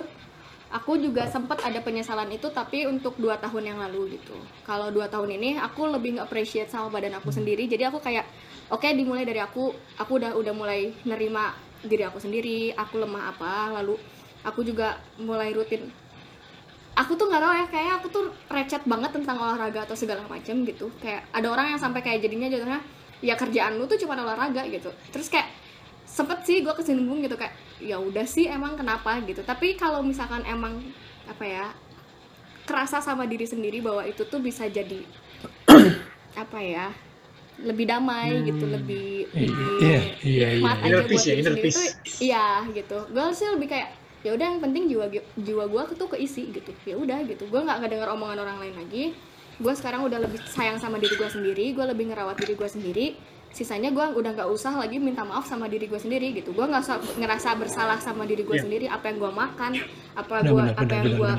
aku 0.72 0.96
juga 1.00 1.28
sempat 1.28 1.60
ada 1.64 1.80
penyesalan 1.84 2.28
itu 2.32 2.48
tapi 2.52 2.84
untuk 2.88 3.16
dua 3.20 3.36
tahun 3.40 3.72
yang 3.72 3.78
lalu 3.78 4.18
gitu. 4.18 4.36
Kalau 4.64 4.88
dua 4.92 5.08
tahun 5.08 5.36
ini 5.36 5.60
aku 5.60 5.88
lebih 5.92 6.18
nggak 6.18 6.28
appreciate 6.28 6.68
sama 6.72 6.88
badan 6.88 7.16
aku 7.20 7.28
sendiri. 7.28 7.68
Jadi 7.68 7.86
aku 7.86 8.00
kayak 8.00 8.24
oke 8.72 8.88
dimulai 8.92 9.24
dari 9.28 9.40
aku, 9.40 9.72
aku 10.00 10.12
udah 10.16 10.32
udah 10.36 10.54
mulai 10.56 10.92
nerima 11.04 11.52
diri 11.84 12.04
aku 12.08 12.18
sendiri. 12.18 12.72
Aku 12.72 12.98
lemah 12.98 13.32
apa, 13.36 13.72
lalu 13.80 14.00
aku 14.44 14.62
juga 14.66 14.98
mulai 15.18 15.54
rutin. 15.54 15.88
Aku 16.98 17.14
tuh 17.14 17.30
nggak 17.30 17.42
tahu 17.42 17.54
ya 17.54 17.66
kayak 17.70 17.92
aku 18.02 18.06
tuh 18.10 18.24
recet 18.50 18.82
banget 18.82 19.14
tentang 19.14 19.38
olahraga 19.38 19.86
atau 19.86 19.94
segala 19.94 20.26
macam 20.26 20.66
gitu. 20.66 20.90
Kayak 20.98 21.30
ada 21.30 21.46
orang 21.46 21.74
yang 21.74 21.80
sampai 21.80 22.02
kayak 22.02 22.26
jadinya 22.26 22.50
jatuhnya 22.50 22.80
ya 23.22 23.34
kerjaan 23.38 23.78
lu 23.78 23.86
tuh 23.86 23.98
cuma 24.02 24.18
olahraga 24.18 24.66
gitu. 24.66 24.90
Terus 25.14 25.30
kayak 25.30 25.46
sempet 26.08 26.42
sih 26.42 26.64
gue 26.64 26.74
kesinggung 26.74 27.22
gitu 27.22 27.38
kayak 27.38 27.54
ya 27.78 28.02
udah 28.02 28.26
sih 28.26 28.50
emang 28.50 28.74
kenapa? 28.74 29.14
gitu. 29.22 29.46
Tapi 29.46 29.78
kalau 29.78 30.02
misalkan 30.02 30.42
emang 30.42 30.82
apa 31.30 31.44
ya 31.46 31.66
kerasa 32.66 32.98
sama 33.00 33.24
diri 33.24 33.46
sendiri 33.46 33.80
bahwa 33.80 34.04
itu 34.04 34.28
tuh 34.28 34.42
bisa 34.42 34.68
jadi 34.68 35.00
apa 36.42 36.58
ya 36.60 36.92
lebih 37.58 37.90
damai 37.90 38.44
gitu 38.46 38.64
lebih 38.70 39.26
lebih 39.34 39.66
Iya, 39.82 40.00
iya, 40.22 40.46
iya. 40.54 40.62
nikmat 40.62 40.78
aja 40.78 40.86
Inner 40.86 41.02
buat 41.10 41.22
ya, 41.26 41.32
diri 41.34 41.42
sendiri 41.42 41.68
tuh 41.74 41.86
iya 42.22 42.46
gitu. 42.70 42.98
Gue 43.10 43.24
sih 43.34 43.48
lebih 43.50 43.68
kayak 43.70 43.88
ya 44.18 44.34
udah 44.34 44.46
yang 44.48 44.60
penting 44.60 44.90
jiwa 44.90 45.06
jiwa 45.36 45.64
gue 45.64 45.82
tuh 45.94 46.08
keisi 46.08 46.50
gitu. 46.50 46.70
Ya 46.84 46.94
udah 46.94 47.22
gitu. 47.22 47.46
Gue 47.46 47.60
nggak 47.60 47.78
ngedenger 47.80 48.08
omongan 48.10 48.38
orang 48.40 48.56
lain 48.58 48.74
lagi. 48.74 49.04
Gue 49.58 49.74
sekarang 49.74 50.06
udah 50.06 50.18
lebih 50.20 50.38
sayang 50.46 50.78
sama 50.78 50.96
diri 50.96 51.14
gue 51.14 51.26
sendiri 51.26 51.70
gue 51.70 51.84
lebih 51.84 52.10
ngerawat 52.10 52.36
diri 52.36 52.54
gue 52.54 52.68
sendiri. 52.68 53.06
Sisanya 53.48 53.88
gue 53.88 54.06
udah 54.12 54.36
nggak 54.36 54.48
usah 54.48 54.76
lagi 54.76 55.00
minta 55.00 55.22
maaf 55.22 55.44
sama 55.44 55.66
diri 55.66 55.86
gue 55.86 55.96
sendiri 55.96 56.30
gitu. 56.32 56.52
Gue 56.52 56.62
nggak 56.62 56.82
usah 56.84 56.96
ngerasa 57.16 57.48
bersalah 57.56 57.98
sama 57.98 58.22
diri 58.22 58.42
gue 58.42 58.54
Iya. 58.54 58.64
sendiri 58.64 58.86
apa 58.86 59.08
yang 59.08 59.18
gue 59.18 59.32
makan 59.32 59.72
apa 60.14 60.34
benar, 60.42 60.76
apa 60.76 60.92
yang 60.94 61.06
gue 61.16 61.32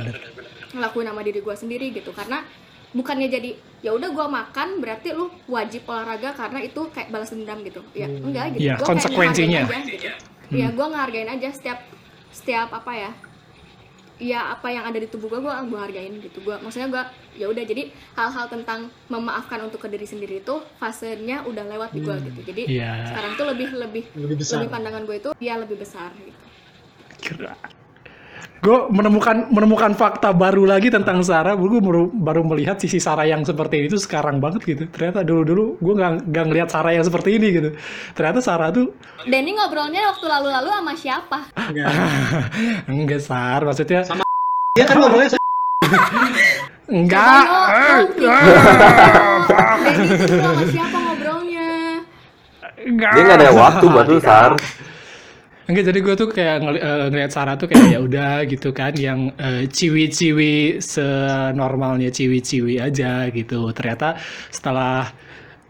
ngelakuin 0.70 1.08
sama 1.08 1.22
diri 1.24 1.40
gue 1.40 1.56
sendiri 1.56 1.86
gitu. 1.94 2.12
Karena 2.12 2.44
bukannya 2.90 3.30
jadi 3.30 3.54
ya 3.86 3.94
udah 3.94 4.10
gue 4.10 4.26
makan 4.26 4.82
berarti 4.82 5.14
lu 5.14 5.30
wajib 5.46 5.86
olahraga 5.86 6.34
karena 6.34 6.60
itu 6.60 6.82
kayak 6.90 7.14
balas 7.14 7.30
dendam 7.30 7.62
gitu. 7.62 7.82
Ya 7.94 8.08
enggak 8.10 8.58
gitu. 8.58 8.66
Iya, 8.66 8.74
Gua 8.82 8.88
konsekuensinya. 8.90 9.62
aja, 9.64 9.80
gitu. 9.86 10.10
Iya, 10.50 10.68
gue 10.74 10.86
ngehargain 10.90 11.30
aja 11.30 11.50
setiap 11.54 11.78
setiap 12.30 12.70
apa 12.72 12.92
ya 12.94 13.12
ya 14.20 14.52
apa 14.52 14.68
yang 14.68 14.84
ada 14.84 15.00
di 15.00 15.08
tubuh 15.08 15.28
gue 15.28 15.40
gue 15.40 15.54
gue 15.66 15.80
hargain 15.80 16.12
gitu 16.20 16.44
gue 16.44 16.56
maksudnya 16.60 16.92
gue 16.92 17.04
ya 17.38 17.48
udah 17.48 17.64
jadi 17.64 17.88
hal-hal 18.14 18.46
tentang 18.48 18.80
memaafkan 19.08 19.64
untuk 19.64 19.80
ke 19.80 19.88
diri 19.88 20.04
sendiri 20.04 20.44
itu 20.44 20.60
fasenya 20.76 21.48
udah 21.48 21.64
lewat 21.66 21.90
di 21.90 22.04
gue 22.04 22.16
gitu 22.22 22.40
jadi 22.46 22.64
Iya. 22.68 22.92
sekarang 23.08 23.32
tuh 23.34 23.48
lebih 23.48 23.72
lebih 23.74 24.04
Lebih 24.14 24.36
besar. 24.38 24.60
lebih 24.60 24.70
pandangan 24.70 25.04
gue 25.04 25.16
itu 25.18 25.30
ya 25.40 25.56
lebih 25.56 25.80
besar 25.80 26.12
gitu 26.20 27.48
Gue 28.60 28.92
menemukan 28.92 29.48
menemukan 29.48 29.96
fakta 29.96 30.36
baru 30.36 30.68
lagi 30.68 30.92
tentang 30.92 31.24
Sarah. 31.24 31.56
Gue 31.56 31.80
baru, 31.80 32.12
baru 32.12 32.44
melihat 32.44 32.76
sisi 32.76 33.00
Sarah 33.00 33.24
yang 33.24 33.48
seperti 33.48 33.88
itu 33.88 33.96
sekarang 33.96 34.44
banget 34.44 34.68
gitu. 34.68 34.84
Ternyata 34.92 35.24
dulu-dulu 35.24 35.80
gue 35.80 35.94
nggak 35.96 36.28
nggak 36.28 36.46
ngelihat 36.52 36.68
Sarah 36.68 36.92
yang 36.92 37.08
seperti 37.08 37.40
ini 37.40 37.48
gitu. 37.56 37.70
Ternyata 38.12 38.44
Sarah 38.44 38.68
tuh 38.76 38.92
Denny 39.24 39.56
ngobrolnya 39.56 40.12
waktu 40.12 40.26
lalu-lalu 40.28 40.70
sama 40.76 40.94
siapa 41.00 41.40
Enggak. 41.56 41.88
enggak 42.92 43.22
Sar, 43.24 43.62
maksudnya 43.64 44.04
Sama 44.04 44.24
Dia 44.76 44.86
kan 44.88 44.96
ngomongnya 45.00 45.30
sama 45.32 45.48
enggak. 46.92 47.44
Coba 47.48 47.96
yuk, 47.96 48.10
Denny 48.20 50.08
sama 50.44 50.64
siapa 50.68 50.98
ngobrolnya 51.00 51.68
Enggak. 52.80 53.12
Dia 53.16 53.22
nggak 53.24 53.40
ada 53.40 53.52
waktu 53.56 53.86
buat 53.88 54.08
lu, 54.08 54.20
Sar. 54.20 54.52
Enggak, 55.70 55.86
jadi 55.86 56.00
gue 56.02 56.16
tuh 56.16 56.28
kayak 56.28 56.56
ngeli- 56.60 56.82
eh, 56.82 57.06
ngeliat 57.08 57.30
Sarah 57.30 57.54
tuh 57.54 57.70
kayak 57.70 57.88
ya 57.88 58.00
udah 58.02 58.42
gitu 58.44 58.70
kan, 58.72 58.90
yang 58.98 59.30
eh, 59.38 59.70
ciwi-ciwi 59.70 60.82
senormalnya 60.82 62.10
ciwi-ciwi 62.10 62.82
aja 62.82 63.30
gitu. 63.30 63.70
Ternyata 63.70 64.18
setelah 64.50 65.14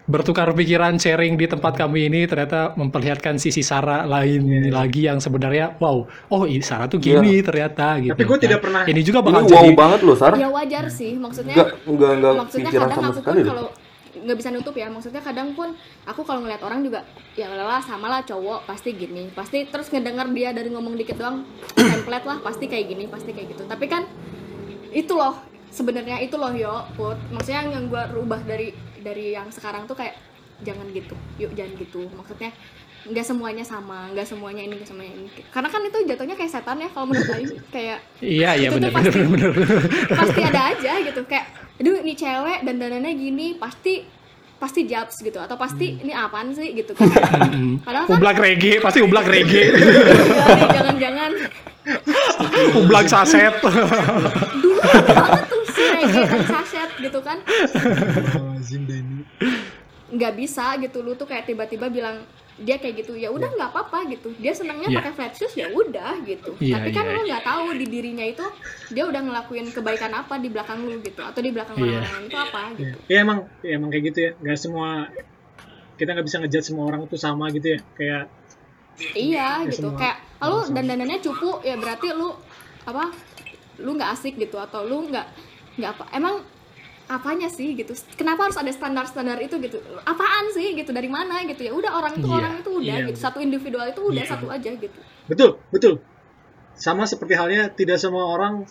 bertukar 0.06 0.50
pikiran 0.52 0.98
sharing 0.98 1.36
di 1.36 1.46
tempat 1.46 1.78
kami 1.78 2.08
ini 2.08 2.26
ternyata 2.26 2.74
memperlihatkan 2.74 3.38
sisi 3.38 3.62
Sarah 3.62 4.08
lain 4.08 4.42
lagi 4.70 5.06
yang 5.06 5.22
sebenarnya 5.22 5.78
wow 5.78 6.02
oh 6.28 6.44
ini 6.48 6.66
Sarah 6.66 6.90
tuh 6.90 6.98
gini 6.98 7.46
ternyata 7.46 8.02
gitu 8.02 8.18
Tapi 8.18 8.26
gue 8.26 8.38
tidak 8.42 8.58
Nah, 8.58 8.64
pernah- 8.66 8.86
ini 8.90 9.02
juga 9.04 9.20
Ini 9.20 9.26
bakal 9.28 9.42
wow 9.44 9.52
jadi 9.54 9.70
banget 9.78 10.00
loh, 10.02 10.18
Sar. 10.18 10.34
ya 10.34 10.50
wajar 10.50 10.90
sih 10.90 11.14
maksudnya 11.14 11.54
Enggak, 11.54 11.70
enggak, 11.86 12.12
enggak 12.16 12.34
maksudnya 12.36 12.66
pikiran 12.66 12.88
kadang 12.88 12.98
sama 12.98 13.06
aku 13.06 13.20
sekali 13.22 13.42
kalau 13.46 13.66
nggak 14.26 14.38
bisa 14.38 14.50
nutup 14.52 14.76
ya. 14.76 14.92
Maksudnya 14.92 15.24
kadang 15.24 15.56
pun 15.56 15.76
aku 16.04 16.22
kalau 16.28 16.44
ngeliat 16.44 16.62
orang 16.64 16.84
juga 16.84 17.06
ya 17.38 17.48
lah 17.52 17.80
sama 17.80 18.08
lah 18.12 18.22
cowok 18.24 18.68
pasti 18.68 18.96
gini. 18.96 19.32
Pasti 19.32 19.68
terus 19.68 19.88
ngedenger 19.90 20.28
dia 20.36 20.50
dari 20.52 20.70
ngomong 20.72 20.96
dikit 21.00 21.18
doang 21.20 21.48
template 21.76 22.26
lah 22.28 22.38
pasti 22.44 22.66
kayak 22.68 22.86
gini 22.92 23.06
pasti 23.08 23.32
kayak 23.32 23.56
gitu. 23.56 23.64
Tapi 23.66 23.86
kan 23.88 24.04
itu 24.90 25.14
loh 25.14 25.38
sebenarnya 25.70 26.20
itu 26.20 26.36
loh 26.36 26.52
yo 26.52 26.86
put. 26.94 27.18
Maksudnya 27.32 27.68
yang 27.70 27.88
gue 27.88 28.04
rubah 28.16 28.42
dari 28.44 28.76
dari 29.00 29.32
yang 29.36 29.48
sekarang 29.50 29.88
tuh 29.88 29.96
kayak 29.96 30.18
jangan 30.66 30.88
gitu 30.92 31.16
yuk 31.40 31.56
jangan 31.56 31.74
gitu. 31.80 32.08
Maksudnya 32.12 32.52
nggak 33.00 33.24
semuanya 33.24 33.64
sama 33.64 34.12
nggak 34.12 34.28
semuanya 34.28 34.60
ini 34.60 34.76
nggak 34.76 34.90
semuanya 34.92 35.14
ini. 35.16 35.30
Karena 35.56 35.72
kan 35.72 35.80
itu 35.88 35.98
jatuhnya 36.04 36.36
kayak 36.36 36.52
setan 36.52 36.84
ya 36.84 36.92
kalau 36.92 37.08
menurut 37.08 37.32
Aing 37.32 37.56
kayak 37.72 38.04
iya 38.20 38.60
iya 38.60 38.68
benar 38.76 38.92
benar 38.92 39.14
benar. 39.32 39.52
pasti 40.20 40.42
ada 40.44 40.62
aja 40.76 40.92
gitu 41.08 41.24
kayak 41.24 41.48
aduh 41.80 41.96
ini 42.04 42.14
cewek 42.14 42.68
dan 42.68 42.76
dandannya 42.76 43.12
gini 43.16 43.48
pasti 43.56 44.04
pasti 44.60 44.84
jabs 44.84 45.24
gitu 45.24 45.40
atau 45.40 45.56
pasti 45.56 46.04
ini 46.04 46.12
apaan 46.12 46.52
sih 46.52 46.76
gitu 46.76 46.92
kan. 46.92 47.08
Padahal 47.88 48.06
kan 48.06 48.20
Ublak 48.20 48.38
reggae, 48.44 48.84
pasti 48.84 49.00
ublak 49.00 49.24
reggae. 49.24 49.72
nih, 49.72 50.68
jangan-jangan. 50.76 51.32
Ublak 52.84 53.08
saset. 53.08 53.56
dulu 54.64 54.84
banget 55.08 55.44
tuh 55.48 55.64
si 55.72 55.84
reggae 55.88 56.24
dan 56.28 56.44
saset 56.44 56.92
gitu 57.00 57.20
kan. 57.24 57.40
Nggak 60.12 60.34
bisa 60.36 60.76
gitu 60.84 61.00
lu 61.00 61.16
tuh 61.16 61.26
kayak 61.26 61.48
tiba-tiba 61.48 61.88
bilang 61.88 62.28
dia 62.60 62.76
kayak 62.76 62.96
gitu 63.00 63.14
ya 63.14 63.30
udah 63.30 63.48
nggak 63.50 63.70
apa-apa 63.70 64.10
gitu. 64.10 64.36
Dia 64.36 64.52
senangnya 64.52 64.88
Iya. 64.88 64.98
pakai 65.00 65.12
flat 65.14 65.34
shoes 65.34 65.54
ya 65.54 65.68
udah 65.70 66.20
gitu. 66.24 66.52
Iya, 66.60 66.76
tapi 66.76 66.90
kan 66.92 67.04
iya, 67.04 67.14
lu 67.14 67.22
nggak 67.24 67.44
tahu 67.44 67.66
di 67.74 67.86
dirinya 67.86 68.26
itu 68.26 68.46
dia 68.90 69.04
udah 69.04 69.22
ngelakuin 69.22 69.68
kebaikan 69.70 70.12
apa 70.14 70.36
di 70.36 70.48
belakang 70.48 70.80
lu 70.82 71.00
gitu. 71.00 71.22
Atau 71.22 71.40
di 71.40 71.50
belakang 71.50 71.76
Iya. 71.76 71.98
orang 71.98 72.12
lain 72.12 72.26
itu 72.26 72.38
apa 72.38 72.62
gitu. 72.76 72.98
Ya 73.08 73.18
emang, 73.20 73.40
ya 73.62 73.72
emang 73.74 73.90
kayak 73.90 74.04
gitu 74.08 74.20
ya. 74.22 74.32
Gak 74.38 74.60
semua 74.60 75.08
kita 75.96 76.10
nggak 76.12 76.26
bisa 76.26 76.38
ngejudge 76.38 76.66
semua 76.66 76.84
orang 76.86 77.02
tuh 77.06 77.16
sama 77.16 77.48
gitu 77.50 77.68
ya. 77.70 77.80
Kayak 77.94 78.24
iya 79.14 79.64
Ya, 79.64 79.68
gitu. 79.68 79.88
semua- 79.88 80.00
kayak 80.00 80.18
lu 80.42 80.58
dandanannya 80.70 81.18
cupu 81.20 81.50
ya 81.62 81.76
berarti 81.76 82.08
lu 82.12 82.36
apa 82.84 83.12
lu 83.80 83.96
nggak 83.96 84.10
asik 84.14 84.36
gitu. 84.36 84.56
Atau 84.56 84.84
lu 84.84 85.08
nggak 85.08 85.28
nggak 85.76 85.92
apa 85.94 86.06
emang 86.12 86.44
apanya 87.10 87.50
sih 87.50 87.74
gitu 87.74 87.90
kenapa 88.14 88.46
harus 88.46 88.56
ada 88.56 88.70
standar-standar 88.70 89.42
itu 89.42 89.58
gitu 89.58 89.82
apaan 90.04 90.46
sih 90.50 90.72
gitu 90.72 90.90
dari 90.90 91.10
mana 91.10 91.42
gitu 91.44 91.60
ya 91.60 91.74
udah 91.74 91.92
orang 91.92 92.14
itu 92.16 92.24
Iya. 92.24 92.38
orang 92.38 92.54
itu 92.56 92.70
udah 92.72 92.96
Iya. 92.96 93.08
gitu 93.10 93.18
satu 93.20 93.38
individual 93.40 93.86
itu 93.88 94.02
udah 94.04 94.24
Iya. 94.24 94.30
satu 94.30 94.46
aja 94.48 94.70
gitu 94.72 95.00
betul, 95.26 95.58
betul. 95.70 95.94
Sama 96.74 97.04
seperti 97.04 97.34
halnya 97.34 97.68
tidak 97.70 97.98
semua 97.98 98.30
orang 98.30 98.64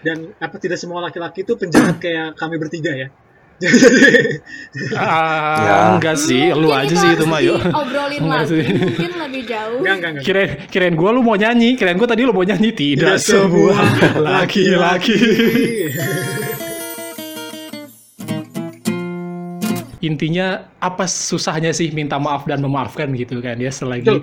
dan 0.00 0.30
apa 0.38 0.56
tidak 0.56 0.76
semua 0.76 1.02
laki-laki 1.02 1.42
itu 1.42 1.56
penjahat 1.56 1.98
kayak 1.98 2.32
kami 2.32 2.56
bertiga 2.56 2.94
ya. 2.94 3.08
Jadi 3.58 3.76
Ah, 4.94 5.60
Ya. 5.60 5.76
enggak 5.92 6.16
sih, 6.16 6.48
lu 6.48 6.70
Mungkin 6.70 6.80
aja 6.80 6.94
sih 6.94 7.10
itu 7.10 7.24
mah 7.26 7.40
yuk. 7.42 7.58
Enggak 7.60 8.06
lagi 8.08 8.48
sih. 8.48 8.64
mungkin 8.64 9.12
lebih 9.18 9.42
jauh 9.44 9.78
enggak 9.82 9.94
enggak 9.98 10.10
enggak. 10.14 10.24
Kirain, 10.24 10.50
kirain 10.70 10.94
gue 10.94 11.10
lu 11.10 11.20
mau 11.20 11.36
nyanyi, 11.36 11.74
kirain 11.74 11.98
gue 11.98 12.08
tadi 12.08 12.22
lu 12.22 12.32
mau 12.32 12.46
nyanyi 12.46 12.70
tidak, 12.72 13.18
Tidak 13.18 13.20
semua 13.20 13.76
laki-laki. 14.16 15.16
Intinya 20.00 20.68
apa 20.80 21.04
susahnya 21.04 21.76
sih 21.76 21.92
minta 21.92 22.16
maaf 22.16 22.48
dan 22.48 22.64
memaafkan 22.64 23.12
gitu 23.12 23.44
kan 23.44 23.60
ya 23.60 23.68
selagi 23.68 24.08
Betul. 24.08 24.20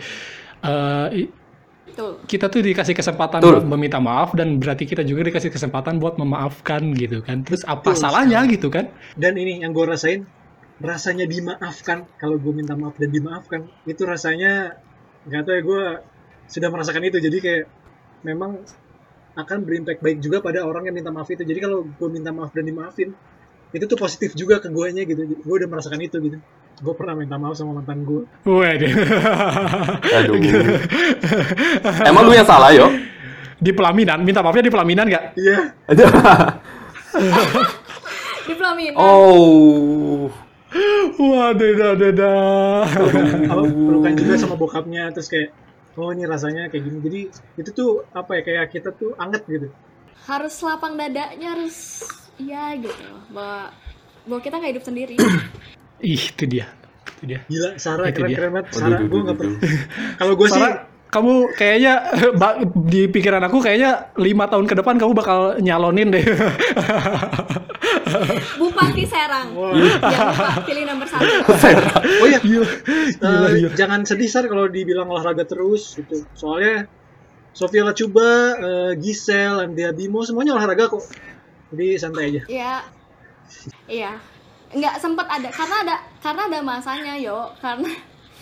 eh, 0.65 1.29
Betul. 1.87 2.11
kita 2.29 2.45
tuh 2.49 2.61
dikasih 2.61 2.93
kesempatan 2.97 3.41
Betul. 3.41 3.53
buat 3.61 3.65
meminta 3.77 3.97
maaf 4.01 4.33
dan 4.33 4.57
berarti 4.57 4.89
kita 4.89 5.01
juga 5.05 5.29
dikasih 5.29 5.49
kesempatan 5.53 5.97
buat 6.01 6.17
memaafkan 6.17 6.93
gitu 6.97 7.21
kan. 7.21 7.41
Terus 7.45 7.65
apa 7.65 7.93
Betul 7.93 8.01
salahnya 8.01 8.41
gitu 8.49 8.69
kan? 8.73 8.89
Dan 9.17 9.37
ini 9.37 9.61
yang 9.61 9.73
gue 9.73 9.85
rasain 9.85 10.25
rasanya 10.77 11.25
dimaafkan 11.25 12.05
kalau 12.21 12.37
gue 12.37 12.53
minta 12.53 12.77
maaf 12.77 12.93
dan 13.01 13.09
dimaafkan 13.09 13.65
itu 13.89 14.05
rasanya 14.05 14.77
nggak 15.25 15.41
tahu 15.41 15.55
ya 15.57 15.61
gue 15.65 15.83
sudah 16.47 16.69
merasakan 16.69 17.03
itu 17.09 17.17
jadi 17.17 17.37
kayak 17.41 17.63
memang 18.21 18.61
akan 19.37 19.57
berimpact 19.65 20.01
baik 20.01 20.21
juga 20.21 20.41
pada 20.41 20.65
orang 20.65 20.89
yang 20.89 20.95
minta 21.01 21.09
maaf 21.09 21.29
itu 21.33 21.41
jadi 21.41 21.65
kalau 21.65 21.85
gue 21.85 22.09
minta 22.13 22.29
maaf 22.29 22.53
dan 22.53 22.65
dimaafin 22.65 23.09
itu 23.71 23.83
tuh 23.83 23.97
positif 23.99 24.31
juga 24.33 24.63
ke 24.63 24.71
guanya 24.71 25.03
gitu 25.03 25.27
gue 25.27 25.55
udah 25.59 25.67
merasakan 25.67 25.99
itu 25.99 26.17
gitu 26.23 26.37
gue 26.77 26.93
pernah 26.93 27.17
minta 27.17 27.35
maaf 27.41 27.57
sama 27.57 27.81
mantan 27.81 28.05
gue 28.05 28.23
Waduh. 28.45 28.91
Aduh. 30.21 30.35
Emang 32.09 32.23
lu 32.29 32.33
yang 32.37 32.45
salah, 32.45 32.69
yo? 32.69 32.87
di 33.57 33.73
pelaminan, 33.73 34.21
minta 34.21 34.45
maafnya 34.45 34.69
di 34.69 34.69
pelaminan 34.69 35.09
nggak? 35.09 35.23
iya 35.33 35.73
Di 38.45 38.53
pelaminan. 38.53 38.95
oh. 39.01 40.29
Waduh, 41.17 41.71
dah, 41.73 41.93
dah, 41.97 42.11
dah. 42.13 42.83
apa 43.49 43.61
pelukan 43.65 44.13
juga 44.13 44.33
sama 44.37 44.53
bokapnya 44.59 45.09
terus 45.09 45.31
kayak 45.31 45.49
oh 45.97 46.13
ini 46.13 46.29
rasanya 46.29 46.69
kayak 46.69 46.83
gini 46.85 46.97
jadi 47.01 47.21
itu 47.57 47.69
tuh 47.73 48.05
apa 48.13 48.37
ya 48.37 48.41
kayak 48.45 48.65
kita 48.69 48.89
tuh 48.93 49.17
anget 49.17 49.41
gitu 49.49 49.67
Harus 50.27 50.59
lapang 50.59 50.99
dadanya 50.99 51.55
harus 51.55 52.05
iya 52.37 52.75
gitu. 52.75 52.93
Bahwa 53.29 53.69
bahwa 54.23 54.39
kita 54.39 54.55
nggak 54.55 54.71
hidup 54.73 54.85
sendiri. 54.85 55.15
Ih, 56.03 56.21
itu 56.21 56.43
dia. 56.45 56.67
Itu 57.17 57.23
dia. 57.25 57.39
gila 57.45 57.69
Sarah 57.75 58.07
Itu 58.07 58.19
keren 58.19 58.29
dia. 58.29 58.37
keren 58.37 58.51
banget 58.53 58.67
Sarah 58.71 58.99
gue 59.01 59.19
nggak 59.19 59.37
pernah 59.37 59.57
kalau 60.19 60.33
gue 60.35 60.47
sih 60.47 60.63
kamu 61.07 61.33
kayaknya 61.55 61.93
di 62.91 63.07
pikiran 63.07 63.39
aku 63.41 63.57
kayaknya 63.57 64.11
lima 64.13 64.45
tahun 64.45 64.67
ke 64.67 64.75
depan 64.75 64.99
kamu 64.99 65.13
bakal 65.13 65.39
nyalonin 65.57 66.11
deh. 66.11 66.21
Bupati 68.57 69.03
Serang. 69.03 69.47
Jangan 69.53 70.27
lupa 70.31 70.63
pilih 70.63 70.83
nomor 70.85 71.07
satu. 71.07 71.25
oh 72.21 72.27
iya 72.27 72.39
Gila, 72.39 72.67
gila, 73.15 73.47
Eh, 73.47 73.49
gila. 73.57 73.69
jangan 73.75 73.99
sedih 74.03 74.27
Sar 74.27 74.45
kalau 74.45 74.67
dibilang 74.67 75.07
olahraga 75.07 75.43
terus 75.43 75.95
gitu. 75.95 76.27
Soalnya 76.33 76.87
Sofia 77.51 77.81
Lacuba, 77.81 78.29
eh, 78.53 78.91
Gisel, 78.97 79.63
Andrea 79.63 79.89
Bimo 79.91 80.21
semuanya 80.21 80.53
olahraga 80.53 80.91
kok. 80.91 81.01
Jadi 81.73 81.85
santai 81.99 82.23
aja. 82.31 82.41
Iya. 82.47 82.73
Iya. 83.87 84.11
Nggak 84.67 84.95
sempat 84.99 85.27
ada 85.31 85.47
karena 85.51 85.75
ada 85.87 85.95
karena 86.19 86.41
ada 86.51 86.59
masanya 86.59 87.13
yo 87.15 87.51
karena 87.63 87.87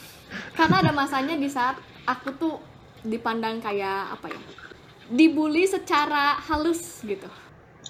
karena 0.58 0.76
ada 0.82 0.92
masanya 0.92 1.36
di 1.38 1.46
saat 1.46 1.78
aku 2.06 2.30
tuh 2.38 2.56
dipandang 3.06 3.62
kayak 3.62 4.18
apa 4.18 4.34
ya 4.34 4.42
dibully 5.06 5.70
secara 5.70 6.34
halus 6.42 7.06
gitu 7.06 7.30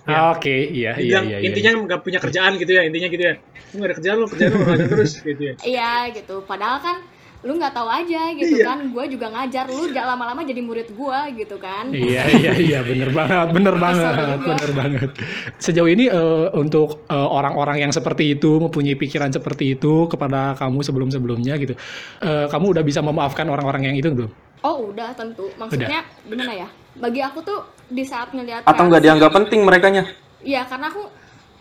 Ah, 0.06 0.36
Oke, 0.36 0.52
iya, 0.52 0.94
iya, 1.00 1.18
Dibilang, 1.18 1.26
iya, 1.26 1.38
iya. 1.40 1.46
intinya 1.50 1.72
nggak 1.88 2.02
punya 2.06 2.20
kerjaan 2.22 2.60
gitu 2.60 2.78
ya, 2.78 2.84
intinya 2.86 3.08
gitu 3.10 3.24
ya. 3.26 3.36
Nggak 3.74 3.88
ada 3.90 3.96
kerjaan 3.96 4.16
lu 4.20 4.28
kerjaan 4.28 4.50
lu 4.52 4.58
olahraga 4.62 4.86
terus 4.92 5.12
gitu 5.24 5.42
ya. 5.42 5.54
iya 5.64 5.92
gitu 6.14 6.36
padahal 6.46 6.78
kan 6.84 6.98
lu 7.46 7.54
nggak 7.56 7.72
tahu 7.72 7.86
aja 7.86 8.34
gitu 8.34 8.58
Iya. 8.58 8.66
kan 8.66 8.80
gue 8.90 9.06
juga 9.08 9.30
ngajar 9.30 9.70
lu 9.70 9.94
jangan 9.94 10.18
lama-lama 10.18 10.42
jadi 10.42 10.60
murid 10.60 10.90
gue 10.90 11.20
gitu 11.38 11.56
kan 11.56 11.94
Iya 11.94 12.26
iya 12.34 12.52
iya 12.58 12.80
bener 12.82 13.14
banget 13.18 13.48
bener 13.54 13.76
banget 13.78 14.40
bener 14.42 14.72
banget. 14.74 15.10
Sejauh 15.56 15.86
ini 15.86 16.10
eh, 16.10 16.48
untuk 16.52 17.06
eh, 17.06 17.14
orang-orang 17.16 17.86
yang 17.86 17.92
seperti 17.94 18.34
itu 18.34 18.58
mempunyai 18.58 18.98
pikiran 18.98 19.30
seperti 19.30 19.78
itu 19.78 20.10
kepada 20.10 20.58
kamu 20.58 20.82
sebelum 20.82 21.14
sebelumnya 21.14 21.54
gitu, 21.56 21.78
eh, 22.20 22.50
kamu 22.50 22.66
udah 22.74 22.84
bisa 22.84 23.00
memaafkan 23.00 23.46
orang-orang 23.46 23.94
yang 23.94 23.96
itu 23.96 24.10
belum? 24.10 24.32
oh 24.66 24.90
udah 24.90 25.14
tentu 25.14 25.46
maksudnya 25.62 26.02
gimana 26.26 26.50
ya 26.56 26.68
bagi 26.98 27.22
aku 27.22 27.38
tuh 27.46 27.62
di 27.86 28.02
saat 28.02 28.34
ngelihat 28.34 28.66
Atau 28.66 28.90
nggak 28.90 29.04
dianggap 29.06 29.30
penting 29.30 29.62
merekanya? 29.62 30.10
Iya, 30.42 30.66
karena 30.66 30.90
aku 30.90 31.06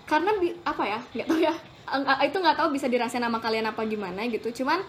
karena 0.08 0.32
bi- 0.40 0.56
apa 0.64 0.82
ya? 0.88 1.00
nggak 1.12 1.26
tahu 1.28 1.40
ya. 1.42 1.52
Itu 2.24 2.36
nggak 2.40 2.56
tahu 2.56 2.72
bisa 2.72 2.88
dirasain 2.88 3.20
sama 3.20 3.44
kalian 3.44 3.68
apa 3.68 3.84
gimana 3.84 4.24
gitu. 4.24 4.64
Cuman 4.64 4.80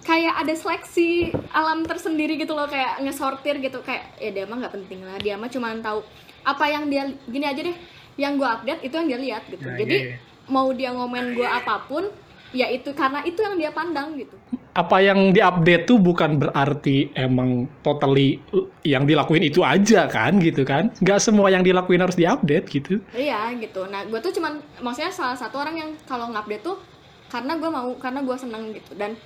kayak 0.00 0.34
ada 0.40 0.54
seleksi 0.56 1.30
alam 1.52 1.84
tersendiri 1.84 2.40
gitu 2.40 2.56
loh 2.56 2.66
kayak 2.66 3.04
ngesortir 3.04 3.60
gitu 3.60 3.84
kayak 3.84 4.16
ya 4.16 4.30
dia 4.32 4.44
mah 4.48 4.56
nggak 4.64 4.74
penting 4.74 5.00
lah 5.04 5.16
dia 5.20 5.36
mah 5.36 5.50
cuma 5.52 5.76
tahu 5.80 6.00
apa 6.40 6.64
yang 6.72 6.88
dia 6.88 7.04
gini 7.28 7.44
aja 7.44 7.60
deh 7.60 7.76
yang 8.16 8.36
gue 8.40 8.48
update 8.48 8.80
itu 8.84 8.94
yang 8.96 9.08
dia 9.08 9.20
lihat 9.20 9.42
gitu 9.48 9.64
Nah, 9.64 9.76
jadi 9.76 9.96
iya, 9.96 10.08
iya. 10.16 10.48
mau 10.48 10.68
dia 10.72 10.90
ngomen 10.92 11.36
gue 11.36 11.44
apa 11.44 11.84
pun 11.84 12.08
ya 12.50 12.66
itu 12.66 12.90
karena 12.96 13.22
itu 13.22 13.38
yang 13.40 13.54
dia 13.56 13.70
pandang 13.70 14.18
gitu 14.18 14.36
Apa 14.70 15.02
yang 15.02 15.34
diupdate 15.34 15.82
tuh 15.82 15.98
bukan 15.98 16.38
berarti 16.38 17.10
emang 17.18 17.66
totally 17.82 18.38
yang 18.86 19.02
dilakuin 19.02 19.42
itu 19.42 19.66
aja 19.66 20.06
kan 20.06 20.38
gitu 20.38 20.62
kan? 20.62 20.94
Gak 21.02 21.18
semua 21.18 21.50
yang 21.50 21.66
dilakuin 21.66 21.98
harus 21.98 22.14
diupdate 22.14 22.70
gitu. 22.70 23.02
Iya 23.10 23.50
gitu. 23.58 23.90
Nah 23.90 24.06
gue 24.06 24.22
tuh 24.22 24.30
cuman 24.30 24.62
maksudnya 24.78 25.10
salah 25.10 25.34
satu 25.34 25.58
orang 25.58 25.74
yang 25.74 25.90
kalau 26.06 26.30
ngupdate 26.30 26.62
tuh 26.62 26.78
karena 27.26 27.58
gue 27.58 27.66
mau 27.66 27.98
karena 27.98 28.22
gue 28.22 28.36
seneng 28.38 28.70
gitu 28.70 28.94
dan 28.94 29.18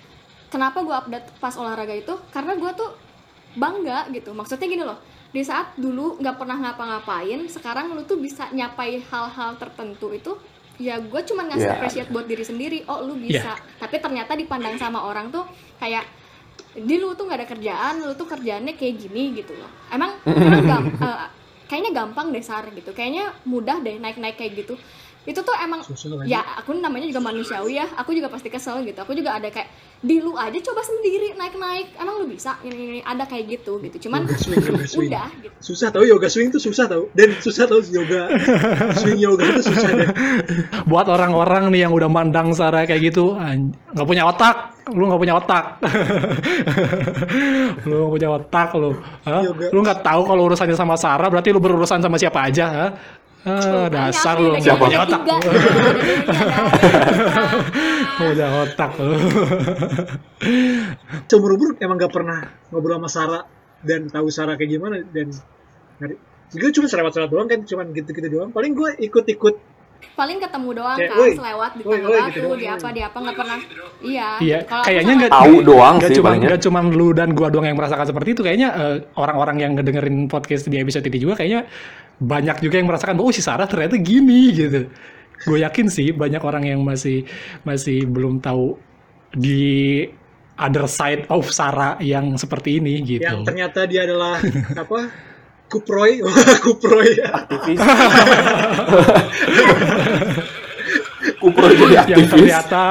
kenapa 0.55 0.79
gue 0.81 0.95
update 0.95 1.27
pas 1.37 1.51
olahraga 1.53 1.91
itu? 1.93 2.15
Karena 2.31 2.55
gue 2.55 2.71
tuh 2.73 2.95
bangga 3.55 4.07
gitu. 4.09 4.31
Maksudnya 4.31 4.67
gini 4.69 4.85
loh 4.85 4.99
di 5.29 5.43
saat 5.43 5.75
dulu 5.75 6.15
nggak 6.17 6.37
pernah 6.37 6.55
ngapa-ngapain 6.57 7.43
sekarang 7.49 7.91
lu 7.91 8.03
tuh 8.05 8.15
bisa 8.17 8.47
nyapai 8.49 9.03
hal-hal 9.03 9.59
tertentu 9.59 10.15
itu 10.15 10.31
ya 10.77 10.95
gue 10.97 11.21
cuman 11.25 11.51
ngasih 11.51 11.65
Iya. 11.65 11.75
appreciate 11.75 12.09
buat 12.09 12.23
diri 12.25 12.43
sendiri. 12.43 12.79
Oh 12.85 13.03
lu 13.03 13.15
bisa. 13.17 13.51
Tapi 13.77 13.99
ternyata 13.99 14.33
dipandang 14.33 14.75
sama 14.77 15.03
orang 15.03 15.29
tuh 15.29 15.43
kayak 15.77 16.07
di 16.73 16.97
lu 16.97 17.13
tuh 17.13 17.27
nggak 17.27 17.39
ada 17.41 17.49
kerjaan 17.49 17.95
lu 18.01 18.15
tuh 18.15 18.27
kerjaannya 18.27 18.75
kayak 18.75 18.95
gini 19.01 19.35
gitu 19.35 19.55
loh. 19.55 19.71
Emang 19.89 20.15
emang 20.27 20.63
gam- 20.65 20.95
eh, 20.97 21.27
kayaknya 21.65 21.91
gampang 21.93 22.31
deh 22.31 22.39
sar 22.41 22.71
gitu. 22.71 22.91
Kayaknya 22.91 23.35
mudah 23.45 23.79
deh 23.81 23.99
naik 23.99 24.19
naik 24.19 24.37
kayak 24.37 24.55
gitu 24.57 24.75
itu 25.25 25.41
tuh 25.41 25.57
emang 25.57 25.81
Susah 25.81 26.21
kan? 26.21 26.29
ya 26.29 26.41
aku 26.61 26.77
namanya 26.77 27.09
juga 27.09 27.21
manusiawi 27.25 27.81
ya 27.81 27.87
aku 27.97 28.13
juga 28.13 28.29
pasti 28.29 28.53
kesel 28.53 28.85
gitu 28.85 29.01
aku 29.01 29.17
juga 29.17 29.37
ada 29.37 29.49
kayak 29.49 29.69
di 30.05 30.21
lu 30.21 30.37
aja 30.37 30.57
coba 30.61 30.85
sendiri 30.85 31.33
naik 31.33 31.57
naik 31.57 31.97
emang 31.97 32.21
lu 32.21 32.29
bisa 32.29 32.61
ini, 32.61 32.97
ini 32.97 33.01
ada 33.01 33.25
kayak 33.25 33.57
gitu 33.57 33.81
gitu 33.81 34.09
cuman 34.09 34.29
Yoga 34.29 34.37
swing, 34.37 34.61
yoga 34.61 34.87
swing. 34.87 35.09
udah 35.09 35.29
gitu 35.41 35.57
Susah 35.65 35.89
tau 35.89 36.05
yoga 36.05 36.29
swing 36.29 36.53
tuh 36.53 36.61
susah 36.61 36.85
tau. 36.85 37.09
Dan 37.17 37.41
susah 37.41 37.65
tau 37.65 37.81
yoga 37.81 38.29
swing 39.01 39.17
yoga 39.17 39.49
itu 39.49 39.65
susah 39.65 39.91
deh. 39.97 40.09
Buat 40.93 41.09
orang-orang 41.09 41.73
nih 41.73 41.89
yang 41.89 41.93
udah 41.97 42.09
mandang 42.13 42.53
Sarah 42.53 42.85
kayak 42.85 43.01
gitu, 43.13 43.33
nggak 43.33 44.05
punya 44.05 44.29
otak, 44.29 44.77
lu 44.93 45.09
nggak 45.09 45.21
punya 45.25 45.35
otak, 45.41 45.81
lu 47.89 47.95
nggak 47.97 48.13
punya 48.13 48.29
otak 48.29 48.69
lu, 48.77 48.93
Hah? 49.25 49.41
Lu 49.73 49.81
nggak 49.81 50.05
tahu 50.05 50.21
kalau 50.29 50.53
urusannya 50.53 50.77
sama 50.77 51.01
Sarah 51.01 51.33
berarti 51.33 51.49
lu 51.49 51.65
berurusan 51.65 52.05
sama 52.05 52.21
siapa 52.21 52.45
aja, 52.45 52.65
hah? 52.69 52.91
Ah, 53.45 53.93
dasar 53.93 54.41
lu 54.41 54.57
nggak 54.57 54.77
punya 54.81 55.05
otak. 55.05 55.21
Punya 58.17 58.49
otak 58.65 58.91
lu. 58.97 59.15
seumur 61.29 61.57
umur 61.57 61.71
emang 61.81 61.97
gak 61.99 62.13
pernah 62.13 62.39
ngobrol 62.71 63.01
sama 63.01 63.09
Sarah 63.11 63.43
dan 63.85 64.09
tahu 64.09 64.29
Sarah 64.31 64.55
kayak 64.57 64.71
gimana 64.71 64.97
dan 65.03 65.33
gue 66.55 66.71
cuma 66.71 66.87
selewat-selewat 66.87 67.31
doang 67.31 67.49
kan 67.51 67.61
cuma 67.67 67.83
gitu-gitu 67.91 68.29
doang 68.31 68.55
paling 68.55 68.77
gue 68.77 68.91
ikut-ikut 69.03 69.55
paling 70.13 70.39
ketemu 70.39 70.69
doang 70.77 70.99
Kayak, 70.99 71.11
kan 71.11 71.19
"Woi, 71.19 71.31
selewat 71.35 71.71
di 71.75 71.83
woi, 71.83 71.93
tangga 71.95 72.09
woi," 72.09 72.21
batu 72.21 72.33
gitu 72.35 72.49
di 72.55 72.67
apa 72.67 72.89
di 72.91 73.01
apa 73.01 73.17
nggak 73.19 73.37
pernah 73.37 73.59
iya 74.05 74.29
Iya, 74.39 74.59
Kalau 74.63 74.83
aku 74.83 74.87
kayaknya 74.87 75.13
nggak 75.17 75.33
Tahu 75.33 75.55
doang 75.63 75.95
nggak 75.97 76.11
sih 76.11 76.17
cuma 76.17 76.29
palingnya. 76.29 76.49
nggak 76.49 76.61
cuma 76.63 76.79
lu 76.85 77.09
dan 77.11 77.29
gua 77.33 77.49
doang 77.49 77.67
yang 77.67 77.79
merasakan 77.79 78.07
seperti 78.07 78.29
itu. 78.33 78.43
Kayaknya 78.43 78.69
eh, 78.73 78.97
orang-orang 79.15 79.57
yang 79.59 79.73
ngedengerin 79.75 80.17
podcast 80.27 80.67
di 80.67 80.77
episode 80.77 81.05
ini 81.05 81.19
juga 81.19 81.35
kayaknya 81.37 81.67
banyak 82.15 82.57
juga 82.61 82.75
yang 82.79 82.87
merasakan 82.87 83.15
bahwa 83.17 83.29
oh 83.29 83.35
si 83.35 83.43
Sarah 83.43 83.67
ternyata 83.67 83.97
gini 83.97 84.53
gitu. 84.53 84.87
Gue 85.45 85.59
yakin 85.61 85.91
sih 85.91 86.15
banyak 86.15 86.41
orang 86.41 86.65
yang 86.65 86.81
masih 86.81 87.27
masih 87.63 88.07
belum 88.07 88.39
tahu 88.39 88.79
di 89.35 90.07
other 90.55 90.87
side 90.87 91.27
of 91.27 91.51
Sarah 91.51 91.99
yang 91.99 92.39
seperti 92.39 92.79
ini 92.79 93.03
gitu. 93.03 93.27
yang 93.27 93.43
ternyata 93.43 93.91
dia 93.91 94.07
adalah 94.07 94.39
apa 94.79 95.11
kuproy 95.75 96.23
kuproy 96.65 97.11
Aktivis. 97.19 97.83
Kupro 101.41 101.67
jadi 101.69 101.93
yang 101.93 102.05
aktivis. 102.05 102.31
ternyata 102.31 102.85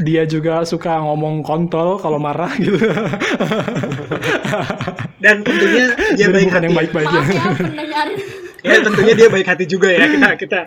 dia 0.00 0.22
juga 0.24 0.62
suka 0.64 0.98
ngomong 0.98 1.42
kontol 1.42 1.98
kalau 1.98 2.16
marah 2.16 2.50
gitu. 2.56 2.78
dan 5.22 5.42
tentunya 5.42 5.84
dia 6.14 6.26
Jadi 6.26 6.32
baik 6.32 6.46
bukan 6.46 6.54
hati 6.54 6.66
yang 6.66 6.74
baik-baik 6.74 7.06
ya. 7.06 7.20
maaf 7.20 7.58
ya 7.60 8.04
ya 8.60 8.76
tentunya 8.82 9.14
dia 9.14 9.28
baik 9.28 9.46
hati 9.46 9.64
juga 9.66 9.88
ya 9.90 10.06
kita 10.06 10.28
kita 10.38 10.58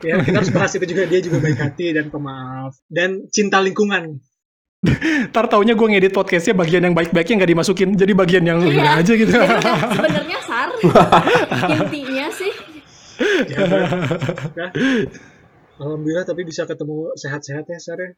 ya 0.00 0.14
kita 0.22 0.36
harus 0.36 0.50
bahas 0.50 0.72
itu 0.72 0.86
juga 0.86 1.02
dia 1.04 1.20
juga 1.20 1.36
baik 1.40 1.58
hati 1.58 1.86
dan 1.92 2.06
pemaaf 2.08 2.72
dan 2.88 3.26
cinta 3.28 3.58
lingkungan 3.58 4.20
Ntar 5.26 5.50
taunya 5.50 5.74
gue 5.74 5.86
ngedit 5.88 6.14
podcastnya 6.14 6.54
bagian 6.54 6.80
yang 6.80 6.94
baik-baiknya 6.94 7.42
nggak 7.42 7.50
dimasukin, 7.50 7.88
jadi 7.98 8.12
bagian 8.14 8.44
yang 8.46 8.58
Iya. 8.62 8.70
udah 8.70 8.94
aja 8.94 9.12
gitu. 9.18 9.32
Sebenarnya 9.34 10.38
intinya 11.72 12.26
sih. 12.30 12.52
Ya, 13.48 13.58
ya. 14.52 14.66
alhamdulillah 15.76 16.24
tapi 16.24 16.44
bisa 16.44 16.64
ketemu 16.64 17.12
sehat-sehat 17.16 17.64
ya 17.64 17.78
Sarah 17.78 18.12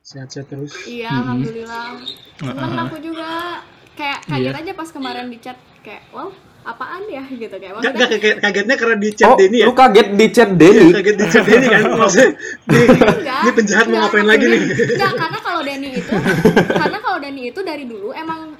sehat-sehat 0.00 0.46
terus. 0.46 0.72
Iya 0.84 1.10
alhamdulillah. 1.10 1.98
Seneng 2.38 2.74
aku 2.78 2.96
juga 3.00 3.58
kayak 3.92 4.22
kaget 4.24 4.52
Iya. 4.52 4.60
aja 4.62 4.72
pas 4.72 4.88
kemarin 4.88 5.26
di 5.26 5.38
chat 5.40 5.56
kayak 5.80 6.06
wow 6.10 6.30
apaan 6.62 7.06
ya? 7.06 7.22
gitu 7.26 7.46
kayak 7.48 7.78
Gak, 7.78 7.94
maksudnya 7.94 7.94
gak 7.96 8.10
kaget- 8.10 8.38
kagetnya 8.38 8.74
karena 8.76 8.96
di 8.98 9.10
chat 9.14 9.28
Oh, 9.28 9.36
Denny 9.38 9.58
ya. 9.62 9.66
lu 9.66 9.74
kaget 9.74 10.08
di 10.12 10.26
chat 10.28 10.48
Iya, 10.48 10.58
Denny. 10.58 10.86
kaget 10.92 11.16
di 11.16 11.26
chat 11.26 11.44
Denny 11.44 11.66
kan 11.66 11.80
maksudnya. 12.02 12.28
Ini, 12.66 12.86
Enggak, 13.16 13.40
ini 13.40 13.50
penjahat 13.54 13.84
mau 13.84 13.90
enggak, 13.90 14.02
ngapain 14.04 14.26
lagi 14.26 14.44
nih? 14.46 14.60
Enggak, 14.94 15.12
karena 15.16 15.38
kalau 15.40 15.60
Denny 15.62 15.88
itu 15.94 16.12
karena 16.82 16.98
kalau 17.00 17.18
Denny 17.18 17.42
itu 17.50 17.60
dari 17.62 17.84
dulu 17.86 18.08
emang 18.10 18.40
ya? 18.50 18.55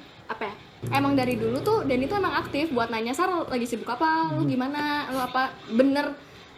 Emang 0.93 1.17
dari 1.17 1.33
dulu 1.33 1.57
tuh 1.65 1.77
Denny 1.89 2.05
tuh 2.05 2.21
emang 2.21 2.37
aktif 2.37 2.69
buat 2.69 2.93
nanya 2.93 3.09
Sar 3.09 3.33
lagi 3.49 3.65
sibuk 3.65 3.89
apa, 3.89 4.29
lu 4.37 4.45
gimana, 4.45 5.09
lu 5.09 5.17
apa? 5.17 5.49
Bener 5.73 6.13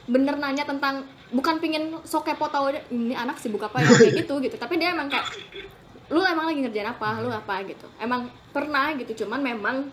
bener 0.09 0.36
nanya 0.36 0.65
tentang 0.65 1.05
bukan 1.32 1.61
pingin 1.61 1.93
sok 2.03 2.28
kepo 2.28 2.49
tahu 2.51 2.74
ini 2.91 3.15
anak 3.15 3.39
sibuk 3.39 3.63
apa 3.63 3.80
ya? 3.80 3.88
Kayak 3.88 4.28
gitu 4.28 4.34
gitu. 4.43 4.55
Tapi 4.59 4.76
dia 4.76 4.91
emang 4.91 5.07
kayak 5.07 5.24
lu 6.11 6.20
emang 6.26 6.51
lagi 6.51 6.59
ngerjain 6.67 6.89
apa? 6.91 7.24
Lu 7.24 7.32
apa? 7.32 7.63
Gitu. 7.63 7.88
Emang 7.95 8.28
pernah 8.51 8.91
gitu 8.99 9.24
cuman 9.24 9.39
memang 9.39 9.88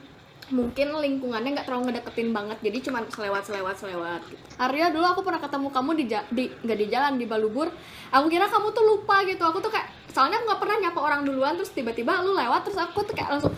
mungkin 0.47 0.95
lingkungannya 0.95 1.59
nggak 1.59 1.67
terlalu 1.67 1.91
ngedeketin 1.91 2.31
banget 2.31 2.55
jadi 2.63 2.79
cuman 2.87 3.03
selewat 3.11 3.43
selewat 3.51 3.77
selewat 3.83 4.21
gitu. 4.31 4.43
Arya 4.63 4.95
dulu 4.95 5.03
aku 5.03 5.21
pernah 5.27 5.43
ketemu 5.43 5.69
kamu 5.75 5.91
di 5.99 6.05
di 6.31 6.45
nggak 6.63 6.79
di 6.79 6.87
jalan 6.87 7.13
di 7.19 7.27
Balubur. 7.27 7.67
Aku 8.15 8.31
kira 8.31 8.47
kamu 8.47 8.71
tuh 8.71 8.85
lupa 8.87 9.27
gitu. 9.27 9.43
Aku 9.43 9.59
tuh 9.59 9.75
kayak 9.75 9.91
soalnya 10.15 10.39
aku 10.39 10.49
nggak 10.49 10.61
pernah 10.63 10.77
nyapa 10.87 11.01
orang 11.03 11.21
duluan 11.27 11.59
terus 11.59 11.75
tiba-tiba 11.75 12.25
lu 12.25 12.33
lewat 12.33 12.63
terus 12.65 12.79
aku 12.79 13.05
tuh 13.05 13.13
kayak 13.13 13.37
langsung 13.37 13.53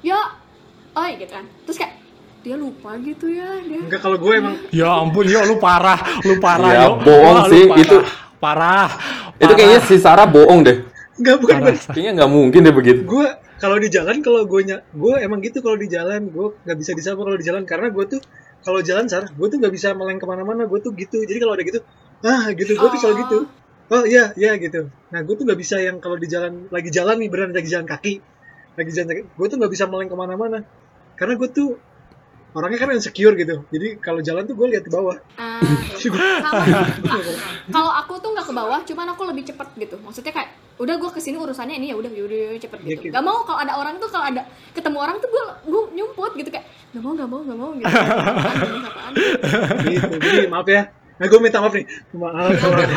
ya 0.00 0.18
oi 0.94 1.10
gitu 1.16 1.32
kan 1.32 1.44
terus 1.62 1.76
kayak 1.76 1.94
dia 2.38 2.54
lupa 2.54 2.94
gitu 2.98 3.26
ya 3.26 3.60
dia 3.60 3.80
enggak 3.80 4.00
kalau 4.00 4.16
gue 4.16 4.32
emang 4.32 4.54
Ya 4.70 4.88
ampun, 4.94 5.24
yo 5.24 5.42
lu 5.44 5.58
parah, 5.58 5.98
lu 6.22 6.38
parah 6.38 6.70
Ya, 6.70 6.82
yo. 6.84 6.90
bohong 6.98 7.36
Wah, 7.36 7.46
sih, 7.46 7.66
parah. 7.66 7.82
itu- 7.82 8.04
parah. 8.38 8.88
Itu 9.36 9.52
kayaknya 9.52 9.80
si 9.82 9.98
Sarah 9.98 10.24
bohong 10.24 10.62
deh. 10.62 10.86
enggak 11.16 11.36
bukan 11.36 11.54
parah. 11.56 11.74
bukan. 11.74 11.90
Kayaknya 11.90 12.12
nggak 12.16 12.30
mungkin 12.30 12.60
deh 12.62 12.70
begitu. 12.72 13.00
gue 13.04 13.26
kalau 13.56 13.74
di 13.76 13.88
jalan 13.88 14.22
kalau 14.22 14.42
gue 14.44 14.60
ny- 14.64 14.84
gue 14.88 15.14
emang 15.18 15.38
gitu 15.40 15.58
kalau 15.58 15.74
di 15.74 15.88
jalan 15.88 16.20
gue 16.26 16.46
nggak 16.62 16.78
bisa 16.78 16.94
disapa 16.94 17.18
kalau 17.18 17.34
di 17.34 17.42
jalan 17.42 17.62
karena 17.64 17.90
gue 17.90 18.04
tuh 18.08 18.20
kalau 18.60 18.80
jalan 18.80 19.04
sar 19.04 19.26
gue 19.26 19.46
tuh 19.48 19.58
nggak 19.58 19.74
bisa 19.74 19.90
meleng 19.92 20.16
ke 20.16 20.24
mana-mana 20.24 20.62
gue 20.64 20.78
tuh 20.78 20.94
gitu 20.94 21.18
jadi 21.20 21.38
kalau 21.38 21.52
ada 21.52 21.64
gitu 21.64 21.82
ah 22.20 22.46
gitu 22.52 22.70
gue 22.72 22.88
tuh 22.88 23.00
selalu 23.00 23.16
gitu 23.20 23.38
oh 23.88 24.02
iya 24.04 24.30
iya 24.32 24.54
gitu 24.56 24.86
nah 25.08 25.20
gue 25.20 25.34
tuh 25.34 25.42
nggak 25.42 25.58
bisa 25.58 25.74
yang 25.76 25.98
kalau 25.98 26.14
di 26.14 26.26
jalan 26.26 26.66
lagi 26.68 26.86
jalan 26.88 27.18
nih 27.18 27.28
beneran 27.28 27.50
lagi 27.50 27.66
jalan 27.68 27.82
kaki 27.84 28.22
lagi 28.78 28.90
jalan 28.94 29.08
kaki 29.10 29.22
gue 29.26 29.46
tuh 29.50 29.56
nggak 29.58 29.72
bisa 29.74 29.84
meleng 29.84 30.06
ke 30.06 30.14
mana-mana. 30.14 30.58
Karena 31.18 31.34
gue 31.34 31.48
tuh 31.50 31.68
orangnya 32.54 32.78
kan 32.78 32.94
insecure 32.94 33.34
gitu. 33.34 33.66
Jadi 33.68 33.98
kalau 33.98 34.22
jalan 34.22 34.46
tuh 34.46 34.54
gue 34.54 34.66
lihat 34.70 34.86
ke 34.86 34.90
bawah. 34.90 35.18
Ah. 35.36 35.58
Nah, 35.58 36.62
kalau 37.68 37.90
aku 37.92 38.22
tuh 38.22 38.30
nggak 38.30 38.46
ke 38.46 38.54
bawah 38.54 38.80
cuman 38.86 39.06
aku 39.12 39.22
lebih 39.26 39.44
cepet 39.44 39.68
gitu. 39.76 39.96
Maksudnya 39.98 40.30
kayak 40.30 40.50
udah 40.78 40.94
gue 40.94 41.10
ke 41.10 41.18
sini 41.18 41.34
urusannya 41.34 41.74
ini 41.74 41.90
ya 41.90 41.98
udah 41.98 42.06
udah 42.06 42.54
cepet 42.54 42.78
Ya, 42.86 42.94
gitu. 42.94 43.10
gitu. 43.10 43.14
gak 43.18 43.24
mau 43.26 43.42
kalau 43.42 43.58
ada 43.58 43.74
orang 43.74 43.98
tuh 43.98 44.06
kalau 44.06 44.30
ada 44.30 44.46
ketemu 44.70 44.98
orang 45.02 45.18
tuh 45.18 45.26
gue 45.26 45.44
gue 45.66 45.82
nyumput 45.98 46.38
gitu 46.38 46.54
kayak 46.54 46.70
gak 46.94 47.02
mau 47.02 47.12
gak 47.18 47.26
mau 47.26 47.40
gak 47.42 47.58
mau 47.58 47.70
gitu. 47.74 47.90
Apaan, 47.90 48.86
apaan. 48.86 49.12
gitu. 49.90 50.14
Jadi 50.22 50.46
maaf 50.46 50.68
ya 50.70 50.82
nah 51.18 51.26
gue 51.26 51.38
minta 51.38 51.58
maaf 51.58 51.74
nih 51.74 51.86
maaf 52.12 52.50
kalau 52.54 52.78
ada 52.78 52.96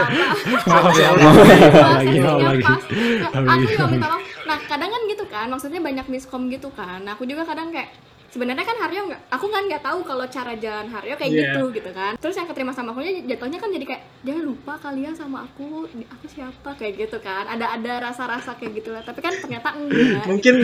Maaf 0.63 0.93
ya, 0.93 1.09
Maaf. 1.09 1.22
maaf 1.24 1.38
lagi, 1.41 1.65
maaf 1.65 1.74
Pas 1.74 1.89
lagi, 1.91 2.15
maaf 2.15 2.38
intinya 2.38 2.45
lagi. 2.45 2.63
pas. 2.63 2.82
Maaf 2.82 3.34
Nah, 3.34 3.41
lagi. 3.41 3.49
aku 3.51 3.72
juga 3.72 3.86
minta 3.88 4.07
maaf 4.07 4.24
nah 4.41 4.57
kadang 4.63 4.89
kan 4.89 5.01
gitu 5.05 5.24
kan 5.26 5.45
maksudnya 5.47 5.80
banyak 5.80 6.05
miskom 6.07 6.41
gitu 6.47 6.69
kan 6.72 6.99
Nah, 6.99 7.11
aku 7.13 7.24
juga 7.24 7.43
kadang 7.43 7.69
kayak 7.69 7.89
sebenarnya 8.32 8.64
kan 8.64 8.78
Haryo 8.80 9.02
nggak 9.12 9.22
aku 9.28 9.46
kan 9.48 9.64
nggak 9.68 9.84
tahu 9.84 10.00
kalau 10.02 10.26
cara 10.26 10.56
jalan 10.56 10.88
Haryo 10.88 11.20
kayak 11.20 11.32
Iya. 11.32 11.44
gitu 11.52 11.64
gitu 11.76 11.92
kan. 11.92 12.16
Terus 12.16 12.36
yang 12.36 12.48
keterima 12.48 12.72
sama 12.72 12.96
aku 12.96 13.04
jatuhnya 13.04 13.60
kan 13.60 13.70
jadi 13.70 13.86
kayak 13.86 14.02
jangan 14.24 14.44
lupa 14.48 14.74
kalian 14.80 15.14
sama 15.14 15.44
aku 15.44 15.84
aku 15.86 16.26
siapa 16.26 16.72
kayak 16.76 16.94
gitu 16.98 17.20
kan. 17.20 17.44
Ada 17.46 17.76
ada 17.76 17.94
rasa-rasa 18.02 18.56
kayak 18.56 18.72
gitu 18.80 18.96
lah 18.96 19.04
tapi 19.04 19.20
kan 19.20 19.36
ternyata 19.36 19.76
enggak. 19.76 20.24
Mungkin 20.26 20.56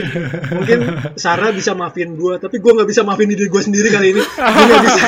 mungkin 0.50 0.78
Sarah 1.14 1.52
bisa 1.52 1.76
maafin 1.76 2.16
gue 2.16 2.34
tapi 2.40 2.56
gue 2.56 2.72
nggak 2.72 2.88
bisa 2.88 3.04
maafin 3.04 3.28
diri 3.28 3.46
gue 3.46 3.62
sendiri 3.62 3.88
kali 3.92 4.16
ini. 4.16 4.22
Gue 4.24 4.64
nggak 4.64 4.82
bisa. 4.88 5.06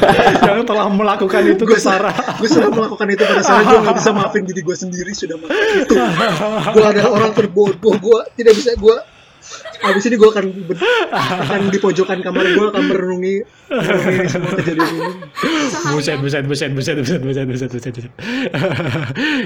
Yang 0.50 0.60
telah 0.66 0.86
melakukan 0.90 1.42
itu 1.46 1.62
ke 1.62 1.76
Sarah. 1.78 2.14
gue 2.42 2.48
sudah 2.50 2.70
melakukan 2.74 3.06
itu 3.06 3.22
pada 3.22 3.42
Sarah. 3.46 3.64
Gue 3.64 3.78
nggak 3.86 3.96
bisa 4.02 4.10
maafin 4.10 4.42
diri 4.42 4.60
gue 4.66 4.76
sendiri 4.76 5.10
sudah 5.14 5.38
melakukan 5.38 5.74
itu. 5.86 5.94
Gue 6.74 6.84
adalah 6.90 7.10
orang 7.14 7.32
terbodoh 7.32 7.94
gue 7.94 8.20
tidak 8.34 8.58
bisa 8.58 8.74
gue 8.74 8.96
Abis 9.80 10.04
ini 10.04 10.16
gue 10.16 10.28
akan 10.28 10.44
ber- 10.66 10.80
akan 11.10 11.60
di 11.68 11.78
pojokan 11.78 12.20
kamar 12.20 12.44
gue 12.46 12.66
akan 12.68 12.82
merenungi, 12.84 13.34
merenungi 13.66 14.28
semua 14.28 14.52
kejadian 14.54 14.88
ini. 14.90 15.08
Buset, 15.90 16.18
buset, 16.18 16.44
buset, 16.44 16.70
buset, 16.70 16.96
buset, 16.96 17.20
buset, 17.20 17.46
buset, 17.72 17.94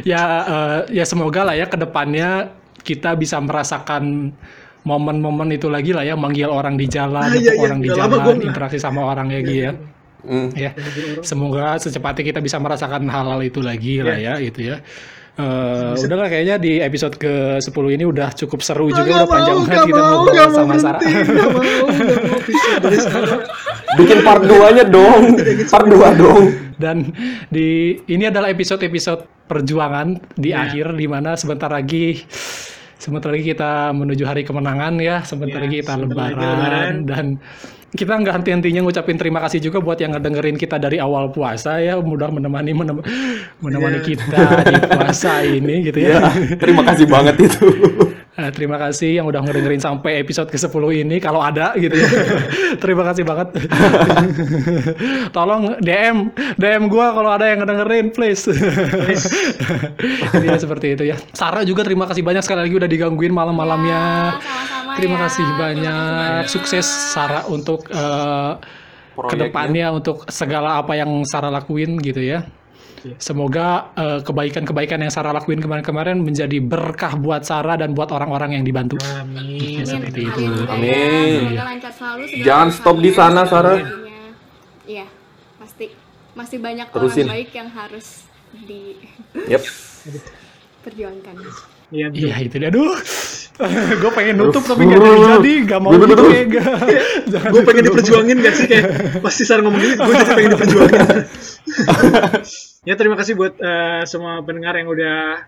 ya, 0.04 0.22
eh, 0.44 0.80
ya 0.92 1.04
semoga 1.04 1.42
lah 1.42 1.54
ya 1.54 1.66
ke 1.66 1.76
depannya 1.76 2.50
kita 2.80 3.14
bisa 3.14 3.38
merasakan 3.38 4.34
momen-momen 4.82 5.48
itu 5.50 5.66
lagi 5.66 5.90
lah 5.90 6.02
ya, 6.02 6.12
manggil 6.12 6.46
orang 6.46 6.74
di 6.74 6.84
jalan, 6.84 7.24
Ah, 7.24 7.32
iya, 7.32 7.54
iya. 7.54 7.64
orang 7.64 7.80
di 7.80 7.88
jalan, 7.88 8.18
gua 8.20 8.34
interaksi 8.36 8.76
sama 8.76 9.00
orang 9.06 9.30
ya 9.30 9.40
gitu 9.40 9.60
ya. 9.62 9.72
Hmm. 10.24 10.48
ya 10.56 10.72
semoga 11.20 11.76
secepatnya 11.76 12.24
kita 12.24 12.40
bisa 12.40 12.56
merasakan 12.56 13.04
hal-hal 13.12 13.44
itu 13.44 13.60
lagi 13.60 14.00
lah 14.00 14.16
ya 14.16 14.40
gitu 14.40 14.72
ya 14.72 14.80
Eh 15.34 15.98
udahlah 15.98 16.30
kayaknya 16.30 16.62
di 16.62 16.78
episode 16.78 17.18
ke-10 17.18 17.84
ini 17.90 18.06
udah 18.06 18.30
cukup 18.38 18.62
seru 18.62 18.86
juga 18.86 19.02
Nggak 19.02 19.18
udah 19.18 19.26
panjang 19.26 19.56
mau, 19.56 19.64
banget 19.66 19.74
nggak 19.74 19.88
kita 19.90 20.02
ngobrol 20.06 20.48
sama 20.48 20.74
Sarah. 20.78 21.02
Bikin 23.94 24.18
part 24.22 24.42
2-nya 24.42 24.84
dong. 24.86 25.22
Part 25.66 25.86
2 25.86 26.22
dong. 26.22 26.44
Dan 26.74 27.10
di 27.46 27.68
ini 28.06 28.24
adalah 28.26 28.50
episode-episode 28.50 29.46
perjuangan 29.46 30.18
di 30.34 30.50
Ya. 30.50 30.66
akhir 30.66 30.94
di 30.94 31.06
mana 31.06 31.34
sebentar 31.34 31.68
lagi 31.68 32.22
sebentar 32.96 33.28
lagi 33.28 33.52
kita 33.52 33.92
menuju 33.92 34.24
hari 34.24 34.42
kemenangan 34.42 34.96
ya, 34.96 35.20
sebentar 35.22 35.60
Ya, 35.60 35.64
lagi 35.66 35.76
kita 35.82 35.92
sebentar 35.92 36.14
lagi 36.24 36.34
lebaran, 36.34 36.54
lebaran. 36.56 36.94
dan 37.04 37.24
kita 37.94 38.12
nggak 38.12 38.34
henti-hentinya 38.36 38.82
ngucapin 38.82 39.14
terima 39.14 39.38
kasih 39.38 39.62
juga 39.62 39.78
buat 39.78 39.94
yang 39.96 40.12
ngedengerin 40.12 40.54
kita 40.54 40.76
dari 40.76 40.98
awal 40.98 41.30
puasa 41.30 41.78
ya, 41.78 41.94
mudah 41.96 42.26
menemani 42.28 42.74
menem- 42.74 43.06
menemani 43.58 43.98
Ya. 43.98 44.04
kita 44.04 44.38
di 44.64 44.78
puasa 44.84 45.32
ini 45.40 45.74
gitu 45.84 45.98
Ya, 45.98 46.18
ya. 46.18 46.58
terima 46.58 46.82
kasih 46.82 47.06
banget 47.06 47.38
itu. 47.40 47.64
Eh, 48.34 48.50
terima 48.50 48.74
kasih 48.82 49.22
yang 49.22 49.30
udah 49.30 49.46
ngedengerin 49.46 49.78
sampai 49.78 50.18
episode 50.18 50.50
ke-10 50.50 50.74
ini 51.06 51.22
kalau 51.22 51.38
ada 51.38 51.70
gitu 51.78 51.94
ya. 51.94 52.08
terima 52.82 53.06
kasih 53.06 53.22
banget. 53.22 53.54
Tolong 55.30 55.78
DM 55.78 56.34
DM 56.58 56.90
gua 56.90 57.14
kalau 57.14 57.30
ada 57.30 57.46
yang 57.46 57.62
ngedengerin 57.62 58.10
please. 58.10 58.50
Jadi 60.34 60.46
ya 60.46 60.58
seperti 60.58 60.86
itu 60.94 61.04
ya. 61.06 61.16
Sarah 61.30 61.62
juga 61.62 61.82
terima 61.82 62.04
kasih 62.04 62.22
banyak 62.22 62.42
sekali 62.42 62.66
lagi 62.66 62.74
udah 62.74 62.90
digangguin 62.90 63.30
malam-malamnya. 63.30 64.02
Ya, 64.34 64.42
sama-sama 64.94 65.02
Terima 65.02 65.16
ya. 65.18 65.22
kasih 65.26 65.46
banyak. 65.58 66.42
Sukses 66.46 66.86
Sarah 66.86 67.42
untuk 67.50 67.90
proyeknya. 67.90 69.30
ke 69.30 69.36
depannya 69.36 69.86
untuk 69.90 70.16
segala 70.30 70.78
apa 70.78 70.94
yang 70.94 71.10
Sarah 71.26 71.50
lakuin 71.50 71.98
gitu 71.98 72.22
ya. 72.22 72.46
Iya. 73.04 73.20
Semoga 73.20 73.92
eh, 74.00 74.20
kebaikan-kebaikan 74.24 74.96
yang 74.96 75.12
Sarah 75.12 75.36
lakuin 75.36 75.60
kemarin-kemarin 75.60 76.24
menjadi 76.24 76.56
berkah 76.64 77.20
buat 77.20 77.44
Sarah 77.44 77.76
dan 77.76 77.92
buat 77.92 78.08
orang-orang 78.08 78.56
yang 78.56 78.64
dibantu. 78.64 78.96
Amin. 79.04 79.84
Ya, 79.84 79.84
seperti 79.84 80.24
itu. 80.24 80.40
Ya. 80.40 80.72
Amin. 80.72 81.52
Semoga 81.52 81.64
lancar 81.68 81.92
selalu 81.92 82.22
Jangan 82.40 82.68
stop 82.72 82.96
di 83.04 83.10
sana, 83.12 83.44
Sarah. 83.44 83.76
Iya, 84.88 85.04
pasti 85.60 85.92
masih 86.32 86.58
banyak 86.64 86.88
Terusin. 86.88 87.28
orang 87.28 87.36
baik 87.36 87.50
yang 87.52 87.68
harus 87.68 88.24
diperjuangkan. 88.56 89.52
Yep. 91.44 91.52
Iya. 91.94 92.06
Iya 92.10 92.34
itu 92.42 92.56
dia. 92.58 92.68
Aduh, 92.74 92.98
gue 94.02 94.10
pengen 94.18 94.34
nutup 94.42 94.66
tapi 94.66 94.82
nggak 94.82 94.98
jadi-jadi. 94.98 95.52
Gak 95.70 95.80
mau 95.80 95.94
gitu 95.94 96.24
kayak 96.26 96.46
gak. 96.50 96.66
Jangan 97.30 97.50
gue 97.54 97.62
pengen 97.62 97.82
diperjuangin 97.86 98.36
gak 98.42 98.54
sih 98.58 98.66
kayak 98.66 98.86
pasti 99.22 99.42
Sarah 99.46 99.62
ngomong 99.62 99.80
gini 99.80 99.94
gue 99.94 100.12
jadi 100.12 100.32
pengen 100.34 100.52
diperjuangin 100.58 101.00
ya 102.88 102.94
terima 102.98 103.16
kasih 103.16 103.32
buat 103.38 103.54
eh, 103.56 104.02
semua 104.04 104.42
pendengar 104.44 104.76
yang 104.76 104.90
udah 104.90 105.46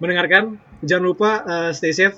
mendengarkan 0.00 0.56
jangan 0.80 1.04
lupa 1.04 1.30
eh, 1.44 1.70
stay 1.76 1.92
safe 1.92 2.16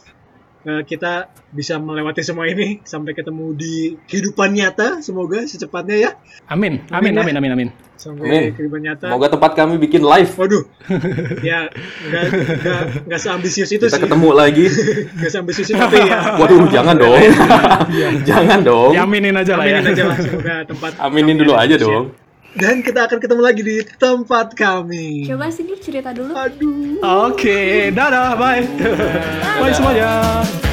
kita 0.61 1.13
bisa 1.51 1.77
melewati 1.77 2.21
semua 2.21 2.45
ini 2.45 2.85
sampai 2.85 3.11
ketemu 3.11 3.57
di 3.57 3.75
kehidupan 4.05 4.53
nyata 4.53 5.01
semoga 5.01 5.41
secepatnya 5.43 5.97
ya 5.99 6.11
Amin, 6.47 6.85
amin, 6.89 7.17
amin, 7.17 7.35
amin, 7.35 7.51
amin. 7.51 7.69
sampai 7.97 8.29
Amin. 8.29 8.53
kehidupan 8.53 8.81
nyata 8.81 9.09
Semoga 9.09 9.29
tempat 9.31 9.51
kami 9.55 9.81
bikin 9.81 10.05
live. 10.05 10.29
waduh 10.37 10.65
ya 11.49 11.73
nggak 12.05 12.25
nggak 12.61 12.81
nggak 13.09 13.21
seambisius 13.21 13.73
itu 13.73 13.81
Kita 13.83 13.97
sih 13.97 14.03
ketemu 14.05 14.29
lagi. 14.31 14.67
nggak 15.17 15.31
seambisius 15.31 15.69
itu 15.71 15.81
tapi 15.81 15.97
ya 16.05 16.19
Waduh, 16.41 16.69
jangan 16.69 16.95
dong. 16.95 17.17
jangan 18.23 18.59
dong. 18.61 18.91
Diaminin 18.93 19.37
aja 19.37 19.57
lah 19.57 19.65
ya. 19.65 19.81
aminin 19.81 19.93
aja 19.97 20.05
lah 20.07 20.17
semoga 20.19 20.55
tempat 20.69 20.91
Aminin 21.01 21.37
dulu 21.37 21.53
aja 21.57 21.75
ya. 21.77 22.01
Dan 22.57 22.83
kita 22.83 23.07
akan 23.07 23.19
ketemu 23.23 23.43
lagi 23.43 23.63
di 23.63 23.77
tempat 23.99 24.55
kami 24.59 25.27
Coba 25.31 25.51
sini 25.51 25.79
cerita 25.79 26.11
dulu. 26.11 26.35
aduh 26.35 26.99
Oke, 27.31 27.89
dadah, 27.95 28.37
bye. 28.37 28.63
Bye 29.61 29.73
semuanya. 29.73 30.70